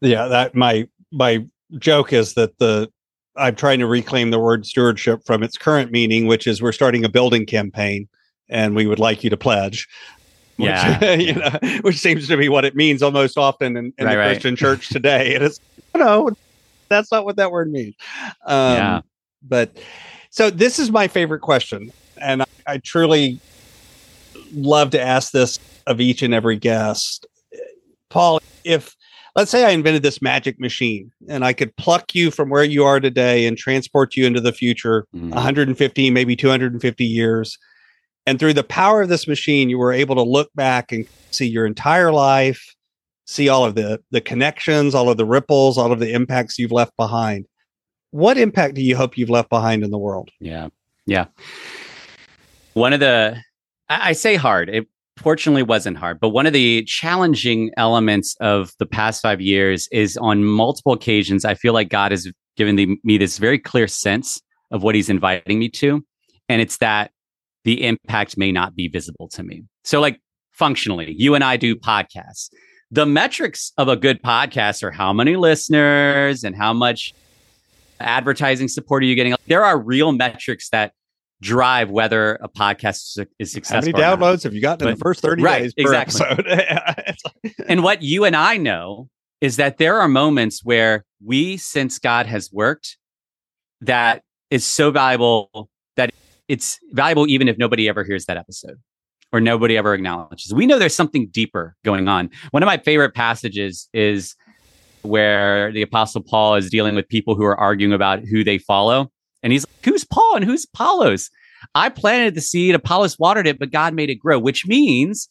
Yeah, 0.00 0.26
that 0.26 0.54
my 0.54 0.88
my 1.10 1.46
joke 1.78 2.12
is 2.12 2.34
that 2.34 2.58
the 2.58 2.90
I'm 3.36 3.54
trying 3.54 3.78
to 3.78 3.86
reclaim 3.86 4.30
the 4.30 4.38
word 4.38 4.66
stewardship 4.66 5.24
from 5.24 5.42
its 5.42 5.56
current 5.56 5.90
meaning, 5.90 6.26
which 6.26 6.46
is 6.46 6.60
we're 6.60 6.72
starting 6.72 7.04
a 7.04 7.08
building 7.08 7.46
campaign 7.46 8.08
and 8.48 8.74
we 8.74 8.86
would 8.86 8.98
like 8.98 9.24
you 9.24 9.30
to 9.30 9.36
pledge 9.36 9.88
which, 10.56 10.68
yeah, 10.68 11.12
you 11.14 11.34
know, 11.34 11.58
which 11.82 11.98
seems 11.98 12.28
to 12.28 12.36
be 12.36 12.48
what 12.48 12.64
it 12.64 12.76
means 12.76 13.02
almost 13.02 13.38
often 13.38 13.76
in, 13.76 13.92
in 13.98 14.04
right, 14.04 14.12
the 14.12 14.18
right. 14.18 14.26
Christian 14.32 14.56
church 14.56 14.88
today. 14.88 15.34
And 15.34 15.44
it's 15.44 15.60
no, 15.94 16.30
that's 16.88 17.10
not 17.10 17.24
what 17.24 17.36
that 17.36 17.50
word 17.50 17.70
means. 17.70 17.94
Um, 18.46 18.76
yeah. 18.76 19.00
But 19.42 19.76
so 20.30 20.50
this 20.50 20.78
is 20.78 20.90
my 20.90 21.08
favorite 21.08 21.40
question, 21.40 21.92
and 22.18 22.42
I, 22.42 22.46
I 22.66 22.78
truly 22.78 23.40
love 24.54 24.90
to 24.90 25.00
ask 25.00 25.32
this 25.32 25.58
of 25.86 26.00
each 26.00 26.22
and 26.22 26.32
every 26.32 26.56
guest. 26.56 27.26
Paul, 28.08 28.40
if 28.64 28.94
let's 29.34 29.50
say 29.50 29.64
I 29.64 29.70
invented 29.70 30.02
this 30.02 30.20
magic 30.20 30.60
machine 30.60 31.10
and 31.28 31.44
I 31.44 31.52
could 31.52 31.74
pluck 31.76 32.14
you 32.14 32.30
from 32.30 32.50
where 32.50 32.64
you 32.64 32.84
are 32.84 33.00
today 33.00 33.46
and 33.46 33.56
transport 33.56 34.16
you 34.16 34.26
into 34.26 34.40
the 34.40 34.52
future, 34.52 35.06
mm. 35.14 35.30
150, 35.30 36.10
maybe 36.10 36.36
250 36.36 37.04
years 37.04 37.58
and 38.26 38.38
through 38.38 38.54
the 38.54 38.64
power 38.64 39.02
of 39.02 39.08
this 39.08 39.26
machine, 39.26 39.68
you 39.68 39.78
were 39.78 39.92
able 39.92 40.14
to 40.14 40.22
look 40.22 40.50
back 40.54 40.92
and 40.92 41.06
see 41.30 41.46
your 41.46 41.66
entire 41.66 42.12
life, 42.12 42.74
see 43.26 43.48
all 43.48 43.64
of 43.64 43.74
the 43.74 44.00
the 44.10 44.20
connections, 44.20 44.94
all 44.94 45.08
of 45.08 45.16
the 45.16 45.24
ripples, 45.24 45.76
all 45.76 45.92
of 45.92 45.98
the 45.98 46.12
impacts 46.12 46.58
you've 46.58 46.72
left 46.72 46.96
behind. 46.96 47.46
What 48.10 48.38
impact 48.38 48.74
do 48.74 48.82
you 48.82 48.96
hope 48.96 49.16
you've 49.16 49.30
left 49.30 49.48
behind 49.48 49.82
in 49.82 49.90
the 49.90 49.98
world? 49.98 50.30
Yeah. 50.38 50.68
Yeah. 51.06 51.26
One 52.74 52.92
of 52.92 53.00
the 53.00 53.42
I, 53.88 54.10
I 54.10 54.12
say 54.12 54.36
hard. 54.36 54.68
It 54.68 54.86
fortunately 55.22 55.62
wasn't 55.62 55.96
hard, 55.96 56.20
but 56.20 56.30
one 56.30 56.46
of 56.46 56.52
the 56.52 56.84
challenging 56.84 57.70
elements 57.76 58.36
of 58.40 58.72
the 58.78 58.86
past 58.86 59.22
5 59.22 59.40
years 59.40 59.88
is 59.92 60.16
on 60.16 60.44
multiple 60.44 60.92
occasions 60.92 61.44
I 61.44 61.54
feel 61.54 61.72
like 61.72 61.88
God 61.88 62.10
has 62.10 62.30
given 62.56 62.76
the, 62.76 62.96
me 63.04 63.18
this 63.18 63.38
very 63.38 63.58
clear 63.58 63.88
sense 63.88 64.40
of 64.70 64.82
what 64.82 64.94
he's 64.94 65.08
inviting 65.08 65.58
me 65.58 65.68
to. 65.68 66.04
And 66.48 66.60
it's 66.60 66.78
that 66.78 67.10
the 67.64 67.84
impact 67.86 68.36
may 68.36 68.52
not 68.52 68.74
be 68.74 68.88
visible 68.88 69.28
to 69.28 69.42
me. 69.42 69.64
So, 69.84 70.00
like 70.00 70.20
functionally, 70.52 71.14
you 71.16 71.34
and 71.34 71.44
I 71.44 71.56
do 71.56 71.76
podcasts. 71.76 72.50
The 72.90 73.06
metrics 73.06 73.72
of 73.78 73.88
a 73.88 73.96
good 73.96 74.22
podcast 74.22 74.82
are 74.82 74.90
how 74.90 75.12
many 75.12 75.36
listeners 75.36 76.44
and 76.44 76.54
how 76.54 76.72
much 76.72 77.14
advertising 78.00 78.68
support 78.68 79.02
are 79.02 79.06
you 79.06 79.14
getting. 79.14 79.34
There 79.46 79.64
are 79.64 79.78
real 79.78 80.12
metrics 80.12 80.68
that 80.70 80.92
drive 81.42 81.90
whether 81.90 82.36
a 82.36 82.48
podcast 82.48 83.26
is 83.38 83.52
successful. 83.52 83.92
How 83.92 84.16
many 84.16 84.24
downloads 84.24 84.44
have 84.44 84.54
you 84.54 84.62
gotten 84.62 84.86
but, 84.86 84.92
in 84.92 84.94
the 84.98 85.04
first 85.04 85.20
30 85.20 85.42
right, 85.42 85.62
days 85.62 85.74
exactly. 85.76 86.24
and 87.68 87.82
what 87.82 88.00
you 88.00 88.24
and 88.24 88.36
I 88.36 88.56
know 88.56 89.08
is 89.40 89.56
that 89.56 89.78
there 89.78 90.00
are 90.00 90.08
moments 90.08 90.64
where 90.64 91.04
we 91.22 91.56
sense 91.56 91.98
God 91.98 92.26
has 92.26 92.50
worked 92.52 92.96
that 93.80 94.22
is 94.50 94.64
so 94.64 94.92
valuable 94.92 95.68
that 95.96 96.14
it's 96.46 96.78
valuable 96.92 97.28
even 97.28 97.48
if 97.48 97.58
nobody 97.58 97.88
ever 97.88 98.04
hears 98.04 98.26
that 98.26 98.36
episode 98.36 98.76
or 99.32 99.40
nobody 99.40 99.76
ever 99.76 99.94
acknowledges. 99.94 100.54
We 100.54 100.66
know 100.66 100.78
there's 100.78 100.94
something 100.94 101.28
deeper 101.28 101.74
going 101.84 102.06
on. 102.06 102.30
One 102.52 102.62
of 102.62 102.66
my 102.68 102.78
favorite 102.78 103.14
passages 103.14 103.88
is 103.92 104.36
where 105.02 105.72
the 105.72 105.82
apostle 105.82 106.22
Paul 106.22 106.54
is 106.54 106.70
dealing 106.70 106.94
with 106.94 107.08
people 107.08 107.34
who 107.34 107.44
are 107.44 107.58
arguing 107.58 107.92
about 107.92 108.20
who 108.20 108.44
they 108.44 108.58
follow. 108.58 109.10
And 109.42 109.52
he's 109.52 109.66
like, 109.66 109.84
who's 109.84 110.04
Paul 110.04 110.36
and 110.36 110.44
who's 110.44 110.66
Apollos? 110.72 111.30
I 111.74 111.88
planted 111.88 112.34
the 112.34 112.40
seed, 112.40 112.74
Apollos 112.74 113.18
watered 113.18 113.46
it, 113.46 113.58
but 113.58 113.70
God 113.70 113.94
made 113.94 114.10
it 114.10 114.16
grow, 114.16 114.38
which 114.38 114.66
means 114.66 115.28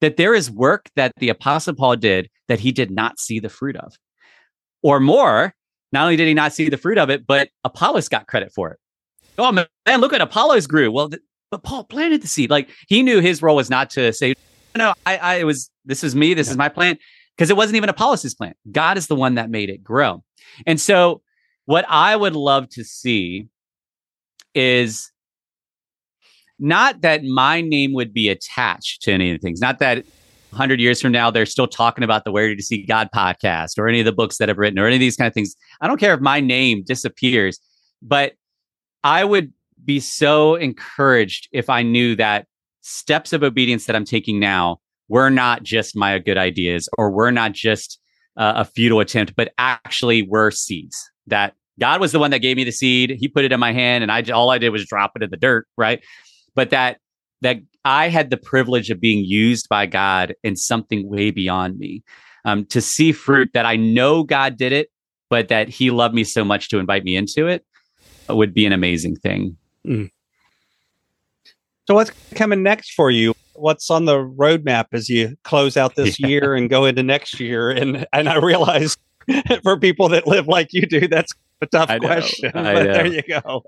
that 0.00 0.16
there 0.16 0.34
is 0.34 0.50
work 0.50 0.90
that 0.96 1.12
the 1.18 1.28
apostle 1.28 1.74
Paul 1.74 1.96
did 1.96 2.28
that 2.48 2.60
he 2.60 2.72
did 2.72 2.90
not 2.90 3.18
see 3.18 3.38
the 3.40 3.48
fruit 3.48 3.76
of. 3.76 3.94
Or 4.82 5.00
more, 5.00 5.54
not 5.92 6.04
only 6.04 6.16
did 6.16 6.28
he 6.28 6.34
not 6.34 6.52
see 6.52 6.68
the 6.68 6.76
fruit 6.76 6.98
of 6.98 7.10
it, 7.10 7.26
but 7.26 7.48
Apollos 7.64 8.08
got 8.08 8.26
credit 8.26 8.52
for 8.52 8.70
it 8.70 8.78
oh 9.38 9.52
man, 9.52 9.66
look 10.00 10.12
at 10.12 10.20
Apollos 10.20 10.66
grew. 10.66 10.90
Well, 10.90 11.10
th- 11.10 11.22
but 11.50 11.62
Paul 11.62 11.84
planted 11.84 12.22
the 12.22 12.26
seed. 12.26 12.50
Like 12.50 12.68
he 12.88 13.02
knew 13.02 13.20
his 13.20 13.42
role 13.42 13.56
was 13.56 13.70
not 13.70 13.90
to 13.90 14.12
say, 14.12 14.34
no, 14.76 14.94
I, 15.06 15.16
I 15.18 15.44
was 15.44 15.70
this 15.84 16.02
is 16.02 16.14
me, 16.14 16.34
this 16.34 16.50
is 16.50 16.56
my 16.56 16.68
plant, 16.68 16.98
because 17.36 17.50
it 17.50 17.56
wasn't 17.56 17.76
even 17.76 17.88
Apollos' 17.88 18.34
plant. 18.34 18.56
God 18.72 18.98
is 18.98 19.06
the 19.06 19.14
one 19.14 19.34
that 19.36 19.50
made 19.50 19.70
it 19.70 19.84
grow. 19.84 20.24
And 20.66 20.80
so, 20.80 21.22
what 21.66 21.84
I 21.88 22.16
would 22.16 22.36
love 22.36 22.68
to 22.70 22.84
see 22.84 23.48
is 24.54 25.10
not 26.58 27.00
that 27.00 27.24
my 27.24 27.60
name 27.60 27.92
would 27.94 28.12
be 28.12 28.28
attached 28.28 29.02
to 29.02 29.12
any 29.12 29.30
of 29.30 29.40
the 29.40 29.44
things, 29.44 29.60
not 29.60 29.78
that 29.80 30.04
100 30.50 30.80
years 30.80 31.00
from 31.00 31.10
now 31.10 31.30
they're 31.30 31.46
still 31.46 31.66
talking 31.66 32.04
about 32.04 32.24
the 32.24 32.30
Where 32.30 32.54
to 32.54 32.62
See 32.62 32.86
God 32.86 33.08
podcast 33.14 33.76
or 33.76 33.88
any 33.88 34.00
of 34.00 34.06
the 34.06 34.12
books 34.12 34.38
that 34.38 34.48
I've 34.48 34.58
written 34.58 34.78
or 34.78 34.86
any 34.86 34.96
of 34.96 35.00
these 35.00 35.16
kind 35.16 35.26
of 35.26 35.34
things. 35.34 35.54
I 35.80 35.88
don't 35.88 35.98
care 35.98 36.14
if 36.14 36.20
my 36.20 36.40
name 36.40 36.84
disappears, 36.86 37.58
but 38.00 38.34
I 39.02 39.24
would 39.24 39.52
be 39.84 40.00
so 40.00 40.54
encouraged 40.54 41.48
if 41.52 41.68
I 41.68 41.82
knew 41.82 42.14
that 42.16 42.46
steps 42.82 43.32
of 43.32 43.42
obedience 43.42 43.86
that 43.86 43.96
I'm 43.96 44.04
taking 44.04 44.38
now 44.38 44.78
were 45.08 45.30
not 45.30 45.62
just 45.64 45.96
my 45.96 46.18
good 46.18 46.38
ideas 46.38 46.88
or 46.96 47.10
were 47.10 47.32
not 47.32 47.52
just 47.52 47.98
uh, 48.36 48.54
a 48.56 48.64
futile 48.64 49.00
attempt, 49.00 49.34
but 49.36 49.52
actually 49.58 50.22
were 50.22 50.50
seeds 50.50 51.10
that 51.26 51.54
God 51.80 52.00
was 52.00 52.12
the 52.12 52.18
one 52.18 52.30
that 52.30 52.38
gave 52.38 52.56
me 52.56 52.64
the 52.64 52.70
seed. 52.70 53.16
He 53.18 53.28
put 53.28 53.44
it 53.44 53.52
in 53.52 53.60
my 53.60 53.72
hand 53.72 54.02
and 54.02 54.12
I 54.12 54.22
all 54.32 54.50
I 54.50 54.58
did 54.58 54.70
was 54.70 54.86
drop 54.86 55.12
it 55.16 55.22
in 55.22 55.30
the 55.30 55.36
dirt, 55.36 55.66
right? 55.76 56.02
But 56.54 56.70
that 56.70 56.98
that 57.42 57.58
I 57.84 58.08
had 58.08 58.30
the 58.30 58.36
privilege 58.36 58.90
of 58.90 59.00
being 59.00 59.24
used 59.24 59.68
by 59.68 59.86
God 59.86 60.34
in 60.42 60.56
something 60.56 61.08
way 61.08 61.30
beyond 61.30 61.78
me. 61.78 62.02
Um, 62.46 62.66
to 62.66 62.80
see 62.82 63.12
fruit 63.12 63.50
that 63.54 63.64
I 63.64 63.76
know 63.76 64.22
God 64.22 64.58
did 64.58 64.72
it, 64.72 64.90
but 65.30 65.48
that 65.48 65.68
He 65.68 65.90
loved 65.90 66.14
me 66.14 66.24
so 66.24 66.44
much 66.44 66.68
to 66.68 66.78
invite 66.78 67.02
me 67.02 67.16
into 67.16 67.46
it 67.46 67.64
would 68.28 68.54
be 68.54 68.66
an 68.66 68.72
amazing 68.72 69.16
thing. 69.16 69.56
Mm. 69.86 70.10
So, 71.86 71.94
what's 71.94 72.10
coming 72.34 72.62
next 72.62 72.92
for 72.92 73.10
you? 73.10 73.34
What's 73.54 73.90
on 73.90 74.06
the 74.06 74.16
roadmap 74.16 74.86
as 74.92 75.08
you 75.08 75.36
close 75.44 75.76
out 75.76 75.96
this 75.96 76.18
yeah. 76.20 76.26
year 76.26 76.54
and 76.54 76.68
go 76.70 76.84
into 76.84 77.02
next 77.02 77.40
year? 77.40 77.70
And 77.70 78.06
and 78.12 78.28
I 78.28 78.36
realize 78.36 78.96
for 79.62 79.78
people 79.78 80.08
that 80.10 80.26
live 80.26 80.48
like 80.48 80.68
you 80.72 80.86
do, 80.86 81.06
that's 81.08 81.32
a 81.64 81.66
tough 81.66 81.90
I 81.90 81.98
question. 81.98 82.50
but 82.54 82.84
there 82.84 83.06
you 83.06 83.22
go. 83.22 83.62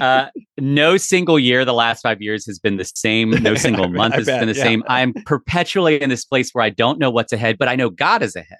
uh, 0.00 0.26
no 0.58 0.96
single 0.96 1.38
year 1.38 1.64
the 1.64 1.74
last 1.74 2.02
five 2.02 2.20
years 2.20 2.46
has 2.46 2.58
been 2.58 2.76
the 2.76 2.84
same. 2.84 3.30
No 3.30 3.54
single 3.66 3.88
month 3.88 4.14
has 4.14 4.26
bet, 4.26 4.40
been 4.40 4.48
the 4.48 4.54
yeah. 4.54 4.62
same. 4.62 4.84
I'm 4.88 5.12
perpetually 5.24 6.00
in 6.00 6.10
this 6.10 6.24
place 6.24 6.50
where 6.52 6.64
I 6.64 6.70
don't 6.70 6.98
know 6.98 7.10
what's 7.10 7.32
ahead, 7.32 7.56
but 7.58 7.68
I 7.68 7.76
know 7.76 7.90
God 7.90 8.22
is 8.22 8.36
ahead. 8.36 8.58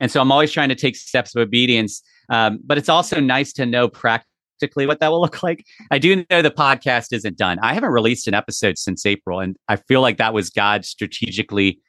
And 0.00 0.10
so 0.10 0.20
I'm 0.20 0.32
always 0.32 0.52
trying 0.52 0.70
to 0.70 0.74
take 0.74 0.96
steps 0.96 1.34
of 1.34 1.42
obedience. 1.42 2.02
Um, 2.28 2.60
but 2.64 2.78
it's 2.78 2.88
also 2.88 3.20
nice 3.20 3.52
to 3.54 3.66
know 3.66 3.88
practically 3.88 4.86
what 4.86 5.00
that 5.00 5.10
will 5.10 5.20
look 5.20 5.42
like. 5.42 5.66
I 5.90 5.98
do 5.98 6.24
know 6.30 6.42
the 6.42 6.50
podcast 6.50 7.12
isn't 7.12 7.36
done. 7.36 7.58
I 7.60 7.74
haven't 7.74 7.90
released 7.90 8.26
an 8.26 8.34
episode 8.34 8.78
since 8.78 9.04
April, 9.04 9.40
and 9.40 9.56
I 9.68 9.76
feel 9.76 10.00
like 10.00 10.16
that 10.16 10.32
was 10.32 10.50
God 10.50 10.84
strategically 10.84 11.80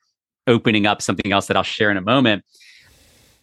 opening 0.47 0.85
up 0.85 1.01
something 1.01 1.31
else 1.31 1.47
that 1.47 1.57
I'll 1.57 1.63
share 1.63 1.91
in 1.91 1.97
a 1.97 2.01
moment. 2.01 2.43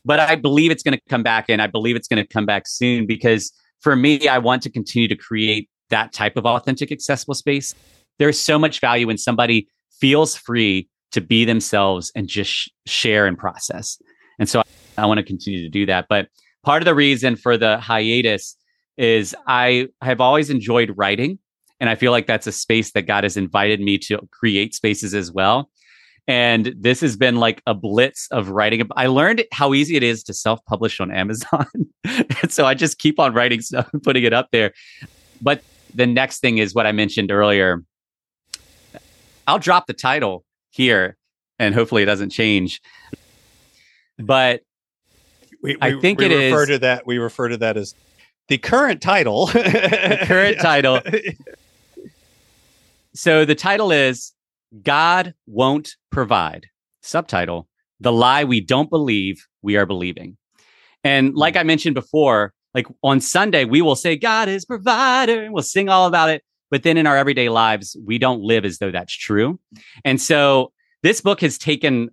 But 0.04 0.20
I 0.20 0.36
believe 0.36 0.70
it's 0.70 0.82
going 0.82 0.94
to 0.94 1.00
come 1.08 1.22
back, 1.22 1.46
and 1.48 1.62
I 1.62 1.66
believe 1.66 1.96
it's 1.96 2.08
going 2.08 2.22
to 2.22 2.26
come 2.26 2.46
back 2.46 2.66
soon 2.66 3.06
because 3.06 3.52
for 3.80 3.96
me, 3.96 4.28
I 4.28 4.38
want 4.38 4.62
to 4.62 4.70
continue 4.70 5.08
to 5.08 5.16
create 5.16 5.68
that 5.90 6.12
type 6.12 6.36
of 6.36 6.46
authentic, 6.46 6.90
accessible 6.90 7.34
space. 7.34 7.74
There's 8.18 8.38
so 8.38 8.58
much 8.58 8.80
value 8.80 9.06
when 9.06 9.18
somebody 9.18 9.68
feels 10.00 10.36
free 10.36 10.88
to 11.12 11.20
be 11.20 11.44
themselves 11.44 12.10
and 12.14 12.26
just 12.26 12.50
sh- 12.50 12.68
share 12.86 13.26
and 13.26 13.38
process. 13.38 13.98
And 14.38 14.48
so 14.48 14.60
I, 14.60 15.02
I 15.02 15.06
want 15.06 15.18
to 15.18 15.24
continue 15.24 15.62
to 15.62 15.68
do 15.68 15.86
that. 15.86 16.06
But 16.08 16.28
part 16.64 16.82
of 16.82 16.86
the 16.86 16.94
reason 16.94 17.36
for 17.36 17.56
the 17.56 17.78
hiatus 17.78 18.56
is 18.96 19.34
I 19.46 19.88
have 20.00 20.20
always 20.20 20.50
enjoyed 20.50 20.92
writing. 20.96 21.38
And 21.80 21.90
I 21.90 21.96
feel 21.96 22.12
like 22.12 22.26
that's 22.26 22.46
a 22.46 22.52
space 22.52 22.92
that 22.92 23.02
God 23.02 23.24
has 23.24 23.36
invited 23.36 23.80
me 23.80 23.98
to 23.98 24.18
create 24.32 24.74
spaces 24.74 25.14
as 25.14 25.32
well. 25.32 25.70
And 26.26 26.74
this 26.78 27.00
has 27.02 27.16
been 27.16 27.36
like 27.36 27.62
a 27.66 27.74
blitz 27.74 28.28
of 28.30 28.48
writing. 28.48 28.88
I 28.96 29.08
learned 29.08 29.44
how 29.52 29.74
easy 29.74 29.96
it 29.96 30.02
is 30.02 30.22
to 30.24 30.32
self 30.34 30.64
publish 30.64 30.98
on 31.00 31.10
Amazon. 31.10 31.66
and 32.04 32.26
so 32.50 32.64
I 32.64 32.74
just 32.74 32.98
keep 32.98 33.18
on 33.20 33.34
writing 33.34 33.60
stuff 33.60 33.88
and 33.92 34.02
putting 34.02 34.24
it 34.24 34.32
up 34.32 34.48
there. 34.50 34.72
But 35.42 35.62
the 35.94 36.06
next 36.06 36.40
thing 36.40 36.58
is 36.58 36.74
what 36.74 36.86
I 36.86 36.92
mentioned 36.92 37.30
earlier. 37.30 37.82
I'll 39.46 39.58
drop 39.58 39.86
the 39.86 39.92
title 39.92 40.44
here 40.70 41.16
and 41.58 41.74
hopefully 41.74 42.02
it 42.02 42.06
doesn't 42.06 42.30
change. 42.30 42.80
But 44.18 44.62
we, 45.62 45.72
we, 45.72 45.78
I 45.82 46.00
think 46.00 46.18
we 46.20 46.26
it 46.26 46.50
refer 46.52 46.62
is- 46.62 46.68
to 46.68 46.78
that. 46.78 47.06
We 47.06 47.18
refer 47.18 47.48
to 47.48 47.58
that 47.58 47.76
as 47.76 47.94
the 48.48 48.56
current 48.58 49.02
title. 49.02 49.46
the 49.46 50.18
current 50.26 50.58
title. 50.60 51.00
So 53.16 53.44
the 53.44 53.54
title 53.54 53.92
is 53.92 54.32
God 54.82 55.34
Won't 55.46 55.96
Provide. 56.10 56.66
Subtitle 57.02 57.68
The 58.00 58.12
Lie 58.12 58.44
We 58.44 58.60
Don't 58.60 58.90
Believe 58.90 59.46
We 59.62 59.76
Are 59.76 59.86
Believing. 59.86 60.36
And 61.02 61.30
hmm. 61.30 61.36
like 61.36 61.56
I 61.56 61.62
mentioned 61.62 61.94
before, 61.94 62.52
like 62.74 62.86
on 63.02 63.20
Sunday, 63.20 63.64
we 63.64 63.82
will 63.82 63.96
say, 63.96 64.16
God 64.16 64.48
is 64.48 64.64
provider, 64.64 65.44
and 65.44 65.54
we'll 65.54 65.62
sing 65.62 65.88
all 65.88 66.06
about 66.06 66.30
it. 66.30 66.42
But 66.70 66.82
then 66.82 66.96
in 66.96 67.06
our 67.06 67.16
everyday 67.16 67.48
lives, 67.48 67.96
we 68.04 68.18
don't 68.18 68.42
live 68.42 68.64
as 68.64 68.78
though 68.78 68.90
that's 68.90 69.16
true. 69.16 69.60
And 70.04 70.20
so 70.20 70.72
this 71.02 71.20
book 71.20 71.40
has 71.42 71.56
taken 71.56 72.10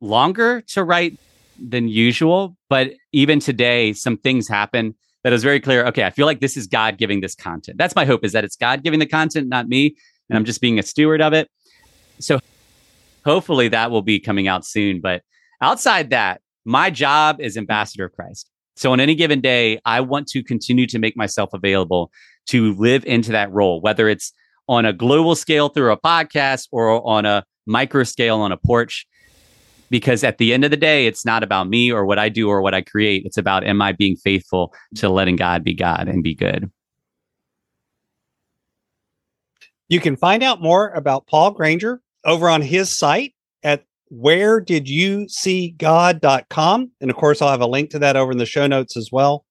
longer 0.00 0.60
to 0.68 0.84
write 0.84 1.18
than 1.58 1.88
usual. 1.88 2.56
But 2.68 2.92
even 3.12 3.40
today, 3.40 3.92
some 3.92 4.16
things 4.18 4.46
happen 4.46 4.94
that 5.24 5.32
is 5.32 5.42
very 5.42 5.58
clear. 5.58 5.84
Okay, 5.86 6.04
I 6.04 6.10
feel 6.10 6.26
like 6.26 6.40
this 6.40 6.56
is 6.56 6.68
God 6.68 6.96
giving 6.96 7.22
this 7.22 7.34
content. 7.34 7.78
That's 7.78 7.96
my 7.96 8.04
hope 8.04 8.24
is 8.24 8.32
that 8.32 8.44
it's 8.44 8.56
God 8.56 8.84
giving 8.84 9.00
the 9.00 9.06
content, 9.06 9.48
not 9.48 9.68
me. 9.68 9.96
And 10.28 10.36
I'm 10.36 10.44
just 10.44 10.60
being 10.60 10.78
a 10.78 10.82
steward 10.82 11.20
of 11.20 11.32
it. 11.32 11.48
So 12.18 12.40
hopefully 13.24 13.68
that 13.68 13.90
will 13.90 14.02
be 14.02 14.20
coming 14.20 14.48
out 14.48 14.64
soon. 14.64 15.00
But 15.00 15.22
outside 15.60 16.10
that, 16.10 16.40
my 16.64 16.90
job 16.90 17.40
is 17.40 17.56
ambassador 17.56 18.06
of 18.06 18.12
Christ. 18.12 18.50
So 18.76 18.92
on 18.92 19.00
any 19.00 19.14
given 19.14 19.40
day, 19.40 19.80
I 19.84 20.00
want 20.00 20.26
to 20.28 20.42
continue 20.42 20.86
to 20.88 20.98
make 20.98 21.16
myself 21.16 21.50
available 21.52 22.10
to 22.46 22.74
live 22.74 23.04
into 23.04 23.32
that 23.32 23.52
role, 23.52 23.80
whether 23.80 24.08
it's 24.08 24.32
on 24.68 24.84
a 24.84 24.92
global 24.92 25.34
scale 25.34 25.68
through 25.68 25.92
a 25.92 26.00
podcast 26.00 26.68
or 26.72 27.06
on 27.06 27.26
a 27.26 27.44
micro 27.66 28.02
scale 28.04 28.40
on 28.40 28.52
a 28.52 28.56
porch. 28.56 29.06
Because 29.90 30.24
at 30.24 30.38
the 30.38 30.52
end 30.52 30.64
of 30.64 30.70
the 30.70 30.76
day, 30.76 31.06
it's 31.06 31.24
not 31.24 31.44
about 31.44 31.68
me 31.68 31.92
or 31.92 32.04
what 32.04 32.18
I 32.18 32.28
do 32.28 32.48
or 32.48 32.62
what 32.62 32.74
I 32.74 32.80
create. 32.80 33.24
It's 33.24 33.36
about 33.36 33.64
am 33.64 33.80
I 33.80 33.92
being 33.92 34.16
faithful 34.16 34.74
to 34.96 35.08
letting 35.08 35.36
God 35.36 35.62
be 35.62 35.74
God 35.74 36.08
and 36.08 36.22
be 36.22 36.34
good. 36.34 36.70
You 39.88 40.00
can 40.00 40.16
find 40.16 40.42
out 40.42 40.60
more 40.60 40.88
about 40.90 41.26
Paul 41.26 41.52
Granger 41.52 42.00
over 42.24 42.48
on 42.48 42.62
his 42.62 42.90
site 42.90 43.34
at 43.62 43.84
where 44.08 44.60
did 44.60 44.88
you 44.88 45.28
see 45.28 45.70
God.com. 45.70 46.90
And 47.00 47.10
of 47.10 47.16
course, 47.16 47.42
I'll 47.42 47.50
have 47.50 47.60
a 47.60 47.66
link 47.66 47.90
to 47.90 47.98
that 48.00 48.16
over 48.16 48.32
in 48.32 48.38
the 48.38 48.46
show 48.46 48.66
notes 48.66 48.96
as 48.96 49.10
well. 49.10 49.44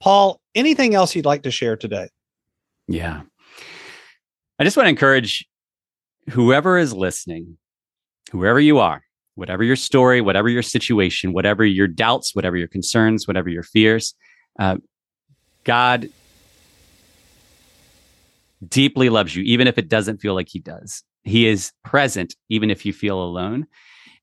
Paul, 0.00 0.40
anything 0.54 0.94
else 0.94 1.14
you'd 1.14 1.24
like 1.24 1.42
to 1.44 1.50
share 1.50 1.76
today? 1.76 2.08
Yeah. 2.88 3.22
I 4.58 4.64
just 4.64 4.76
want 4.76 4.86
to 4.86 4.90
encourage 4.90 5.46
whoever 6.30 6.78
is 6.78 6.92
listening, 6.92 7.56
whoever 8.30 8.60
you 8.60 8.78
are, 8.78 9.02
whatever 9.34 9.64
your 9.64 9.76
story, 9.76 10.20
whatever 10.20 10.48
your 10.48 10.62
situation, 10.62 11.32
whatever 11.32 11.64
your 11.64 11.86
doubts, 11.86 12.34
whatever 12.34 12.56
your 12.56 12.68
concerns, 12.68 13.26
whatever 13.26 13.48
your 13.48 13.62
fears, 13.62 14.14
uh, 14.58 14.76
God 15.64 16.10
deeply 18.68 19.08
loves 19.08 19.34
you, 19.34 19.42
even 19.44 19.66
if 19.66 19.78
it 19.78 19.88
doesn't 19.88 20.18
feel 20.18 20.34
like 20.34 20.48
He 20.48 20.58
does. 20.58 21.02
He 21.24 21.46
is 21.46 21.72
present, 21.84 22.34
even 22.48 22.70
if 22.70 22.84
you 22.84 22.92
feel 22.92 23.22
alone, 23.22 23.66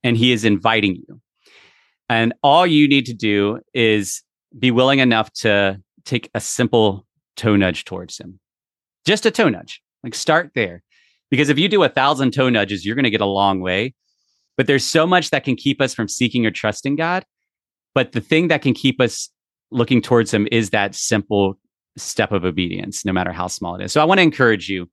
and 0.03 0.17
He 0.17 0.31
is 0.31 0.45
inviting 0.45 0.95
you. 0.95 1.21
And 2.09 2.33
all 2.41 2.65
you 2.65 2.87
need 2.87 3.05
to 3.05 3.13
do 3.13 3.59
is 3.73 4.23
be 4.57 4.71
willing 4.71 4.99
enough 4.99 5.31
to 5.33 5.81
take 6.05 6.29
a 6.33 6.39
simple 6.39 7.05
toe 7.37 7.55
nudge 7.55 7.85
towards 7.85 8.17
Him. 8.17 8.39
Just 9.05 9.25
a 9.25 9.31
toe 9.31 9.49
nudge. 9.49 9.81
Like 10.03 10.15
start 10.15 10.51
there. 10.55 10.83
Because 11.29 11.49
if 11.49 11.59
you 11.59 11.69
do 11.69 11.83
a 11.83 11.89
thousand 11.89 12.31
toe 12.31 12.49
nudges, 12.49 12.85
you're 12.85 12.95
going 12.95 13.03
to 13.03 13.09
get 13.11 13.21
a 13.21 13.25
long 13.25 13.59
way. 13.59 13.93
But 14.57 14.67
there's 14.67 14.83
so 14.83 15.05
much 15.05 15.29
that 15.29 15.43
can 15.43 15.55
keep 15.55 15.79
us 15.79 15.93
from 15.93 16.07
seeking 16.07 16.45
or 16.45 16.51
trusting 16.51 16.95
God. 16.95 17.25
But 17.93 18.11
the 18.11 18.21
thing 18.21 18.47
that 18.49 18.61
can 18.61 18.73
keep 18.73 18.99
us 18.99 19.29
looking 19.71 20.01
towards 20.01 20.33
Him 20.33 20.47
is 20.51 20.71
that 20.71 20.95
simple 20.95 21.59
step 21.97 22.31
of 22.31 22.43
obedience, 22.43 23.05
no 23.05 23.13
matter 23.13 23.31
how 23.31 23.47
small 23.47 23.75
it 23.75 23.83
is. 23.83 23.91
So 23.91 24.01
I 24.01 24.05
want 24.05 24.17
to 24.17 24.23
encourage 24.23 24.67
you. 24.69 24.89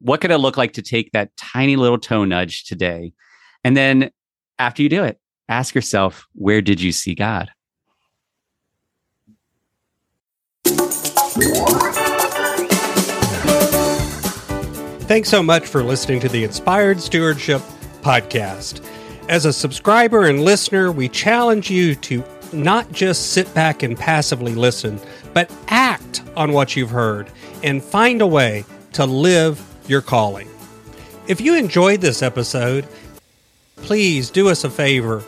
What 0.00 0.20
could 0.20 0.30
it 0.30 0.38
look 0.38 0.56
like 0.56 0.74
to 0.74 0.82
take 0.82 1.12
that 1.12 1.36
tiny 1.36 1.76
little 1.76 1.98
toe 1.98 2.24
nudge 2.24 2.64
today? 2.64 3.12
And 3.62 3.76
then 3.76 4.10
after 4.58 4.82
you 4.82 4.88
do 4.88 5.04
it, 5.04 5.18
ask 5.48 5.74
yourself, 5.74 6.26
where 6.34 6.60
did 6.60 6.80
you 6.80 6.92
see 6.92 7.14
God? 7.14 7.50
Thanks 15.06 15.28
so 15.28 15.42
much 15.42 15.66
for 15.66 15.82
listening 15.82 16.20
to 16.20 16.28
the 16.28 16.44
Inspired 16.44 17.00
Stewardship 17.00 17.60
Podcast. 18.00 18.82
As 19.28 19.44
a 19.44 19.52
subscriber 19.52 20.26
and 20.26 20.44
listener, 20.44 20.92
we 20.92 21.08
challenge 21.08 21.70
you 21.70 21.94
to 21.96 22.24
not 22.52 22.90
just 22.92 23.32
sit 23.32 23.52
back 23.54 23.82
and 23.82 23.98
passively 23.98 24.54
listen, 24.54 25.00
but 25.32 25.50
act 25.68 26.22
on 26.36 26.52
what 26.52 26.76
you've 26.76 26.90
heard 26.90 27.30
and 27.62 27.82
find 27.82 28.22
a 28.22 28.26
way 28.26 28.64
to 28.92 29.04
live 29.04 29.58
your 29.86 30.02
calling. 30.02 30.48
If 31.26 31.40
you 31.40 31.54
enjoyed 31.54 32.00
this 32.00 32.22
episode, 32.22 32.86
please 33.76 34.30
do 34.30 34.48
us 34.48 34.64
a 34.64 34.70
favor. 34.70 35.22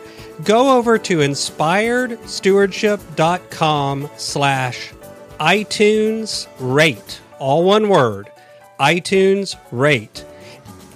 Go 0.44 0.76
over 0.76 0.98
to 0.98 1.18
inspiredstewardship.com 1.18 4.10
slash 4.16 4.92
iTunes 5.40 6.46
rate, 6.58 7.20
all 7.38 7.64
one 7.64 7.88
word, 7.88 8.30
iTunes 8.78 9.56
rate. 9.70 10.24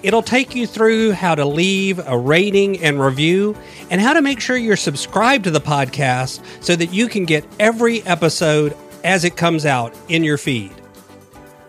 It'll 0.02 0.22
take 0.22 0.54
you 0.54 0.66
through 0.66 1.12
how 1.12 1.34
to 1.34 1.44
leave 1.44 1.98
a 2.06 2.16
rating 2.16 2.82
and 2.82 3.00
review 3.00 3.56
and 3.90 4.00
how 4.00 4.14
to 4.14 4.22
make 4.22 4.40
sure 4.40 4.56
you're 4.56 4.76
subscribed 4.76 5.44
to 5.44 5.50
the 5.50 5.60
podcast 5.60 6.42
so 6.62 6.74
that 6.76 6.92
you 6.92 7.08
can 7.08 7.26
get 7.26 7.44
every 7.58 8.02
episode 8.02 8.76
as 9.04 9.24
it 9.24 9.36
comes 9.36 9.66
out 9.66 9.94
in 10.08 10.24
your 10.24 10.38
feed. 10.38 10.72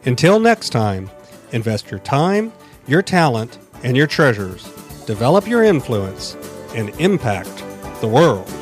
Until 0.05 0.39
next 0.39 0.69
time, 0.69 1.09
invest 1.51 1.91
your 1.91 1.99
time, 1.99 2.51
your 2.87 3.01
talent, 3.01 3.57
and 3.83 3.97
your 3.97 4.07
treasures. 4.07 4.63
Develop 5.05 5.47
your 5.47 5.63
influence 5.63 6.35
and 6.75 6.89
impact 6.99 7.63
the 8.01 8.07
world. 8.07 8.60